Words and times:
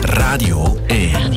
Radio 0.00 0.78
1. 0.86 1.34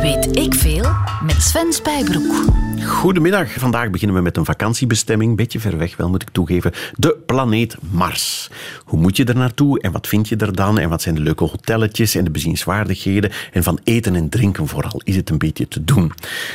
Weet 0.00 0.36
ik 0.36 0.54
veel 0.54 0.84
met 1.22 1.42
Sven 1.42 1.72
Spijbroek. 1.72 2.44
Goedemiddag. 2.86 3.52
Vandaag 3.52 3.90
beginnen 3.90 4.16
we 4.16 4.22
met 4.22 4.36
een 4.36 4.44
vakantiebestemming. 4.44 5.36
Beetje 5.36 5.60
ver 5.60 5.78
weg 5.78 5.96
wel, 5.96 6.08
moet 6.08 6.22
ik 6.22 6.30
toegeven. 6.30 6.72
De 6.94 7.16
planeet 7.26 7.76
Mars. 7.90 8.50
Hoe 8.84 9.00
moet 9.00 9.16
je 9.16 9.24
er 9.24 9.36
naartoe 9.36 9.80
en 9.80 9.92
wat 9.92 10.06
vind 10.06 10.28
je 10.28 10.36
er 10.36 10.54
dan? 10.54 10.78
En 10.78 10.88
wat 10.88 11.02
zijn 11.02 11.14
de 11.14 11.20
leuke 11.20 11.44
hotelletjes 11.44 12.14
en 12.14 12.24
de 12.24 12.30
bezienswaardigheden? 12.30 13.30
En 13.52 13.62
van 13.62 13.78
eten 13.84 14.14
en 14.14 14.28
drinken 14.28 14.68
vooral. 14.68 15.00
Is 15.04 15.16
het 15.16 15.30
een 15.30 15.38
beetje 15.38 15.68
te 15.68 15.84
doen? 15.84 16.12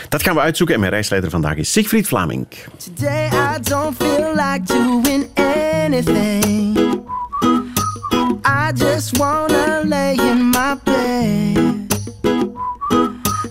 Dat 0.10 0.24
gaan 0.24 0.36
we 0.36 0.42
uitzoeken. 0.42 0.76
En 0.76 0.82
mijn 0.82 0.94
reisleider 0.94 1.30
vandaag 1.30 1.56
is 1.56 1.72
Siegfried 1.72 2.08
Vlaming. 2.08 2.48
Today 2.78 3.28
I 3.28 3.60
don't 3.62 3.96
feel 3.96 4.32
like 4.36 4.62
doing 4.64 5.26
anything. 5.36 6.80
I 7.44 8.72
just 8.76 9.18
wanna 9.20 9.84
lay 9.86 10.16
in 10.16 10.52
my 10.52 10.76
bed. 10.76 11.90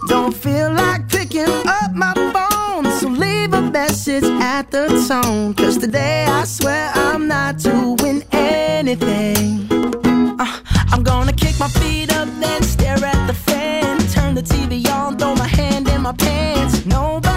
Don't 0.09 0.35
feel 0.35 0.73
like 0.73 1.09
picking 1.09 1.49
up 1.67 1.93
my 1.95 2.15
phone, 2.33 2.91
so 2.99 3.09
leave 3.09 3.53
a 3.53 3.61
message 3.61 4.25
at 4.25 4.71
the 4.71 4.87
tone. 5.09 5.55
Cause 5.55 5.79
today 5.79 6.27
I 6.27 6.45
swear 6.45 6.91
I'm 6.95 7.29
not 7.29 7.59
doing 7.59 8.23
anything. 8.33 9.67
Uh, 10.39 10.59
I'm 10.93 11.03
gonna 11.03 11.33
kick 11.33 11.59
my 11.59 11.69
feet 11.69 12.13
up, 12.13 12.29
then 12.41 12.63
stare 12.63 13.05
at 13.05 13.27
the 13.27 13.35
fan. 13.35 13.99
Turn 14.09 14.35
the 14.35 14.43
TV 14.43 14.87
on, 14.89 15.19
throw 15.19 15.35
my 15.35 15.49
hand 15.49 15.89
in 15.89 16.03
my 16.03 16.13
pants. 16.13 16.87
Nobody's 16.87 17.30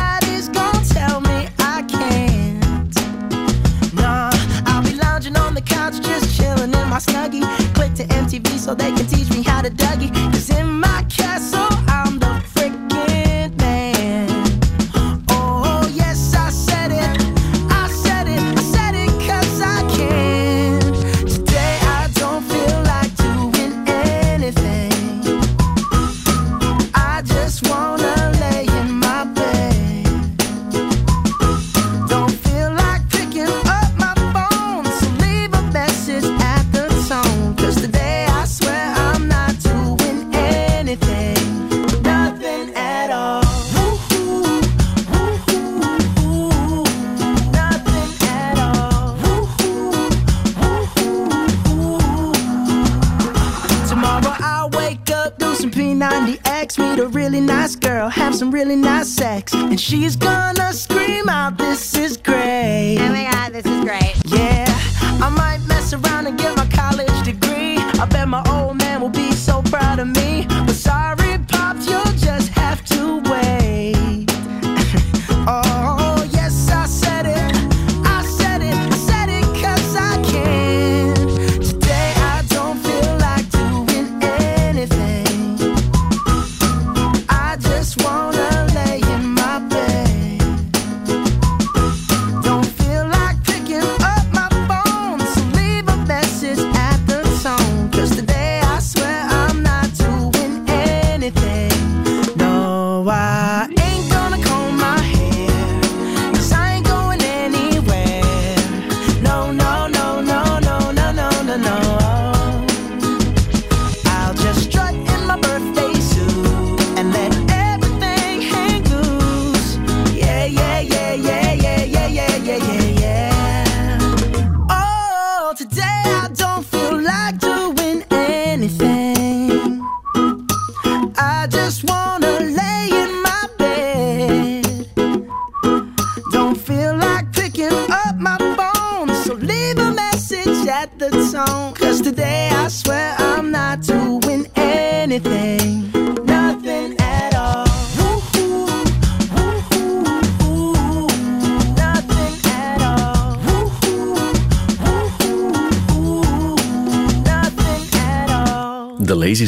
my 6.94 7.00
snuggie. 7.00 7.44
Click 7.74 7.96
to 7.96 8.04
MTV 8.06 8.60
so 8.60 8.76
they 8.76 8.92
can 8.92 9.08
teach 9.08 9.30
me 9.32 9.42
how 9.42 9.62
to 9.64 9.72
Dougie. 9.72 10.14
Cause 10.32 10.52
in 10.52 10.80
my 10.80 11.04
castle, 11.10 11.68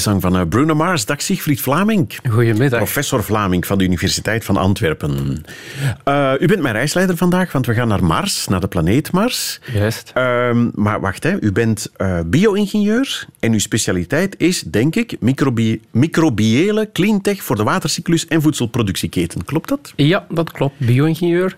Song 0.05 0.21
van 0.21 0.35
eh, 0.35 0.41
Bruno 0.49 0.75
Mars. 0.75 1.05
Dag 1.05 1.21
Siegfried 1.21 1.61
Vlaming. 1.61 2.19
Goedemiddag. 2.29 2.79
Professor 2.79 3.23
Vlaming 3.23 3.65
van 3.65 3.77
de 3.77 3.83
Universiteit 3.83 4.45
van 4.45 4.57
Antwerpen. 4.57 5.43
Eh, 6.03 6.33
u 6.39 6.47
bent 6.47 6.61
mijn 6.61 6.73
reisleider 6.73 7.17
vandaag, 7.17 7.51
want 7.51 7.65
we 7.65 7.73
gaan 7.73 7.87
naar 7.87 8.03
Mars, 8.03 8.47
naar 8.47 8.59
de 8.59 8.67
planeet 8.67 9.11
Mars. 9.11 9.59
Juist. 9.73 10.11
Ehm, 10.13 10.69
maar 10.73 10.99
wacht, 11.01 11.23
hè. 11.23 11.41
u 11.41 11.51
bent 11.51 11.91
eh, 11.95 12.19
bio-ingenieur 12.25 13.25
en 13.39 13.51
uw 13.51 13.59
specialiteit 13.59 14.35
is, 14.37 14.61
denk 14.61 14.95
ik, 14.95 15.15
microbi 15.19 15.81
microbiële 15.91 16.89
cleantech 16.93 17.43
voor 17.43 17.55
de 17.55 17.63
watercyclus 17.63 18.27
en 18.27 18.41
voedselproductieketen. 18.41 19.45
Klopt 19.45 19.69
dat? 19.69 19.93
Ja, 19.95 20.25
dat 20.29 20.51
klopt. 20.51 20.77
Bio-ingenieur. 20.77 21.55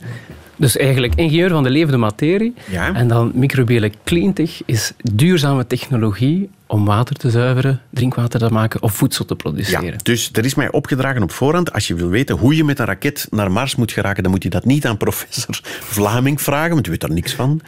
Dus 0.58 0.78
eigenlijk 0.78 1.16
ingenieur 1.16 1.50
van 1.50 1.64
de 1.64 1.70
levende 1.70 1.98
materie. 1.98 2.54
Ja. 2.72 2.94
En 2.94 3.08
dan 3.08 3.32
microbiële 3.34 3.92
cleantech 4.04 4.62
is 4.66 4.92
duurzame 5.14 5.68
technologie 5.68 6.50
om 6.68 6.86
water 6.86 7.16
te 7.16 7.30
zuiveren, 7.30 7.82
drinkwater 7.90 8.40
te 8.40 8.50
maken 8.54 8.82
of 8.82 8.94
voedsel 8.94 9.26
te 9.26 9.36
produceren. 9.36 9.92
Ja, 9.92 10.00
dus 10.04 10.30
er 10.34 10.46
is 10.46 10.56
mij 10.56 10.72
opgedragen 10.72 11.24
op 11.24 11.32
voorhand, 11.32 11.74
als 11.74 11.88
je 11.88 11.96
wil 11.96 12.10
weten 12.10 12.36
hoe 12.36 12.56
je 12.56 12.64
met 12.64 12.80
een 12.80 12.86
raket 12.86 13.28
naar 13.30 13.52
Mars 13.52 13.76
moet 13.76 13.92
geraken, 13.92 14.24
dan 14.24 14.32
moet 14.32 14.44
je 14.44 14.50
dat 14.50 14.66
niet 14.66 14.86
aan 14.86 14.98
professor 14.98 15.60
Vlaming 15.82 16.42
vragen, 16.42 16.74
want 16.74 16.88
u 16.88 16.90
weet 16.90 17.02
daar 17.02 17.12
niks 17.12 17.34
van. 17.34 17.62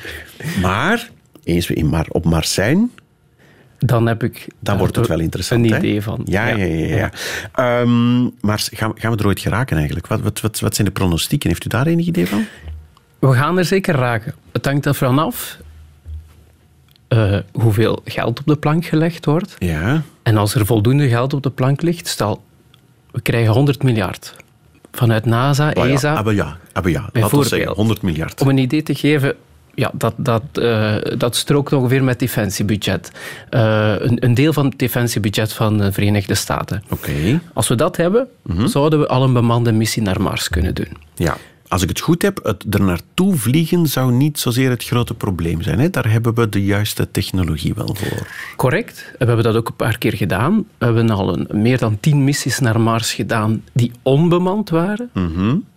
Maar, 0.61 1.09
eens 1.43 1.67
we 1.67 1.73
in 1.73 1.85
Mar 1.85 2.05
op 2.09 2.25
Mars 2.25 2.53
zijn, 2.53 2.91
Dan 3.79 4.05
heb 4.05 4.23
ik 4.23 4.47
dan 4.59 4.77
wordt 4.77 4.95
het 4.95 5.07
wel 5.07 5.19
interessant. 5.19 5.65
een 5.65 5.71
hè? 5.71 5.77
idee 5.77 6.01
van. 6.01 6.21
Ja, 6.25 6.47
ja, 6.47 6.65
ja. 6.65 6.95
ja, 6.95 7.11
Ehm, 7.53 8.21
maar 8.41 8.67
gaan, 8.71 8.91
gaan 8.95 9.11
we 9.11 9.17
er 9.17 9.25
ooit 9.27 9.39
geraken 9.39 9.77
eigenlijk? 9.77 10.07
Wat, 10.07 10.21
wat, 10.21 10.41
wat, 10.41 10.59
wat 10.59 10.75
zijn 10.75 10.87
de 10.87 10.93
pronostieken? 10.93 11.49
Heeft 11.49 11.65
u 11.65 11.67
daar 11.67 11.87
enig 11.87 12.05
idee 12.05 12.27
van? 12.27 12.45
We 13.19 13.33
gaan 13.33 13.57
er 13.57 13.65
zeker 13.65 13.95
raken. 13.95 14.33
Het 14.51 14.65
hangt 14.65 14.85
er 14.85 14.95
vanaf 14.95 15.57
eh, 17.07 17.37
hoeveel 17.51 18.01
geld 18.05 18.39
op 18.39 18.45
de 18.45 18.55
plank 18.55 18.85
gelegd 18.85 19.25
wordt. 19.25 19.55
Ja. 19.59 20.01
En 20.23 20.37
als 20.37 20.55
er 20.55 20.65
voldoende 20.65 21.07
geld 21.07 21.33
op 21.33 21.43
de 21.43 21.49
plank 21.49 21.81
ligt, 21.81 22.07
stel, 22.07 22.43
we 23.11 23.21
krijgen 23.21 23.53
100 23.53 23.83
miljard. 23.83 24.35
Vanuit 24.91 25.25
NASA, 25.25 25.69
Ah 25.71 25.87
ja, 25.87 25.93
ESA. 25.93 26.13
ah, 26.15 26.25
maar 26.25 26.33
ja, 26.33 26.57
ah, 26.73 26.89
ja. 26.89 27.09
Laten 27.13 27.37
we 27.39 27.45
zeggen 27.45 27.71
100 27.71 28.01
miljard. 28.01 28.41
Om 28.41 28.47
een 28.49 28.57
idee 28.57 28.83
te 28.83 28.95
geven, 28.95 29.35
ja, 29.75 29.91
dat, 29.93 30.13
dat, 30.17 30.43
eh, 30.53 30.95
dat 31.17 31.35
strookt 31.35 31.73
ongeveer 31.73 31.99
met 32.03 32.09
het 32.09 32.19
defensiebudget. 32.19 33.11
Eh, 33.49 33.93
een, 33.97 34.25
een 34.25 34.33
deel 34.33 34.53
van 34.53 34.65
het 34.65 34.79
defensiebudget 34.79 35.53
van 35.53 35.77
de 35.77 35.91
Verenigde 35.91 36.35
Staten. 36.35 36.83
Oké. 36.89 37.39
Als 37.53 37.67
we 37.67 37.75
dat 37.75 37.97
hebben, 37.97 38.27
Mhm. 38.41 38.67
zouden 38.67 38.99
we 38.99 39.07
al 39.07 39.23
een 39.23 39.33
bemande 39.33 39.71
missie 39.71 40.01
naar 40.01 40.21
Mars 40.21 40.49
kunnen 40.49 40.75
doen. 40.75 40.97
Ja. 41.15 41.37
Als 41.69 41.81
ik 41.81 41.89
het 41.89 41.99
goed 41.99 42.21
heb, 42.21 42.39
het 42.43 42.65
er 42.69 42.81
naartoe 42.81 43.35
vliegen 43.35 43.87
zou 43.87 44.11
niet 44.11 44.39
zozeer 44.39 44.69
het 44.69 44.83
grote 44.83 45.13
probleem 45.13 45.61
zijn. 45.61 45.79
Hè? 45.79 45.89
Daar 45.89 46.11
hebben 46.11 46.33
we 46.33 46.49
de 46.49 46.63
juiste 46.63 47.11
technologie 47.11 47.73
wel 47.73 47.95
voor. 47.95 48.27
Correct. 48.55 49.11
We 49.17 49.25
hebben 49.25 49.43
dat 49.43 49.55
ook 49.55 49.67
een 49.67 49.75
paar 49.75 49.97
keer 49.97 50.13
gedaan. 50.13 50.65
We 50.77 50.85
hebben 50.85 51.09
al 51.09 51.37
een, 51.37 51.61
meer 51.61 51.77
dan 51.77 51.99
tien 51.99 52.23
missies 52.23 52.59
naar 52.59 52.81
Mars 52.81 53.13
gedaan 53.13 53.63
die 53.73 53.91
onbemand 54.01 54.69
waren. 54.69 55.09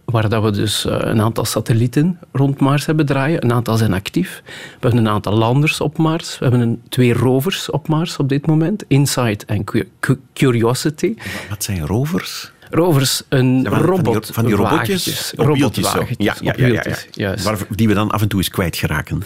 Waar 0.04 0.28
dat 0.28 0.42
we 0.42 0.50
dus 0.50 0.84
eh, 0.84 0.96
een 1.00 1.20
aantal 1.20 1.44
satellieten 1.44 2.18
rond 2.32 2.60
Mars 2.60 2.86
hebben 2.86 3.06
draaien. 3.06 3.44
Een 3.44 3.52
aantal 3.52 3.76
zijn 3.76 3.92
actief. 3.92 4.42
We 4.44 4.52
hebben 4.80 4.98
een 4.98 5.08
aantal 5.08 5.32
landers 5.36 5.80
op 5.80 5.98
Mars. 5.98 6.38
We 6.38 6.44
hebben 6.44 6.60
een, 6.60 6.82
twee 6.88 7.12
rovers 7.12 7.70
op 7.70 7.88
Mars 7.88 8.16
op 8.16 8.28
dit 8.28 8.46
moment. 8.46 8.84
Insight 8.88 9.44
en 9.44 9.64
Cu- 9.64 9.88
Cu- 10.00 10.20
Curiosity. 10.34 11.14
Wat 11.48 11.64
zijn 11.64 11.86
rovers? 11.86 12.52
Rovers, 12.74 13.22
een 13.28 13.62
Ja, 13.62 13.70
van- 13.70 13.72
van 13.72 13.80
die- 13.80 13.90
robot. 13.90 14.30
Van 14.32 14.44
die 14.44 14.54
robotjes? 14.54 15.32
Robotwagentjes 15.36 16.16
Ja, 16.16 16.54
ja, 16.56 16.66
ja, 16.66 16.82
ja. 17.10 17.34
Waar- 17.42 17.58
die 17.68 17.88
we 17.88 17.94
dan 17.94 18.10
af 18.10 18.22
en 18.22 18.28
toe 18.28 18.38
eens 18.38 18.48
kwijtgeraken. 18.48 19.22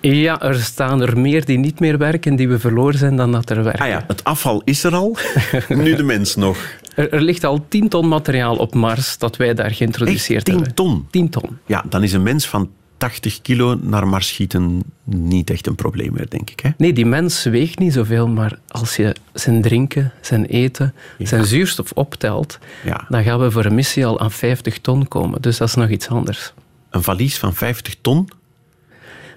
Ja, 0.00 0.40
er 0.42 0.54
staan 0.54 1.02
er 1.02 1.18
meer 1.18 1.44
die 1.44 1.58
niet 1.58 1.80
meer 1.80 1.98
werken, 1.98 2.36
die 2.36 2.48
we 2.48 2.58
verloren 2.58 2.98
zijn, 2.98 3.16
dan 3.16 3.32
dat 3.32 3.50
er 3.50 3.62
werken. 3.64 3.80
Ah 3.82 3.88
ja, 3.88 4.04
het 4.06 4.24
afval 4.24 4.62
is 4.64 4.84
er 4.84 4.94
al. 4.94 5.16
nu 5.68 5.94
de 5.96 6.02
mens 6.02 6.36
nog. 6.36 6.58
Er, 6.94 7.12
er 7.12 7.20
ligt 7.20 7.44
al 7.44 7.64
10 7.68 7.88
ton 7.88 8.08
materiaal 8.08 8.56
op 8.56 8.74
Mars 8.74 9.18
dat 9.18 9.36
wij 9.36 9.54
daar 9.54 9.70
geïntroduceerd 9.70 10.36
Echt 10.36 10.44
10 10.44 10.54
hebben. 10.54 10.74
ton? 10.74 11.06
10 11.10 11.28
ton. 11.30 11.58
Ja, 11.66 11.84
dan 11.88 12.02
is 12.02 12.12
een 12.12 12.22
mens 12.22 12.46
van 12.48 12.70
80 13.00 13.42
kilo 13.42 13.78
naar 13.82 14.08
Mars 14.08 14.28
schieten 14.28 14.82
niet 15.04 15.50
echt 15.50 15.66
een 15.66 15.74
probleem 15.74 16.12
meer, 16.12 16.28
denk 16.28 16.50
ik. 16.50 16.60
Hè? 16.60 16.70
Nee, 16.76 16.92
die 16.92 17.06
mens 17.06 17.44
weegt 17.44 17.78
niet 17.78 17.92
zoveel, 17.92 18.28
maar 18.28 18.58
als 18.68 18.96
je 18.96 19.14
zijn 19.32 19.62
drinken, 19.62 20.12
zijn 20.20 20.44
eten, 20.44 20.94
zijn 21.18 21.44
zuurstof 21.44 21.92
optelt, 21.92 22.58
Ja. 22.84 23.06
dan 23.08 23.22
gaan 23.22 23.40
we 23.40 23.50
voor 23.50 23.64
een 23.64 23.74
missie 23.74 24.06
al 24.06 24.20
aan 24.20 24.30
50 24.30 24.78
ton 24.78 25.08
komen. 25.08 25.42
Dus 25.42 25.56
dat 25.56 25.68
is 25.68 25.74
nog 25.74 25.88
iets 25.88 26.08
anders. 26.08 26.52
Een 26.90 27.02
valies 27.02 27.38
van 27.38 27.54
50 27.54 27.94
ton, 28.00 28.28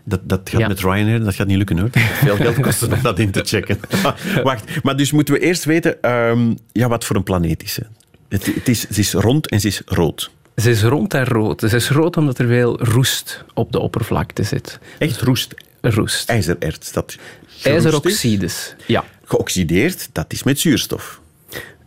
dat, 0.04 0.20
dat 0.24 0.50
gaat 0.50 0.60
Ja. 0.60 0.68
met 0.68 0.80
Ryanair, 0.80 1.24
dat 1.24 1.36
gaat 1.36 1.48
niet 1.48 1.58
lukken 1.58 1.78
hoor. 1.80 1.90
Veel 1.92 2.36
geld 2.36 2.60
kosten 2.60 2.94
om 2.94 3.02
dat 3.02 3.20
in 3.20 3.32
te 3.32 3.42
checken. 3.44 3.80
Wacht, 4.44 4.84
maar 4.84 4.96
dus 4.98 5.12
moeten 5.12 5.34
we 5.34 5.40
eerst 5.40 5.64
weten 5.66 6.02
ehm, 6.02 6.54
ja, 6.72 6.88
wat 6.88 7.06
voor 7.06 7.16
een 7.16 7.24
planeet 7.24 7.64
is 7.64 7.76
het. 7.76 7.88
Het, 8.30 8.46
het, 8.56 8.70
is, 8.70 8.88
het 8.88 8.98
is 8.98 9.14
rond 9.14 9.50
en 9.50 9.60
ze 9.62 9.68
is 9.68 9.82
rood. 9.86 10.32
Ze 10.56 10.70
is 10.70 10.84
rond 10.84 11.14
en 11.14 11.26
rood. 11.26 11.60
Ze 11.60 11.76
is 11.76 11.90
rood 11.90 12.18
omdat 12.18 12.38
er 12.40 12.48
veel 12.48 12.84
roest 12.84 13.44
op 13.54 13.72
de 13.72 13.80
oppervlakte 13.80 14.44
zit. 14.44 14.80
Echt 14.98 15.22
roest, 15.22 15.54
Roest. 15.82 16.30
ijzererts. 16.30 16.92
Dat. 16.92 17.16
IJzeroxides. 17.64 18.76
Ja. 18.88 19.04
Geoxideerd, 19.24 20.10
dat 20.12 20.34
is 20.34 20.44
met 20.44 20.60
zuurstof. 20.60 21.22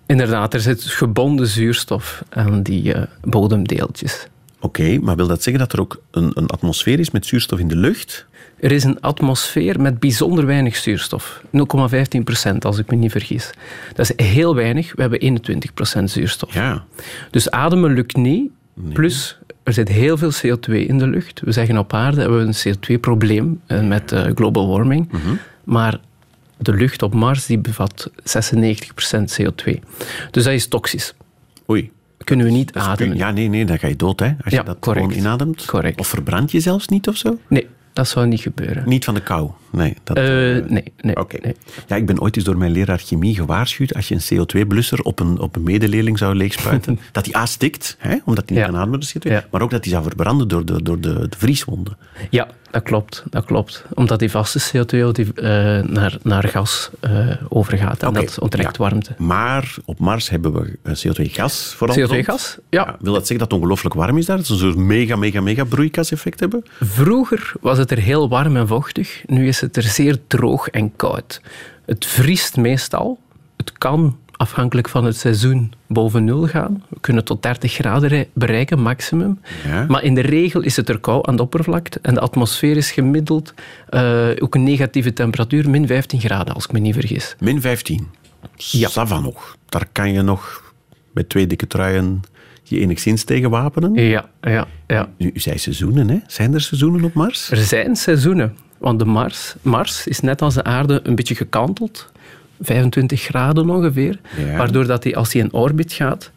Inderdaad, 0.06 0.54
er 0.54 0.60
zit 0.60 0.82
gebonden 0.82 1.46
zuurstof 1.46 2.22
aan 2.28 2.62
die 2.62 2.92
eh, 2.92 3.02
bodemdeeltjes. 3.22 4.26
Oké, 4.60 4.98
maar 4.98 5.16
wil 5.16 5.26
dat 5.26 5.42
zeggen 5.42 5.62
dat 5.62 5.72
er 5.72 5.80
ook 5.80 6.02
een, 6.10 6.30
een 6.34 6.46
atmosfeer 6.46 6.98
is 6.98 7.10
met 7.10 7.26
zuurstof 7.26 7.58
in 7.58 7.68
de 7.68 7.76
lucht? 7.76 8.26
Er 8.60 8.72
is 8.72 8.84
een 8.84 9.00
atmosfeer 9.00 9.80
met 9.80 9.98
bijzonder 10.00 10.46
weinig 10.46 10.76
zuurstof. 10.76 11.42
0,15 11.46 12.22
procent, 12.24 12.64
als 12.64 12.78
ik 12.78 12.90
me 12.90 12.96
niet 12.96 13.10
vergis. 13.10 13.50
Dat 13.94 14.10
is 14.10 14.26
heel 14.26 14.54
weinig. 14.54 14.92
We 14.94 15.00
hebben 15.00 15.20
21 15.20 15.74
procent 15.74 16.10
zuurstof. 16.10 16.54
Ja. 16.54 16.84
Dus 17.30 17.50
ademen 17.50 17.92
lukt 17.94 18.16
niet. 18.16 18.50
Plus, 18.92 19.38
er 19.62 19.72
zit 19.72 19.88
heel 19.88 20.16
veel 20.16 20.30
CO2 20.32 20.72
in 20.72 20.98
de 20.98 21.06
lucht. 21.06 21.40
We 21.40 21.52
zeggen 21.52 21.78
op 21.78 21.92
aarde 21.92 22.20
hebben 22.20 22.38
we 22.38 22.52
een 22.66 22.76
CO2-probleem 22.76 23.60
eh, 23.66 23.80
met 23.86 24.12
eh, 24.12 24.24
global 24.34 24.68
warming. 24.68 25.10
Maar 25.64 26.00
de 26.58 26.72
lucht 26.74 27.02
op 27.02 27.14
Mars 27.14 27.46
die 27.46 27.58
bevat 27.58 28.10
96% 28.10 29.40
CO2. 29.40 29.72
Dus 30.30 30.44
dat 30.44 30.52
is 30.52 30.68
toxisch. 30.68 31.14
Oei. 31.70 31.90
Kunnen 32.24 32.46
we 32.46 32.52
niet 32.52 32.72
ademen. 32.74 33.16
Ja, 33.16 33.30
nee, 33.30 33.48
nee, 33.48 33.64
dan 33.64 33.78
ga 33.78 33.86
je 33.86 33.96
dood, 33.96 34.20
hè. 34.20 34.26
Als 34.44 34.52
Ja, 34.52 34.58
je 34.60 34.64
dat 34.66 34.76
correct. 34.78 35.06
gewoon 35.06 35.18
inademt. 35.20 35.64
Correct. 35.64 35.98
Of 36.00 36.06
verbrand 36.08 36.50
je 36.50 36.60
zelfs 36.60 36.88
niet 36.88 37.08
of 37.08 37.16
zo? 37.16 37.38
Nee, 37.48 37.66
dat 37.96 38.08
zou 38.08 38.26
niet 38.26 38.40
gebeuren. 38.40 38.88
Niet 38.88 39.04
van 39.04 39.14
de 39.14 39.20
kou. 39.20 39.50
Nee. 39.76 39.96
Dat, 40.04 40.16
eh, 40.16 40.24
nee, 40.68 40.92
nee, 41.00 41.16
Oké. 41.16 41.36
nee. 41.42 41.56
Ja, 41.86 41.96
ik 41.96 42.06
ben 42.06 42.20
ooit 42.20 42.36
eens 42.36 42.44
door 42.44 42.56
mijn 42.58 42.70
leraar 42.70 42.98
chemie 42.98 43.34
gewaarschuwd 43.34 43.94
als 43.94 44.08
je 44.08 44.14
een 44.14 44.46
CO2-blusser 44.46 45.00
op 45.02 45.20
een, 45.20 45.38
op 45.38 45.56
een 45.56 45.62
medeleerling 45.62 46.18
zou 46.18 46.34
leegspuiten, 46.34 46.98
dat 47.12 47.24
die 47.24 47.36
A 47.36 47.46
stikt, 47.46 47.96
hè, 47.98 48.16
omdat 48.24 48.44
hij 48.48 48.56
niet 48.56 48.66
Ja. 48.66 48.70
kan 48.72 48.80
ademen, 48.80 49.00
de 49.00 49.06
CO2, 49.06 49.30
Ja. 49.32 49.44
maar 49.50 49.62
ook 49.62 49.70
dat 49.70 49.84
hij 49.84 49.92
zou 49.92 50.04
verbranden 50.04 50.48
door 50.48 50.64
de, 50.64 50.82
door 50.82 51.00
de, 51.00 51.12
de 51.28 51.36
vrieswonden. 51.38 51.96
Ja, 52.30 52.48
dat 52.70 52.82
klopt, 52.82 53.24
dat 53.30 53.44
klopt. 53.44 53.84
Omdat 53.94 54.18
die 54.18 54.30
vaste 54.30 54.60
CO2 54.60 55.10
die, 55.12 55.32
eh, 55.34 55.44
naar, 55.84 56.16
naar 56.22 56.48
gas 56.48 56.90
overgaat. 57.48 58.02
En 58.02 58.12
dat 58.12 58.38
onttrekt 58.38 58.76
ja. 58.76 58.82
warmte. 58.82 59.14
Maar 59.18 59.74
op 59.84 59.98
Mars 59.98 60.28
hebben 60.30 60.52
we 60.52 60.78
eh, 60.82 60.92
CO2-gas 60.94 61.74
vooral. 61.76 61.96
rond. 61.96 62.10
CO2-gas? 62.12 62.58
Ja. 62.70 62.84
Ja, 62.86 62.96
wil 63.00 63.12
dat 63.12 63.20
zeggen 63.26 63.38
dat 63.38 63.50
het 63.50 63.58
ongelooflijk 63.60 63.94
warm 63.94 64.18
is 64.18 64.26
daar? 64.26 64.36
Dat 64.36 64.46
ze 64.46 64.56
zo'n 64.56 64.86
mega, 64.86 65.16
mega, 65.16 65.40
mega 65.40 65.64
broeikaseffect 65.64 66.40
hebben? 66.40 66.64
Vroeger 66.80 67.52
was 67.60 67.78
het 67.78 67.90
er 67.90 67.98
heel 67.98 68.28
warm 68.28 68.56
en 68.56 68.66
vochtig. 68.66 69.22
Nu 69.26 69.46
is 69.46 69.60
het 69.60 69.65
er 69.72 69.82
zeer 69.82 70.18
droog 70.26 70.68
en 70.68 70.96
koud. 70.96 71.40
Het 71.86 72.06
vriest 72.06 72.56
meestal. 72.56 73.18
Het 73.56 73.72
kan, 73.78 74.16
afhankelijk 74.36 74.88
van 74.88 75.04
het 75.04 75.16
seizoen, 75.16 75.72
boven 75.86 76.24
nul 76.24 76.46
gaan. 76.46 76.84
We 76.88 77.00
kunnen 77.00 77.24
tot 77.24 77.42
30 77.42 77.72
graden 77.72 78.08
rei- 78.08 78.28
bereiken, 78.32 78.80
maximum. 78.82 79.40
Ja. 79.66 79.84
Maar 79.88 80.02
in 80.02 80.14
de 80.14 80.20
regel 80.20 80.60
is 80.60 80.76
het 80.76 80.88
er 80.88 80.98
koud 80.98 81.26
aan 81.26 81.36
de 81.36 81.42
oppervlakte. 81.42 81.98
En 82.02 82.14
de 82.14 82.20
atmosfeer 82.20 82.76
is 82.76 82.90
gemiddeld 82.90 83.54
eh, 83.88 84.28
ook 84.38 84.54
een 84.54 84.62
negatieve 84.64 85.12
temperatuur, 85.12 85.70
min 85.70 85.86
15 85.86 86.20
graden, 86.20 86.54
als 86.54 86.64
ik 86.64 86.72
me 86.72 86.78
niet 86.78 86.94
vergis. 86.94 87.36
Min 87.40 87.60
15. 87.60 88.08
Ja. 88.56 88.88
Sava 88.88 89.20
nog. 89.20 89.56
Daar 89.68 89.86
kan 89.92 90.12
je 90.12 90.22
nog 90.22 90.72
met 91.12 91.28
twee 91.28 91.46
dikke 91.46 91.66
truien 91.66 92.22
je 92.62 92.80
enigszins 92.80 93.24
tegen 93.24 93.50
wapenen. 93.50 93.94
Ja, 93.94 94.28
ja, 94.40 94.66
ja. 94.86 95.08
Nu, 95.18 95.30
u 95.34 95.40
zei 95.40 95.58
seizoenen, 95.58 96.08
hè? 96.08 96.18
Zijn 96.26 96.54
er 96.54 96.60
seizoenen 96.60 97.04
op 97.04 97.14
Mars? 97.14 97.50
Er 97.50 97.56
zijn 97.56 97.96
seizoenen. 97.96 98.56
Want 98.78 98.98
de 98.98 99.04
Mars, 99.04 99.54
Mars 99.62 100.06
is 100.06 100.20
net 100.20 100.42
als 100.42 100.54
de 100.54 100.64
aarde 100.64 101.00
een 101.02 101.14
beetje 101.14 101.34
gekanteld. 101.34 102.10
25 102.60 103.20
graden 103.22 103.70
ongeveer. 103.70 104.18
Ja. 104.36 104.56
Waardoor 104.56 104.86
dat 104.86 105.04
hij, 105.04 105.16
als 105.16 105.32
hij 105.32 105.42
in 105.42 105.52
orbit 105.52 105.92
gaat, 105.92 106.30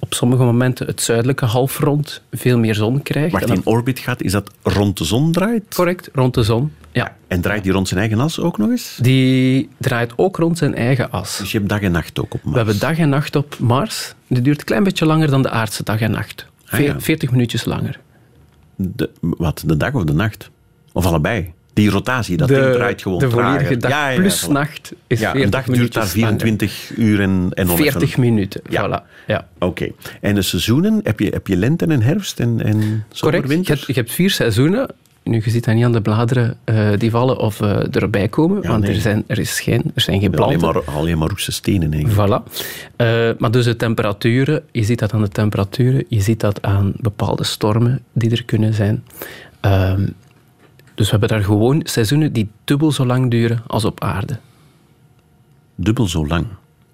op 0.00 0.14
sommige 0.14 0.42
momenten 0.42 0.86
het 0.86 1.00
zuidelijke 1.00 1.44
halfrond 1.44 2.22
veel 2.32 2.58
meer 2.58 2.74
zon 2.74 3.02
krijgt. 3.02 3.32
Wacht, 3.32 3.50
in 3.50 3.60
orbit 3.64 3.98
gaat, 3.98 4.22
is 4.22 4.32
dat 4.32 4.50
rond 4.62 4.98
de 4.98 5.04
zon 5.04 5.32
draait? 5.32 5.74
Correct, 5.74 6.08
rond 6.12 6.34
de 6.34 6.42
zon. 6.42 6.72
Ja. 6.92 7.16
En 7.26 7.40
draait 7.40 7.62
die 7.62 7.72
rond 7.72 7.88
zijn 7.88 8.00
eigen 8.00 8.20
as 8.20 8.40
ook 8.40 8.58
nog 8.58 8.70
eens? 8.70 8.98
Die 9.00 9.68
draait 9.78 10.12
ook 10.16 10.36
rond 10.36 10.58
zijn 10.58 10.74
eigen 10.74 11.10
as. 11.10 11.38
Dus 11.38 11.52
je 11.52 11.58
hebt 11.58 11.70
dag 11.70 11.80
en 11.80 11.92
nacht 11.92 12.18
ook 12.18 12.34
op 12.34 12.42
Mars. 12.42 12.50
We 12.50 12.56
hebben 12.56 12.78
dag 12.78 12.98
en 12.98 13.08
nacht 13.08 13.36
op 13.36 13.58
Mars. 13.58 14.14
Die 14.26 14.42
duurt 14.42 14.58
een 14.58 14.64
klein 14.64 14.84
beetje 14.84 15.06
langer 15.06 15.30
dan 15.30 15.42
de 15.42 15.50
aardse 15.50 15.84
dag 15.84 16.00
en 16.00 16.10
nacht. 16.10 16.46
Ah, 16.66 16.80
ja. 16.80 17.00
40 17.00 17.30
minuutjes 17.30 17.64
langer. 17.64 18.00
De, 18.76 19.10
wat, 19.20 19.62
de 19.66 19.76
dag 19.76 19.94
of 19.94 20.04
de 20.04 20.12
nacht? 20.12 20.50
Of 20.92 21.06
allebei? 21.06 21.52
Die 21.78 21.90
rotatie, 21.90 22.36
dat 22.36 22.48
ding 22.48 22.72
draait 22.72 23.02
gewoon 23.02 23.18
de 23.18 23.30
volledige 23.30 23.76
trager. 23.76 23.78
dag 23.80 23.90
Ja, 23.90 24.08
ja, 24.08 24.18
plus 24.20 24.46
voilà. 24.46 24.52
nacht 24.52 24.92
is 25.06 25.20
Ja, 25.20 25.30
40 25.30 25.44
een 25.44 25.50
dag 25.50 25.64
duurt 25.64 25.92
daar 25.94 26.06
24 26.06 26.90
uur 26.96 27.20
en, 27.20 27.30
en 27.30 27.66
langer. 27.66 27.72
oneffen. 27.80 28.00
40 28.00 28.16
minuten, 28.18 28.60
Ja. 28.68 28.86
voilà. 28.88 29.24
Ja. 29.26 29.46
Oké. 29.58 29.88
En 30.20 30.34
de 30.34 30.42
seizoenen, 30.42 31.00
heb 31.02 31.20
je, 31.20 31.28
heb 31.30 31.46
je 31.46 31.56
lente 31.56 31.86
en 31.86 32.02
herfst 32.02 32.40
en, 32.40 32.60
en 32.64 33.04
Correct. 33.20 33.50
Je 33.50 33.60
hebt, 33.64 33.86
je 33.86 33.92
hebt 33.92 34.12
vier 34.12 34.30
seizoenen. 34.30 34.88
Nu, 35.22 35.40
je 35.44 35.50
ziet 35.50 35.64
dat 35.64 35.74
niet 35.74 35.84
aan 35.84 35.92
de 35.92 36.00
bladeren 36.00 36.56
eh, 36.64 36.88
die 36.96 37.10
vallen 37.10 37.38
of 37.38 37.60
eh, 37.60 37.94
erbij 37.94 38.28
komen, 38.28 38.62
Ja, 38.62 38.68
want 38.68 38.82
nee. 38.82 38.94
er, 38.94 39.00
zijn, 39.00 39.24
er, 39.26 39.38
is 39.38 39.60
geen, 39.60 39.82
er 39.94 40.00
zijn 40.00 40.20
geen 40.20 40.36
alleen, 40.36 40.58
planten. 40.58 40.82
maar, 40.84 40.94
alleen 40.96 41.18
maar 41.18 41.28
roeste 41.28 41.52
stenen 41.52 41.92
eigenlijk. 41.92 42.42
Voilà. 42.44 42.52
Eh, 42.96 43.30
maar 43.38 43.50
dus 43.50 43.64
de 43.64 43.76
temperaturen, 43.76 44.62
je 44.72 44.82
ziet 44.84 44.98
dat 44.98 45.12
aan 45.12 45.20
de 45.22 45.28
temperaturen, 45.28 46.04
je 46.08 46.20
ziet 46.20 46.40
dat 46.40 46.62
aan 46.62 46.92
bepaalde 47.00 47.44
stormen 47.44 48.02
die 48.12 48.30
er 48.30 48.44
kunnen 48.44 48.74
zijn. 48.74 49.04
Ehm, 49.60 50.06
dus 50.98 51.06
we 51.06 51.10
hebben 51.10 51.28
daar 51.28 51.44
gewoon 51.44 51.80
seizoenen 51.84 52.32
die 52.32 52.48
dubbel 52.64 52.92
zo 52.92 53.06
lang 53.06 53.30
duren 53.30 53.62
als 53.66 53.84
op 53.84 54.02
aarde. 54.02 54.38
Dubbel 55.74 56.08
zo 56.08 56.26
lang. 56.26 56.46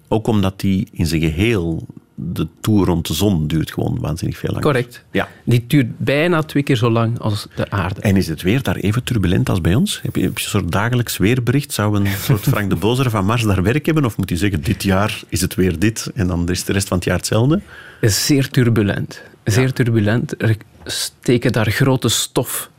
Ook 0.07 0.27
omdat 0.27 0.59
die 0.59 0.87
in 0.91 1.05
zijn 1.05 1.21
geheel, 1.21 1.87
de 2.15 2.47
toer 2.61 2.85
rond 2.85 3.07
de 3.07 3.13
zon 3.13 3.47
duurt 3.47 3.71
gewoon 3.71 3.97
waanzinnig 3.99 4.37
veel 4.37 4.49
langer. 4.49 4.63
Correct. 4.63 5.03
Ja. 5.11 5.27
Die 5.43 5.63
duurt 5.67 5.97
bijna 5.97 6.43
twee 6.43 6.63
keer 6.63 6.75
zo 6.75 6.89
lang 6.89 7.19
als 7.19 7.47
de 7.55 7.69
aarde. 7.69 8.01
En 8.01 8.15
is 8.15 8.27
het 8.27 8.41
weer 8.41 8.63
daar 8.63 8.75
even 8.75 9.03
turbulent 9.03 9.49
als 9.49 9.61
bij 9.61 9.75
ons? 9.75 9.99
Heb 10.01 10.15
je, 10.15 10.21
heb 10.21 10.37
je 10.37 10.43
een 10.43 10.49
soort 10.49 10.71
dagelijks 10.71 11.17
weerbericht? 11.17 11.73
Zou 11.73 11.95
een 11.95 12.07
soort 12.27 12.41
Frank 12.41 12.69
de 12.69 12.75
Bozere 12.75 13.09
van 13.09 13.25
Mars 13.25 13.43
daar 13.43 13.63
werk 13.63 13.85
hebben? 13.85 14.05
Of 14.05 14.17
moet 14.17 14.29
hij 14.29 14.37
zeggen, 14.37 14.61
dit 14.61 14.83
jaar 14.83 15.21
is 15.29 15.41
het 15.41 15.55
weer 15.55 15.79
dit 15.79 16.11
en 16.15 16.27
dan 16.27 16.49
is 16.49 16.63
de 16.63 16.73
rest 16.73 16.87
van 16.87 16.97
het 16.97 17.05
jaar 17.05 17.17
hetzelfde? 17.17 17.61
is 18.01 18.25
zeer 18.25 18.49
turbulent. 18.49 19.21
Zeer 19.43 19.73
turbulent. 19.73 20.41
Er 20.41 20.57
steken 20.83 21.51
daar 21.51 21.71
grote 21.71 22.09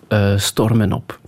stofstormen 0.09 0.93
op. 0.93 1.21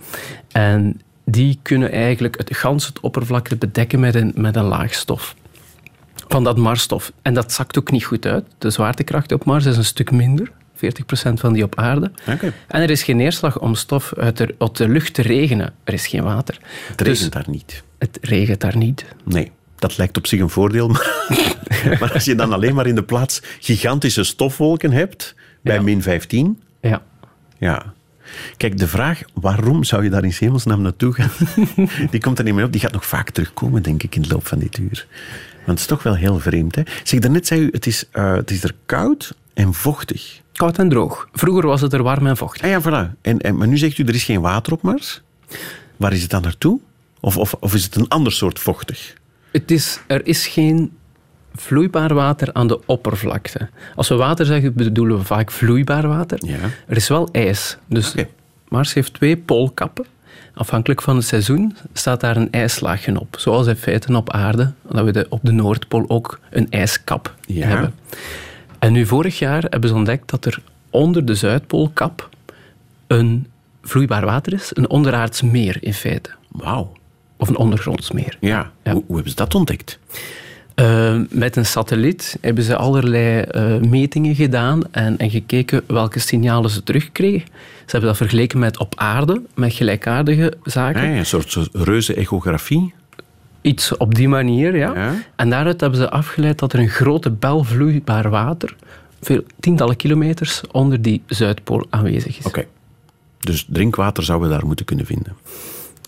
En 0.51 1.01
die 1.25 1.59
kunnen 1.61 1.91
eigenlijk 1.91 2.37
het 2.37 2.57
ganse 2.57 2.87
het 2.87 2.99
oppervlakte 2.99 3.55
bedekken 3.55 3.99
met 3.99 4.15
een, 4.15 4.31
met 4.35 4.55
een 4.55 4.63
laag 4.63 4.93
stof. 4.93 5.35
Van 6.27 6.43
dat 6.43 6.57
Marsstof. 6.57 7.11
En 7.21 7.33
dat 7.33 7.51
zakt 7.53 7.77
ook 7.77 7.91
niet 7.91 8.05
goed 8.05 8.25
uit. 8.25 8.45
De 8.57 8.69
zwaartekracht 8.69 9.31
op 9.31 9.45
Mars 9.45 9.65
is 9.65 9.77
een 9.77 9.85
stuk 9.85 10.11
minder. 10.11 10.51
40% 10.75 11.33
van 11.33 11.53
die 11.53 11.63
op 11.63 11.75
aarde. 11.79 12.11
Oké. 12.27 12.53
En 12.67 12.81
er 12.81 12.89
is 12.89 13.03
geen 13.03 13.17
neerslag 13.17 13.59
om 13.59 13.75
stof 13.75 14.13
uit 14.17 14.37
de, 14.37 14.55
uit 14.59 14.77
de 14.77 14.87
lucht 14.89 15.13
te 15.13 15.21
regenen. 15.21 15.73
Er 15.83 15.93
is 15.93 16.07
geen 16.07 16.23
water. 16.23 16.57
Het 16.87 17.01
regent 17.01 17.19
Dus 17.19 17.29
daar 17.29 17.49
niet. 17.49 17.83
het 17.97 18.17
regent 18.21 18.61
daar 18.61 18.77
niet. 18.77 19.05
Nee, 19.25 19.51
dat 19.75 19.97
lijkt 19.97 20.17
op 20.17 20.27
zich 20.27 20.39
een 20.39 20.49
voordeel. 20.49 20.87
Maar, 20.87 21.25
maar 21.99 22.11
als 22.13 22.25
je 22.25 22.35
dan 22.35 22.53
alleen 22.53 22.75
maar 22.75 22.87
in 22.87 22.95
de 22.95 23.03
plaats 23.03 23.41
gigantische 23.59 24.23
stofwolken 24.23 24.91
hebt, 24.91 25.35
bij 25.61 25.75
Ja. 25.75 25.81
min 25.81 26.01
15, 26.01 26.61
Ja. 26.81 27.01
Ja. 27.57 27.93
Kijk, 28.57 28.77
de 28.77 28.87
vraag 28.87 29.21
waarom 29.33 29.83
zou 29.83 30.03
je 30.03 30.09
daar 30.09 30.23
in 30.23 30.33
hemelsnaam 30.39 30.81
naartoe 30.81 31.13
gaan, 31.13 31.31
die 32.11 32.19
komt 32.19 32.37
er 32.37 32.43
niet 32.43 32.53
meer 32.53 32.65
op. 32.65 32.71
Die 32.71 32.81
gaat 32.81 32.91
nog 32.91 33.05
vaak 33.05 33.29
terugkomen, 33.29 33.83
denk 33.83 34.03
ik, 34.03 34.15
in 34.15 34.21
de 34.21 34.27
loop 34.27 34.47
van 34.47 34.59
dit 34.59 34.77
uur. 34.77 35.07
Want 35.55 35.65
het 35.65 35.79
is 35.79 35.85
toch 35.85 36.03
wel 36.03 36.15
heel 36.15 36.39
vreemd. 36.39 36.75
Hè? 36.75 36.81
Zeg, 37.03 37.19
daarnet 37.19 37.47
zei 37.47 37.61
u, 37.61 37.69
het 37.71 37.85
is, 37.85 38.05
eh, 38.11 38.33
het 38.33 38.51
is 38.51 38.63
er 38.63 38.75
koud 38.85 39.35
en 39.53 39.73
vochtig. 39.73 40.41
Koud 40.53 40.77
en 40.77 40.89
droog. 40.89 41.29
Vroeger 41.31 41.65
was 41.65 41.81
het 41.81 41.93
er 41.93 42.03
warm 42.03 42.27
en 42.27 42.37
vochtig. 42.37 42.63
Ah 42.63 42.69
ja, 42.69 42.81
voilà. 42.81 43.21
En, 43.21 43.39
en, 43.39 43.57
maar 43.57 43.67
nu 43.67 43.77
zegt 43.77 43.97
u, 43.97 44.03
er 44.03 44.15
is 44.15 44.23
geen 44.23 44.41
water 44.41 44.73
op 44.73 44.81
Mars. 44.81 45.21
Waar 45.97 46.13
is 46.13 46.21
het 46.21 46.29
dan 46.29 46.41
naartoe? 46.41 46.79
Of, 47.19 47.37
of, 47.37 47.53
of 47.59 47.73
is 47.73 47.83
het 47.83 47.95
een 47.95 48.07
ander 48.07 48.31
soort 48.31 48.59
vochtig? 48.59 49.13
Het 49.51 49.71
is, 49.71 49.99
er 50.07 50.25
is 50.25 50.47
geen 50.47 50.91
vloeibaar 51.61 52.13
water 52.13 52.53
aan 52.53 52.67
de 52.67 52.79
oppervlakte. 52.85 53.69
Als 53.95 54.07
we 54.07 54.15
water 54.15 54.45
zeggen, 54.45 54.73
bedoelen 54.73 55.17
we 55.17 55.23
vaak 55.23 55.51
vloeibaar 55.51 56.07
water. 56.07 56.37
Ja. 56.45 56.57
Er 56.87 56.95
is 56.95 57.07
wel 57.07 57.29
ijs. 57.31 57.77
Dus. 57.85 58.13
Mars 58.67 58.93
heeft 58.93 59.13
twee 59.13 59.37
poolkappen. 59.37 60.05
Afhankelijk 60.53 61.01
van 61.01 61.15
het 61.15 61.25
seizoen 61.25 61.75
staat 61.93 62.19
daar 62.19 62.37
een 62.37 62.51
ijslaagje 62.51 63.19
op. 63.19 63.35
Zoals 63.39 63.67
in 63.67 63.75
feite 63.75 64.15
op 64.15 64.31
aarde, 64.31 64.71
dat 64.91 65.05
we 65.05 65.11
de, 65.11 65.25
op 65.29 65.39
de 65.43 65.51
Noordpool 65.51 66.05
ook 66.07 66.39
een 66.49 66.67
ijskap 66.69 67.35
Ja. 67.45 67.67
hebben. 67.67 67.93
En 68.79 68.91
nu 68.91 69.05
vorig 69.05 69.39
jaar 69.39 69.63
hebben 69.69 69.89
ze 69.89 69.95
ontdekt 69.95 70.29
dat 70.29 70.45
er 70.45 70.61
onder 70.89 71.25
de 71.25 71.35
Zuidpoolkap 71.35 72.29
een 73.07 73.47
vloeibaar 73.83 74.25
water 74.25 74.53
is. 74.53 74.71
Een 74.73 74.89
onderaards 74.89 75.41
meer 75.41 75.77
in 75.81 75.93
feite. 75.93 76.29
Wauw. 76.47 76.91
Of 77.37 77.47
een 77.47 77.57
ondergronds 77.57 78.11
meer. 78.11 78.37
Ja. 78.39 78.71
Ja. 78.83 78.91
Hoe, 78.91 79.03
hoe 79.05 79.13
hebben 79.15 79.29
ze 79.31 79.37
dat 79.37 79.55
ontdekt? 79.55 79.99
Uh, 80.79 81.19
met 81.29 81.55
een 81.55 81.65
satelliet 81.65 82.37
hebben 82.41 82.63
ze 82.63 82.75
allerlei 82.75 83.45
uh, 83.51 83.77
metingen 83.89 84.35
gedaan 84.35 84.81
en, 84.91 85.17
en, 85.17 85.29
gekeken 85.29 85.81
welke 85.87 86.19
signalen 86.19 86.69
ze 86.69 86.83
terugkregen. 86.83 87.47
Ze 87.85 87.91
hebben 87.91 88.09
dat 88.09 88.17
vergeleken 88.17 88.59
met 88.59 88.77
op 88.77 88.93
aarde, 88.97 89.41
met 89.55 89.73
gelijkaardige 89.73 90.53
zaken. 90.63 91.11
Ja, 91.11 91.17
een 91.17 91.25
soort, 91.25 91.51
soort 91.51 91.69
reuze 91.73 92.13
echografie. 92.13 92.93
Iets 93.61 93.97
op 93.97 94.15
die 94.15 94.27
manier, 94.27 94.75
ja. 94.75 94.93
Ja. 94.95 95.13
En 95.35 95.49
daaruit 95.49 95.81
hebben 95.81 95.99
ze 95.99 96.09
afgeleid 96.09 96.59
dat 96.59 96.73
er 96.73 96.79
een 96.79 96.89
grote 96.89 97.31
bel 97.31 97.63
vloeibaar 97.63 98.29
water, 98.29 98.75
veel 99.21 99.43
tientallen 99.59 99.95
kilometers 99.95 100.61
onder 100.71 101.01
die 101.01 101.21
Zuidpool 101.25 101.85
aanwezig 101.89 102.39
is. 102.39 102.45
Oké. 102.45 102.65
Dus 103.39 103.67
drinkwater 103.69 104.23
zouden 104.23 104.49
we 104.49 104.55
daar 104.55 104.65
moeten 104.65 104.85
kunnen 104.85 105.05
vinden. 105.05 105.35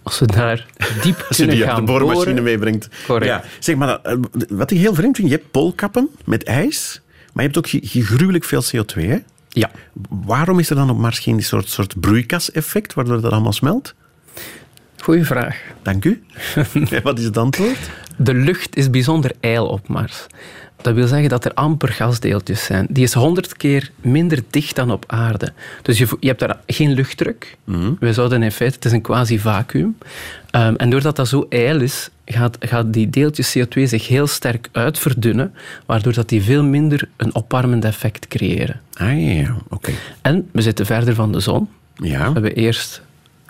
Als 0.03 0.20
we 0.20 0.25
daar 0.25 0.65
diep 1.01 1.25
Als 1.27 1.38
kunnen 1.38 1.55
die 1.55 1.65
gaan 1.65 1.75
de 1.75 1.91
boormachine 1.91 2.25
boren. 2.25 2.43
meebrengt. 2.43 2.88
Correct. 3.05 3.25
Ja. 3.25 3.43
Zeg 3.60 3.75
maar, 3.75 4.00
eh, 4.01 4.17
wat 4.50 4.72
ik 4.72 4.77
heel 4.77 4.93
vreemd 4.96 5.15
vind, 5.15 5.29
je 5.29 5.36
hebt 5.36 5.51
poolkappen 5.51 6.10
met 6.25 6.43
ijs, 6.43 7.01
maar 7.34 7.43
je 7.46 7.51
hebt 7.51 7.58
ook 7.58 7.81
gruwelijk 8.05 8.43
veel 8.43 8.62
CO2. 8.63 9.08
Hè? 9.08 9.17
Ja. 9.50 9.72
Waarom 10.10 10.60
is 10.60 10.70
er 10.70 10.75
dan 10.75 10.89
op 10.89 10.98
Mars 10.98 11.20
geen 11.20 11.43
soort, 11.43 11.70
soort 11.70 12.00
broeikaseffect, 12.00 12.93
waardoor 12.93 13.22
dat 13.22 13.31
allemaal 13.31 13.53
smelt? 13.53 13.93
Goeie 14.98 15.25
vraag. 15.25 15.58
Dank 15.81 16.05
u. 16.05 16.24
Wat 17.03 17.20
is 17.20 17.25
het 17.25 17.38
antwoord? 17.38 17.89
De 18.17 18.34
lucht 18.34 18.75
is 18.75 18.89
bijzonder 18.89 19.31
ijl 19.39 19.67
op 19.67 19.88
Mars. 19.88 20.25
Dat 20.81 20.93
wil 20.93 21.07
zeggen 21.07 21.29
dat 21.29 21.45
er 21.45 21.53
amper 21.53 21.89
gasdeeltjes 21.89 22.63
zijn. 22.63 22.88
Die 22.89 23.03
is 23.03 23.13
honderd 23.13 23.57
keer 23.57 23.91
minder 24.01 24.43
dicht 24.50 24.75
dan 24.75 24.91
op 24.91 25.03
aarde. 25.07 25.53
Dus 25.81 25.97
je, 25.97 26.07
je 26.19 26.27
hebt 26.27 26.39
daar 26.39 26.59
geen 26.67 26.91
luchtdruk. 26.91 27.57
Wij 28.00 28.13
zouden 28.13 28.43
in 28.43 28.51
feite, 28.51 28.75
het 28.75 28.85
is 28.85 28.91
een 28.91 29.01
quasi-vacuüm. 29.01 29.97
Ehm, 30.51 30.75
en 30.75 30.89
doordat 30.89 31.15
dat 31.15 31.27
zo 31.27 31.45
ijl 31.50 31.81
is, 31.81 32.09
gaat, 32.25 32.57
gaat 32.59 32.93
die 32.93 33.09
deeltjes 33.09 33.57
CO2 33.57 33.83
zich 33.83 34.07
heel 34.07 34.27
sterk 34.27 34.69
uitverdunnen, 34.71 35.53
waardoor 35.85 36.13
dat 36.13 36.29
die 36.29 36.41
veel 36.41 36.63
minder 36.63 37.09
een 37.17 37.35
opwarmend 37.35 37.85
effect 37.85 38.27
creëren. 38.27 38.81
Ah 38.93 39.35
ja, 39.35 39.55
oké. 39.69 39.91
En 40.21 40.50
we 40.51 40.61
zitten 40.61 40.85
verder 40.85 41.15
van 41.15 41.31
de 41.31 41.39
zon. 41.39 41.69
Ja. 41.95 42.27
We 42.27 42.33
hebben 42.33 42.55
eerst, 42.55 43.01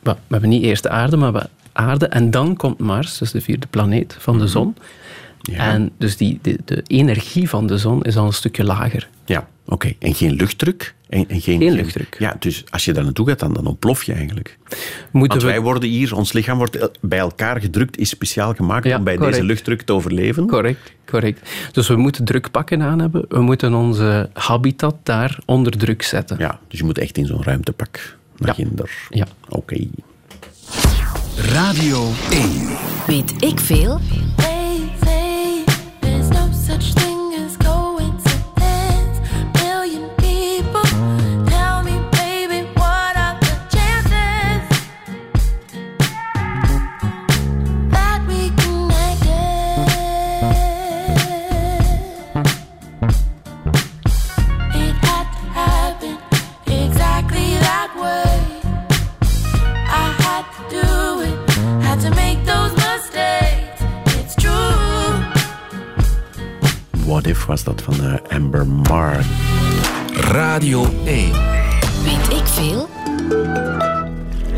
we 0.03 0.15
hebben 0.27 0.49
niet 0.49 0.63
eerst 0.63 0.83
de 0.83 0.89
aarde, 0.89 1.17
maar 1.17 1.33
we 1.33 1.49
aarde. 1.71 2.07
En 2.07 2.31
dan 2.31 2.55
komt 2.55 2.79
Mars, 2.79 3.17
dus 3.17 3.31
de 3.31 3.41
vierde 3.41 3.67
planeet 3.69 4.15
van 4.19 4.39
de 4.39 4.47
zon. 4.47 4.75
Ja. 5.41 5.71
En 5.71 5.91
dus 5.97 6.17
die, 6.17 6.39
de, 6.41 6.57
de 6.65 6.83
energie 6.87 7.49
van 7.49 7.67
de 7.67 7.77
zon 7.77 8.01
is 8.03 8.17
al 8.17 8.25
een 8.25 8.33
stukje 8.33 8.63
lager. 8.63 9.09
Ja, 9.25 9.47
oké. 9.65 9.93
En 9.99 10.13
geen 10.15 10.31
luchtdruk? 10.33 10.95
En, 11.09 11.29
en 11.29 11.41
geen, 11.41 11.59
Geen 11.59 11.71
luchtdruk. 11.73 12.15
Ja, 12.19 12.35
dus 12.39 12.63
als 12.69 12.85
je 12.85 12.93
daar 12.93 13.03
naartoe 13.03 13.27
gaat, 13.27 13.39
dan, 13.39 13.53
dan 13.53 13.65
ontplof 13.65 14.03
je 14.03 14.13
eigenlijk. 14.13 14.57
Moeten 15.11 15.29
Want 15.39 15.41
we, 15.41 15.47
wij 15.47 15.61
worden 15.61 15.89
hier, 15.89 16.15
ons 16.15 16.31
lichaam 16.33 16.57
wordt 16.57 16.89
bij 17.01 17.19
elkaar 17.19 17.61
gedrukt, 17.61 17.97
is 17.97 18.09
speciaal 18.09 18.53
gemaakt 18.53 18.85
Ja, 18.85 18.97
om 18.97 19.03
bij 19.03 19.15
correct. 19.15 19.33
deze 19.35 19.47
luchtdruk 19.47 19.81
te 19.81 19.93
overleven. 19.93 20.47
Correct, 20.47 20.91
correct. 21.05 21.49
Dus 21.71 21.87
we 21.87 21.95
moeten 21.95 22.25
drukpakken 22.25 22.81
aan 22.81 22.99
hebben. 22.99 23.25
We 23.29 23.41
moeten 23.41 23.73
onze 23.73 24.29
habitat 24.33 24.95
daar 25.03 25.39
onder 25.45 25.77
druk 25.77 26.01
zetten. 26.03 26.37
Ja, 26.39 26.59
dus 26.67 26.79
je 26.79 26.85
moet 26.85 26.97
echt 26.97 27.17
in 27.17 27.25
zo'n 27.25 27.43
ruimtepak 27.43 28.17
naar 28.37 28.47
Ja. 28.47 28.53
ginder. 28.53 28.89
Ja. 29.09 29.27
Oké. 29.49 29.87
Radio 31.35 32.09
1. 32.31 32.49
Weet 33.07 33.33
ik 33.43 33.59
veel? 33.59 33.99
What 67.11 67.27
If 67.27 67.45
was 67.45 67.63
dat 67.63 67.81
van 67.81 68.05
eh, 68.05 68.35
Amber 68.35 68.67
Mark. 68.67 69.23
Radio 70.13 70.85
1. 71.05 71.31
Weet 72.03 72.39
ik 72.39 72.45
veel? 72.45 72.89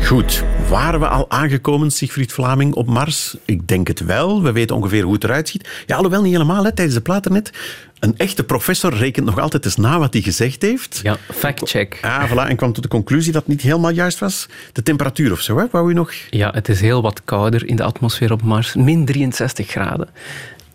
Goed, 0.04 0.44
waren 0.68 1.00
we 1.00 1.08
al 1.08 1.30
aangekomen, 1.30 1.90
Siegfried 1.90 2.32
Vlaming, 2.32 2.74
op 2.74 2.86
Mars? 2.86 3.36
Ik 3.44 3.68
denk 3.68 3.88
het 3.88 4.04
wel. 4.04 4.42
We 4.42 4.52
weten 4.52 4.76
ongeveer 4.76 5.02
hoe 5.02 5.12
het 5.12 5.24
eruit 5.24 5.48
ziet. 5.48 5.68
Ja, 5.86 5.96
alhoewel 5.96 6.22
niet 6.22 6.32
helemaal, 6.32 6.64
hè, 6.64 6.72
tijdens 6.72 6.96
de 6.96 7.02
plaat 7.02 7.28
net. 7.28 7.50
Een 7.98 8.14
echte 8.16 8.44
professor 8.44 8.94
rekent 8.94 9.26
nog 9.26 9.38
altijd 9.38 9.64
eens 9.64 9.76
na 9.76 9.98
wat 9.98 10.12
hij 10.12 10.22
gezegd 10.22 10.62
heeft. 10.62 11.00
Ja, 11.02 11.16
fact-check. 11.32 11.98
Ah, 12.02 12.30
voilà, 12.30 12.48
en 12.48 12.56
kwam 12.56 12.72
tot 12.72 12.82
de 12.82 12.88
conclusie 12.88 13.32
dat 13.32 13.42
het 13.42 13.50
niet 13.50 13.60
helemaal 13.60 13.90
juist 13.90 14.18
was. 14.18 14.48
De 14.72 14.82
temperatuur 14.82 15.32
of 15.32 15.40
zo, 15.40 15.58
hè? 15.58 15.64
Wou 15.70 15.90
u 15.90 15.94
nog... 15.94 16.12
Ja, 16.30 16.50
het 16.50 16.68
is 16.68 16.80
heel 16.80 17.02
wat 17.02 17.24
kouder 17.24 17.66
in 17.66 17.76
de 17.76 17.82
atmosfeer 17.82 18.32
op 18.32 18.42
Mars. 18.42 18.74
Min 18.74 19.04
63 19.04 19.66
graden. 19.68 20.08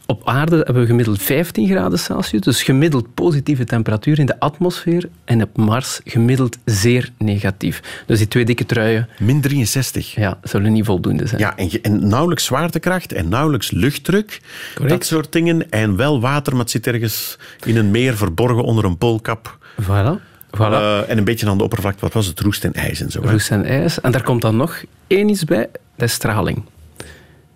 Op 0.10 0.22
aarde 0.26 0.56
hebben 0.56 0.82
we 0.82 0.86
gemiddeld 0.86 1.22
15 1.22 1.68
graden 1.68 2.00
Celsius, 2.00 2.42
dus 2.42 2.64
gemiddeld 2.64 3.14
positieve 3.14 3.64
temperatuur 3.64 4.20
in 4.20 4.26
de 4.26 4.40
atmosfeer. 4.40 5.10
En 5.26 5.42
op 5.42 5.58
Mars 5.58 6.00
gemiddeld 6.04 6.58
zeer 6.66 7.12
negatief. 7.18 8.04
Dus 8.06 8.18
die 8.18 8.28
twee 8.28 8.46
dikke 8.46 8.66
truien 8.66 9.08
Min 9.20 9.42
63. 9.42 10.16
ja, 10.16 10.38
zullen 10.44 10.72
niet 10.74 10.86
voldoende 10.86 11.28
zijn. 11.28 11.42
Ja, 11.42 11.58
en, 11.58 11.70
en 11.82 12.08
nauwelijks 12.08 12.46
zwaartekracht 12.46 13.14
en 13.14 13.30
nauwelijks 13.30 13.72
luchtdruk. 13.72 14.42
Correct. 14.76 14.94
Dat 14.94 15.06
soort 15.06 15.32
dingen. 15.32 15.70
En 15.70 15.96
wel 15.96 16.22
water, 16.22 16.52
maar 16.52 16.62
het 16.62 16.72
zit 16.72 16.88
ergens 16.88 17.38
in 17.66 17.78
een 17.78 17.92
meer 17.92 18.18
verborgen 18.18 18.64
onder 18.64 18.86
een 18.86 18.98
poolkap. 18.98 19.58
Voilà. 19.82 20.22
voilà. 20.58 20.60
Eh, 20.60 21.10
en 21.10 21.18
een 21.18 21.24
beetje 21.24 21.50
aan 21.50 21.58
de 21.58 21.64
oppervlakte, 21.64 22.02
wat 22.02 22.14
was 22.14 22.26
het? 22.26 22.40
Roest 22.40 22.64
en 22.64 22.74
ijs 22.74 23.02
en 23.02 23.12
zo. 23.12 23.22
hè? 23.22 23.32
Roest 23.32 23.52
en 23.52 23.66
ijs. 23.66 24.02
En 24.02 24.12
daar 24.12 24.24
komt 24.24 24.42
dan 24.42 24.56
nog 24.58 24.84
één 25.08 25.30
iets 25.30 25.44
bij, 25.44 25.68
dat 25.96 26.08
is 26.08 26.14
straling. 26.14 26.64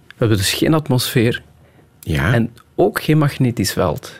We 0.07 0.19
hebben 0.19 0.38
dus 0.38 0.53
geen 0.53 0.74
atmosfeer 0.74 1.41
Ja, 2.03 2.33
en 2.33 2.51
ook 2.75 3.01
geen 3.01 3.17
magnetisch 3.17 3.74
veld. 3.74 4.13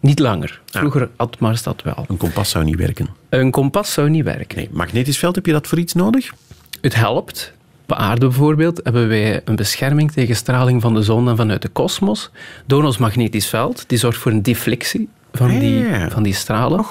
Niet 0.00 0.18
langer. 0.18 0.60
Ah. 0.70 0.78
Vroeger 0.80 1.08
had 1.16 1.38
Mars 1.40 1.62
dat 1.62 1.82
wel. 1.82 2.04
een 2.08 2.16
kompas 2.16 2.50
zou 2.50 2.64
niet 2.64 2.76
werken. 2.76 3.08
Een 3.28 3.50
kompas 3.50 3.92
zou 3.92 4.10
niet 4.10 4.24
werken. 4.24 4.56
Nee, 4.56 4.68
magnetisch 4.72 5.18
veld, 5.18 5.34
heb 5.34 5.46
je 5.46 5.52
dat 5.52 5.66
voor 5.66 5.78
iets 5.78 5.92
nodig? 5.94 6.32
Het 6.80 6.94
helpt. 6.94 7.52
Op 7.84 7.92
aarde 7.96 8.26
bijvoorbeeld 8.26 8.80
hebben 8.82 9.08
wij 9.08 9.40
een 9.44 9.56
bescherming 9.56 10.12
tegen 10.12 10.36
straling 10.36 10.82
van 10.82 10.94
de 10.94 11.02
zon 11.02 11.28
en 11.28 11.36
vanuit 11.36 11.62
de 11.62 11.68
kosmos 11.68 12.30
door 12.66 12.84
ons 12.84 12.98
magnetisch 12.98 13.46
veld. 13.48 13.84
Die 13.86 13.98
zorgt 13.98 14.18
voor 14.18 14.32
een 14.32 14.42
deflectie 14.42 15.08
van 15.32 15.58
die, 15.58 15.78
Ja. 15.78 16.10
van 16.10 16.22
die 16.22 16.34
stralen. 16.34 16.84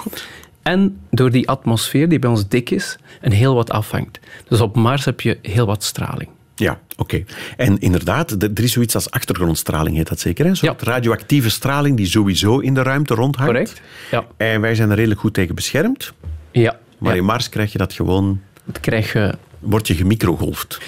en 0.61 0.97
door 1.11 1.31
die 1.31 1.49
atmosfeer 1.49 2.09
die 2.09 2.19
bij 2.19 2.29
ons 2.29 2.47
dik 2.47 2.69
is 2.69 2.97
en 3.21 3.31
heel 3.31 3.55
wat 3.55 3.71
afhangt. 3.71 4.19
Dus 4.47 4.61
op 4.61 4.75
Mars 4.75 5.05
heb 5.05 5.21
je 5.21 5.37
heel 5.41 5.65
wat 5.65 5.83
straling. 5.83 6.29
Ja, 6.59 6.79
oké. 6.95 7.23
En 7.57 7.79
inderdaad, 7.79 8.31
er 8.43 8.63
is 8.63 8.71
zoiets 8.71 8.95
als 8.95 9.11
achtergrondstraling, 9.11 9.95
heet 9.95 10.07
dat 10.07 10.19
zeker? 10.19 10.43
Hè? 10.43 10.49
Een 10.49 10.57
soort 10.57 10.81
Ja. 10.81 10.91
radioactieve 10.91 11.49
straling 11.49 11.97
die 11.97 12.05
sowieso 12.05 12.59
in 12.59 12.73
de 12.73 12.81
ruimte 12.83 13.13
rondhangt. 13.13 13.51
Correct? 13.51 13.81
Ja. 14.11 14.25
En 14.37 14.61
wij 14.61 14.75
zijn 14.75 14.89
er 14.89 14.95
redelijk 14.95 15.19
goed 15.19 15.33
tegen 15.33 15.55
beschermd. 15.55 16.13
Ja. 16.51 16.79
Maar 16.97 17.11
ja. 17.13 17.19
in 17.19 17.25
Mars 17.25 17.49
krijg 17.49 17.71
je 17.71 17.77
dat 17.77 17.93
gewoon... 17.93 18.41
Dat 18.65 18.79
krijg 18.79 19.13
je 19.13 19.33
Word 19.59 19.87
je 19.87 19.95
gemicrogolfd. 19.95 20.79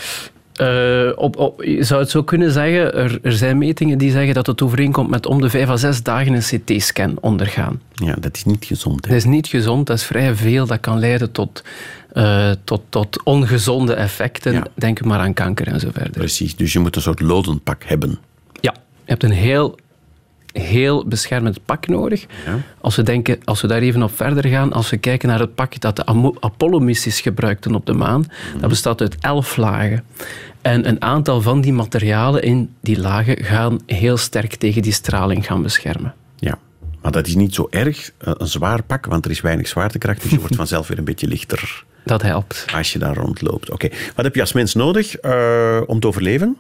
Eh, 0.59 1.11
op, 1.15 1.37
op, 1.37 1.63
je 1.63 1.83
zou 1.83 2.01
het 2.01 2.09
zo 2.09 2.23
kunnen 2.23 2.51
zeggen, 2.51 2.93
er, 2.93 3.19
er 3.21 3.31
zijn 3.31 3.57
metingen 3.57 3.97
die 3.97 4.11
zeggen 4.11 4.33
dat 4.33 4.47
het 4.47 4.61
overeenkomt 4.61 5.09
met 5.09 5.25
om 5.25 5.41
de 5.41 5.49
vijf 5.49 5.69
à 5.69 5.77
zes 5.77 6.03
dagen 6.03 6.33
een 6.33 6.41
CT-scan 6.41 7.17
ondergaan. 7.21 7.81
Ja, 7.93 8.15
dat 8.19 8.35
is 8.35 8.45
niet 8.45 8.65
gezond. 8.65 9.05
Hè? 9.05 9.11
Dat 9.11 9.17
is 9.17 9.25
niet 9.25 9.47
gezond, 9.47 9.87
dat 9.87 9.97
is 9.97 10.03
vrij 10.03 10.35
veel. 10.35 10.65
Dat 10.65 10.79
kan 10.79 10.99
leiden 10.99 11.31
tot, 11.31 11.63
eh, 12.13 12.51
tot, 12.63 12.81
tot 12.89 13.23
ongezonde 13.23 13.93
effecten. 13.93 14.53
Ja. 14.53 14.63
Denk 14.73 15.03
maar 15.03 15.19
aan 15.19 15.33
kanker 15.33 15.67
en 15.67 15.79
zo 15.79 15.89
verder. 15.93 16.11
Precies, 16.11 16.55
dus 16.55 16.73
je 16.73 16.79
moet 16.79 16.95
een 16.95 17.01
soort 17.01 17.21
lodenpak 17.21 17.83
hebben. 17.83 18.19
Ja, 18.59 18.73
je 18.73 19.11
hebt 19.11 19.23
een 19.23 19.31
heel, 19.31 19.77
heel 20.51 21.05
beschermend 21.07 21.65
pak 21.65 21.87
nodig. 21.87 22.25
Ja. 22.45 22.59
Als, 22.81 22.95
we 22.95 23.03
denken, 23.03 23.39
als 23.43 23.61
we 23.61 23.67
daar 23.67 23.81
even 23.81 24.03
op 24.03 24.15
verder 24.15 24.45
gaan, 24.45 24.73
als 24.73 24.89
we 24.89 24.97
kijken 24.97 25.29
naar 25.29 25.39
het 25.39 25.55
pak 25.55 25.79
dat 25.79 25.95
de 25.95 26.05
Apollo-missies 26.39 27.21
gebruikten 27.21 27.75
op 27.75 27.85
de 27.85 27.93
maan, 27.93 28.25
dat 28.59 28.69
bestaat 28.69 29.01
uit 29.01 29.15
elf 29.19 29.57
lagen. 29.57 30.03
En 30.61 30.87
een 30.87 31.01
aantal 31.01 31.41
van 31.41 31.61
die 31.61 31.73
materialen 31.73 32.41
in 32.43 32.73
die 32.81 32.99
lagen 32.99 33.43
gaan 33.43 33.79
heel 33.85 34.17
sterk 34.17 34.55
tegen 34.55 34.81
die 34.81 34.91
straling 34.91 35.45
gaan 35.45 35.61
beschermen. 35.61 36.13
Ja, 36.35 36.57
maar 37.01 37.11
dat 37.11 37.27
is 37.27 37.35
niet 37.35 37.53
zo 37.55 37.67
erg, 37.69 38.11
eh, 38.17 38.33
een 38.37 38.47
zwaar 38.47 38.83
pak, 38.83 39.05
want 39.05 39.25
er 39.25 39.31
is 39.31 39.41
weinig 39.41 39.67
zwaartekracht, 39.67 40.21
dus 40.21 40.31
je 40.31 40.39
wordt 40.39 40.55
vanzelf 40.63 40.87
weer 40.87 40.97
een 40.97 41.03
beetje 41.03 41.27
lichter 41.27 41.83
Dat 42.05 42.21
helpt. 42.21 42.65
als 42.73 42.93
je 42.93 42.99
daar 42.99 43.15
rondloopt. 43.15 43.71
Oké, 43.71 43.89
wat 44.15 44.25
heb 44.25 44.35
je 44.35 44.41
als 44.41 44.53
mens 44.53 44.73
nodig 44.73 45.15
eh, 45.15 45.81
om 45.85 45.99
te 45.99 46.07
overleven? 46.07 46.57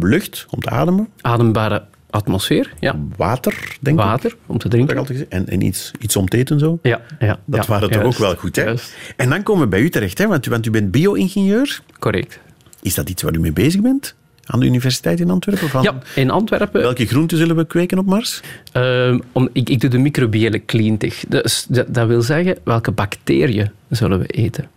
Lucht, 0.00 0.46
om 0.50 0.60
te 0.60 0.70
ademen. 0.70 1.08
Adembare 1.20 1.84
atmosfeer, 2.10 2.72
ja. 2.80 2.98
Water, 3.16 3.76
denk 3.80 3.98
ik. 3.98 4.04
Water, 4.04 4.36
om 4.46 4.58
te 4.58 4.68
drinken. 4.68 5.30
En, 5.30 5.48
en 5.48 5.60
iets, 5.60 5.90
iets 5.98 6.16
om 6.16 6.28
te 6.28 6.36
eten 6.36 6.58
zo. 6.58 6.78
Ja, 6.82 7.00
ja, 7.18 7.38
Dat 7.44 7.64
ja, 7.66 7.70
waren 7.70 7.90
toch 7.90 8.02
ook 8.02 8.16
wel 8.18 8.34
goed, 8.36 8.56
hè? 8.56 8.62
juist. 8.62 8.94
En 9.16 9.28
dan 9.30 9.42
komen 9.42 9.62
we 9.62 9.68
bij 9.68 9.80
u 9.80 9.90
terecht, 9.90 10.18
hè? 10.18 10.26
Want, 10.26 10.46
u- 10.46 10.50
want 10.50 10.66
u 10.66 10.70
bent 10.70 10.90
bio-ingenieur. 10.90 11.80
Correct. 11.98 12.38
Is 12.84 12.94
dat 12.94 13.08
iets 13.08 13.22
waar 13.22 13.34
u 13.34 13.38
mee 13.40 13.52
bezig 13.52 13.80
bent? 13.80 14.14
Aan 14.44 14.60
de 14.60 14.66
universiteit 14.66 15.20
in 15.20 15.30
Antwerpen? 15.30 15.68
Van 15.68 15.82
Ja, 15.82 15.98
in 16.14 16.30
Antwerpen 16.30 16.80
Welke 16.80 17.06
groenten 17.06 17.38
zullen 17.38 17.56
we 17.56 17.66
kweken 17.66 17.98
op 17.98 18.06
Mars? 18.06 18.40
Ehm, 18.72 19.18
om, 19.32 19.48
ik, 19.52 19.68
ik 19.68 19.80
doe 19.80 19.90
de 19.90 19.98
microbiële 19.98 20.64
cleantech. 20.64 21.24
Dus 21.28 21.66
dat, 21.68 21.94
dat 21.94 22.06
wil 22.06 22.22
zeggen, 22.22 22.58
welke 22.64 22.90
bacteriën 22.90 23.70
zullen 23.88 24.18
we 24.18 24.26
eten? 24.26 24.68